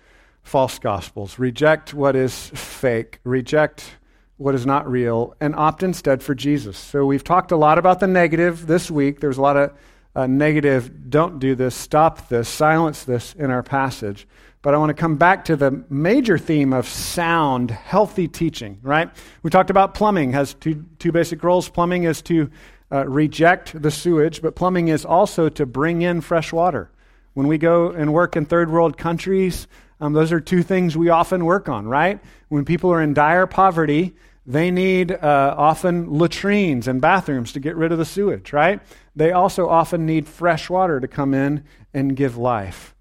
false 0.43 0.77
gospels, 0.77 1.39
reject 1.39 1.91
what 1.91 2.15
is 2.15 2.49
fake, 2.49 3.19
reject 3.23 3.95
what 4.39 4.55
is 4.55 4.65
not 4.65 4.89
real, 4.89 5.35
and 5.41 5.53
opt 5.53 5.83
instead 5.83 6.23
for 6.23 6.33
Jesus. 6.33 6.77
So 6.77 7.05
we've 7.05 7.25
talked 7.25 7.51
a 7.51 7.57
lot 7.57 7.77
about 7.77 7.99
the 7.99 8.07
negative 8.07 8.67
this 8.67 8.89
week. 8.89 9.19
There's 9.19 9.37
a 9.37 9.41
lot 9.41 9.57
of 9.57 9.73
uh, 10.15 10.27
negative, 10.27 11.09
don't 11.09 11.39
do 11.39 11.55
this, 11.55 11.75
stop 11.75 12.29
this, 12.29 12.47
silence 12.47 13.03
this 13.03 13.33
in 13.33 13.51
our 13.51 13.61
passage. 13.61 14.25
But 14.61 14.73
I 14.73 14.77
want 14.77 14.91
to 14.91 14.93
come 14.93 15.17
back 15.17 15.43
to 15.45 15.57
the 15.57 15.83
major 15.89 16.37
theme 16.37 16.71
of 16.71 16.87
sound, 16.87 17.69
healthy 17.69 18.29
teaching, 18.29 18.79
right? 18.81 19.09
We 19.43 19.49
talked 19.49 19.69
about 19.69 19.93
plumbing 19.93 20.31
has 20.31 20.53
two, 20.53 20.85
two 20.99 21.11
basic 21.11 21.43
roles. 21.43 21.67
Plumbing 21.67 22.03
is 22.03 22.21
to 22.23 22.49
uh, 22.93 23.05
reject 23.07 23.81
the 23.81 23.91
sewage, 23.91 24.41
but 24.41 24.55
plumbing 24.55 24.87
is 24.87 25.03
also 25.03 25.49
to 25.49 25.65
bring 25.65 26.01
in 26.01 26.21
fresh 26.21 26.53
water. 26.53 26.89
When 27.33 27.47
we 27.47 27.57
go 27.57 27.91
and 27.91 28.13
work 28.13 28.37
in 28.37 28.45
third 28.45 28.71
world 28.71 28.97
countries, 28.97 29.67
um, 29.99 30.13
those 30.13 30.31
are 30.31 30.39
two 30.39 30.63
things 30.63 30.95
we 30.95 31.09
often 31.09 31.43
work 31.43 31.67
on, 31.67 31.87
right? 31.89 32.21
When 32.47 32.63
people 32.63 32.89
are 32.91 33.01
in 33.01 33.13
dire 33.13 33.47
poverty, 33.47 34.15
they 34.45 34.71
need 34.71 35.11
uh, 35.11 35.53
often 35.57 36.11
latrines 36.11 36.87
and 36.87 37.01
bathrooms 37.01 37.53
to 37.53 37.59
get 37.59 37.75
rid 37.75 37.91
of 37.91 37.97
the 37.97 38.05
sewage, 38.05 38.51
right? 38.53 38.81
They 39.15 39.31
also 39.31 39.69
often 39.69 40.05
need 40.05 40.27
fresh 40.27 40.69
water 40.69 40.99
to 40.99 41.07
come 41.07 41.33
in 41.33 41.63
and 41.93 42.15
give 42.15 42.37
life. 42.37 42.95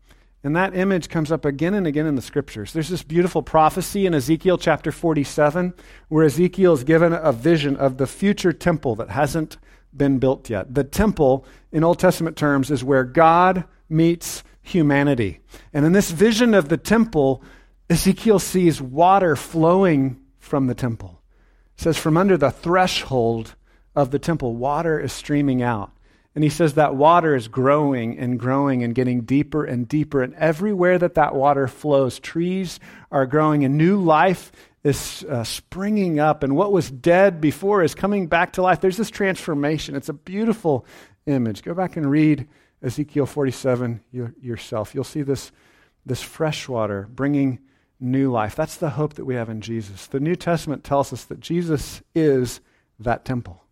And 0.45 0.55
that 0.55 0.77
image 0.77 1.09
comes 1.09 1.33
up 1.33 1.45
again 1.45 1.75
and 1.75 1.87
again 1.87 2.07
in 2.07 2.15
the 2.15 2.23
scriptures. 2.23 2.73
There's 2.73 2.89
this 2.89 3.03
beautiful 3.03 3.43
prophecy 3.43 4.07
in 4.07 4.15
Ezekiel 4.15 4.57
chapter 4.57 4.93
47 4.93 5.75
where 6.09 6.25
Ezekiel 6.25 6.75
is 6.75 6.85
given 6.85 7.13
a 7.13 7.33
vision 7.33 7.77
of 7.77 7.99
the 7.99 8.07
future 8.07 8.53
temple 8.53 8.95
that 8.97 9.11
hasn't 9.11 9.59
been 9.97 10.19
built 10.19 10.49
yet. 10.49 10.75
The 10.75 10.85
temple, 10.85 11.45
in 11.73 11.83
Old 11.83 11.99
Testament 11.99 12.37
terms, 12.37 12.71
is 12.71 12.85
where 12.85 13.05
God 13.05 13.65
meets 13.89 14.45
humanity. 14.63 15.41
And 15.73 15.85
in 15.85 15.93
this 15.93 16.11
vision 16.11 16.55
of 16.55 16.69
the 16.69 16.77
temple, 16.77 17.43
Ezekiel 17.91 18.39
sees 18.39 18.81
water 18.81 19.35
flowing 19.35 20.21
from 20.39 20.67
the 20.67 20.75
temple. 20.75 21.18
Says, 21.79 21.97
from 21.97 22.19
under 22.19 22.37
the 22.37 22.51
threshold 22.51 23.55
of 23.97 24.11
the 24.11 24.19
temple, 24.19 24.55
water 24.55 25.01
is 25.01 25.13
streaming 25.13 25.63
out. 25.63 25.93
And 26.35 26.45
he 26.45 26.51
says 26.51 26.75
that 26.75 26.95
water 26.95 27.35
is 27.35 27.49
growing 27.49 28.19
and 28.19 28.39
growing 28.39 28.85
and 28.85 28.95
getting 28.95 29.23
deeper 29.23 29.65
and 29.65 29.89
deeper. 29.89 30.23
And 30.23 30.35
everywhere 30.35 30.99
that 30.99 31.15
that 31.15 31.35
water 31.35 31.67
flows, 31.67 32.21
trees 32.21 32.79
are 33.11 33.27
growing 33.27 33.65
and 33.65 33.77
new 33.77 34.01
life 34.01 34.53
is 34.85 35.25
uh, 35.29 35.45
springing 35.45 36.21
up, 36.21 36.43
and 36.43 36.57
what 36.57 36.73
was 36.73 36.91
dead 36.91 37.41
before 37.41 37.83
is 37.83 37.95
coming 37.95 38.27
back 38.27 38.53
to 38.53 38.63
life. 38.63 38.81
There's 38.81 38.97
this 38.97 39.11
transformation. 39.11 39.97
It's 39.97 40.09
a 40.09 40.15
beautiful 40.15 40.87
image. 41.27 41.63
Go 41.63 41.75
back 41.75 41.97
and 41.97 42.11
read 42.11 42.49
Ezekiel 42.83 43.27
47 43.27 44.01
yourself. 44.13 44.95
You'll 44.95 45.05
see 45.05 45.23
this, 45.23 45.51
this 46.07 46.23
fresh 46.23 46.69
water 46.69 47.09
bringing 47.11 47.59
new 48.01 48.31
life. 48.31 48.55
That's 48.55 48.77
the 48.77 48.91
hope 48.91 49.15
that 49.15 49.25
we 49.25 49.35
have 49.35 49.49
in 49.49 49.61
Jesus. 49.61 50.07
The 50.07 50.21
New 50.21 50.37
Testament 50.37 50.85
tells 50.85 51.13
us 51.13 51.25
that 51.25 51.41
Jesus 51.41 52.03
is 52.15 52.61
that 52.99 53.25
temple. 53.25 53.65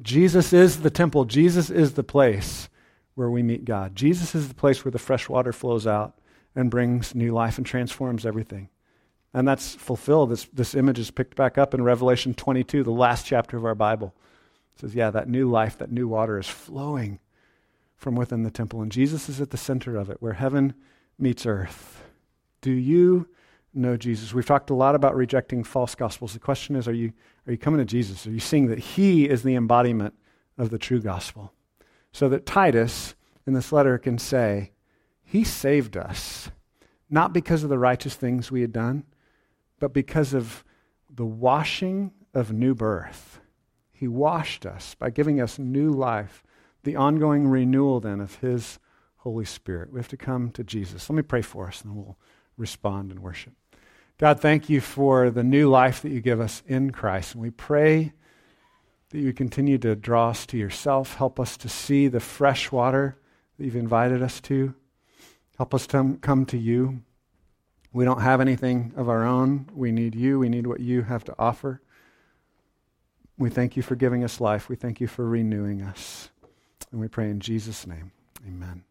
Jesus 0.00 0.52
is 0.52 0.80
the 0.80 0.90
temple. 0.90 1.24
Jesus 1.24 1.70
is 1.70 1.94
the 1.94 2.02
place 2.02 2.68
where 3.14 3.30
we 3.30 3.42
meet 3.42 3.64
God. 3.64 3.94
Jesus 3.94 4.34
is 4.34 4.48
the 4.48 4.54
place 4.54 4.84
where 4.84 4.92
the 4.92 4.98
fresh 4.98 5.28
water 5.28 5.52
flows 5.52 5.86
out 5.86 6.18
and 6.54 6.70
brings 6.70 7.14
new 7.14 7.32
life 7.32 7.58
and 7.58 7.66
transforms 7.66 8.24
everything. 8.24 8.68
And 9.34 9.48
that's 9.48 9.74
fulfilled. 9.74 10.30
This, 10.30 10.46
this 10.52 10.74
image 10.74 10.98
is 10.98 11.10
picked 11.10 11.36
back 11.36 11.56
up 11.56 11.74
in 11.74 11.82
Revelation 11.82 12.34
22, 12.34 12.84
the 12.84 12.90
last 12.90 13.26
chapter 13.26 13.56
of 13.56 13.64
our 13.64 13.74
Bible. 13.74 14.14
It 14.74 14.80
says, 14.80 14.94
yeah, 14.94 15.10
that 15.10 15.28
new 15.28 15.50
life, 15.50 15.78
that 15.78 15.92
new 15.92 16.08
water 16.08 16.38
is 16.38 16.48
flowing 16.48 17.18
from 17.96 18.14
within 18.14 18.42
the 18.42 18.50
temple. 18.50 18.82
And 18.82 18.92
Jesus 18.92 19.28
is 19.28 19.40
at 19.40 19.50
the 19.50 19.56
center 19.56 19.96
of 19.96 20.10
it, 20.10 20.18
where 20.20 20.34
heaven 20.34 20.74
meets 21.18 21.46
earth. 21.46 22.02
Do 22.62 22.70
you 22.70 23.28
know 23.74 23.96
Jesus? 23.96 24.32
We've 24.32 24.46
talked 24.46 24.70
a 24.70 24.74
lot 24.74 24.94
about 24.94 25.14
rejecting 25.14 25.64
false 25.64 25.94
gospels. 25.94 26.32
The 26.32 26.38
question 26.38 26.76
is, 26.76 26.88
are 26.88 26.94
you, 26.94 27.12
are 27.46 27.52
you 27.52 27.58
coming 27.58 27.78
to 27.78 27.84
Jesus? 27.84 28.26
Are 28.26 28.30
you 28.30 28.40
seeing 28.40 28.68
that 28.68 28.78
he 28.78 29.28
is 29.28 29.42
the 29.42 29.56
embodiment 29.56 30.14
of 30.56 30.70
the 30.70 30.78
true 30.78 31.00
gospel? 31.00 31.52
So 32.12 32.28
that 32.30 32.46
Titus, 32.46 33.14
in 33.46 33.52
this 33.52 33.72
letter, 33.72 33.98
can 33.98 34.18
say, 34.18 34.72
he 35.22 35.44
saved 35.44 35.96
us, 35.96 36.50
not 37.10 37.32
because 37.32 37.62
of 37.62 37.68
the 37.68 37.78
righteous 37.78 38.14
things 38.14 38.50
we 38.50 38.60
had 38.60 38.72
done, 38.72 39.04
but 39.80 39.92
because 39.92 40.32
of 40.32 40.64
the 41.10 41.26
washing 41.26 42.12
of 42.32 42.52
new 42.52 42.74
birth. 42.74 43.40
He 43.90 44.06
washed 44.08 44.66
us 44.66 44.94
by 44.94 45.10
giving 45.10 45.40
us 45.40 45.58
new 45.58 45.90
life, 45.90 46.42
the 46.84 46.96
ongoing 46.96 47.48
renewal 47.48 48.00
then 48.00 48.20
of 48.20 48.36
His 48.36 48.78
Holy 49.18 49.44
Spirit. 49.44 49.92
We 49.92 50.00
have 50.00 50.08
to 50.08 50.16
come 50.16 50.50
to 50.50 50.64
Jesus. 50.64 51.08
Let 51.08 51.16
me 51.16 51.22
pray 51.22 51.42
for 51.42 51.68
us, 51.68 51.82
and 51.82 51.96
we'll 51.96 52.18
respond 52.62 53.10
and 53.10 53.20
worship. 53.20 53.52
God, 54.16 54.40
thank 54.40 54.70
you 54.70 54.80
for 54.80 55.30
the 55.30 55.42
new 55.42 55.68
life 55.68 56.00
that 56.00 56.10
you 56.10 56.20
give 56.20 56.40
us 56.40 56.62
in 56.66 56.92
Christ. 56.92 57.34
And 57.34 57.42
we 57.42 57.50
pray 57.50 58.12
that 59.10 59.18
you 59.18 59.32
continue 59.32 59.78
to 59.78 59.94
draw 59.96 60.30
us 60.30 60.46
to 60.46 60.56
yourself. 60.56 61.16
Help 61.16 61.38
us 61.38 61.56
to 61.58 61.68
see 61.68 62.08
the 62.08 62.20
fresh 62.20 62.72
water 62.72 63.18
that 63.58 63.64
you've 63.64 63.76
invited 63.76 64.22
us 64.22 64.40
to. 64.42 64.74
Help 65.58 65.74
us 65.74 65.86
to 65.88 66.18
come 66.22 66.46
to 66.46 66.56
you. 66.56 67.02
We 67.92 68.04
don't 68.04 68.22
have 68.22 68.40
anything 68.40 68.92
of 68.96 69.08
our 69.08 69.24
own. 69.24 69.68
We 69.74 69.92
need 69.92 70.14
you. 70.14 70.38
We 70.38 70.48
need 70.48 70.66
what 70.66 70.80
you 70.80 71.02
have 71.02 71.24
to 71.24 71.34
offer. 71.38 71.82
We 73.36 73.50
thank 73.50 73.76
you 73.76 73.82
for 73.82 73.96
giving 73.96 74.24
us 74.24 74.40
life. 74.40 74.68
We 74.68 74.76
thank 74.76 75.00
you 75.00 75.08
for 75.08 75.26
renewing 75.26 75.82
us. 75.82 76.30
And 76.90 77.00
we 77.00 77.08
pray 77.08 77.28
in 77.28 77.40
Jesus' 77.40 77.86
name. 77.86 78.12
Amen. 78.46 78.84